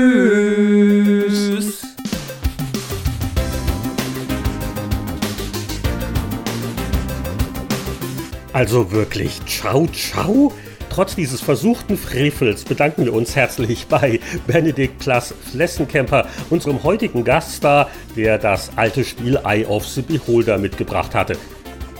[8.53, 10.53] Also wirklich, ciao, ciao?
[10.93, 17.89] Trotz dieses versuchten Frevels bedanken wir uns herzlich bei Benedikt Klaas Flessenkemper, unserem heutigen Gaststar,
[18.15, 21.39] der das alte Spiel Eye of the Beholder mitgebracht hatte.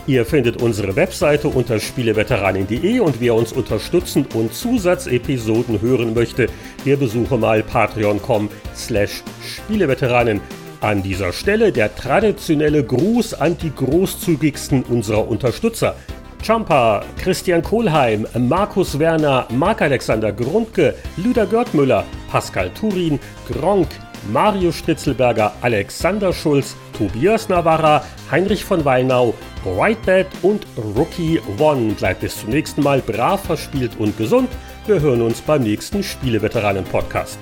[0.05, 6.45] Ihr findet unsere Webseite unter spieleveteranin.de und wer uns unterstützen und Zusatzepisoden hören möchte,
[6.85, 10.39] der besuche mal patreon.com slash Spieleveteranen.
[10.81, 15.95] An dieser Stelle der traditionelle Gruß an die großzügigsten unserer Unterstützer–
[16.43, 23.87] Champa, Christian Kohlheim, Markus Werner, Marc-Alexander Grundke, Lüder Görtmüller, Pascal Turin, Gronk,
[24.31, 29.33] Mario Stritzelberger, Alexander Schulz, Tobias Navarra, Heinrich von Wallnau,
[29.63, 31.93] Whitebed und Rookie One.
[31.93, 34.49] Bleibt bis zum nächsten Mal brav verspielt und gesund.
[34.85, 37.39] Wir hören uns beim nächsten Spieleveteranen-Podcast.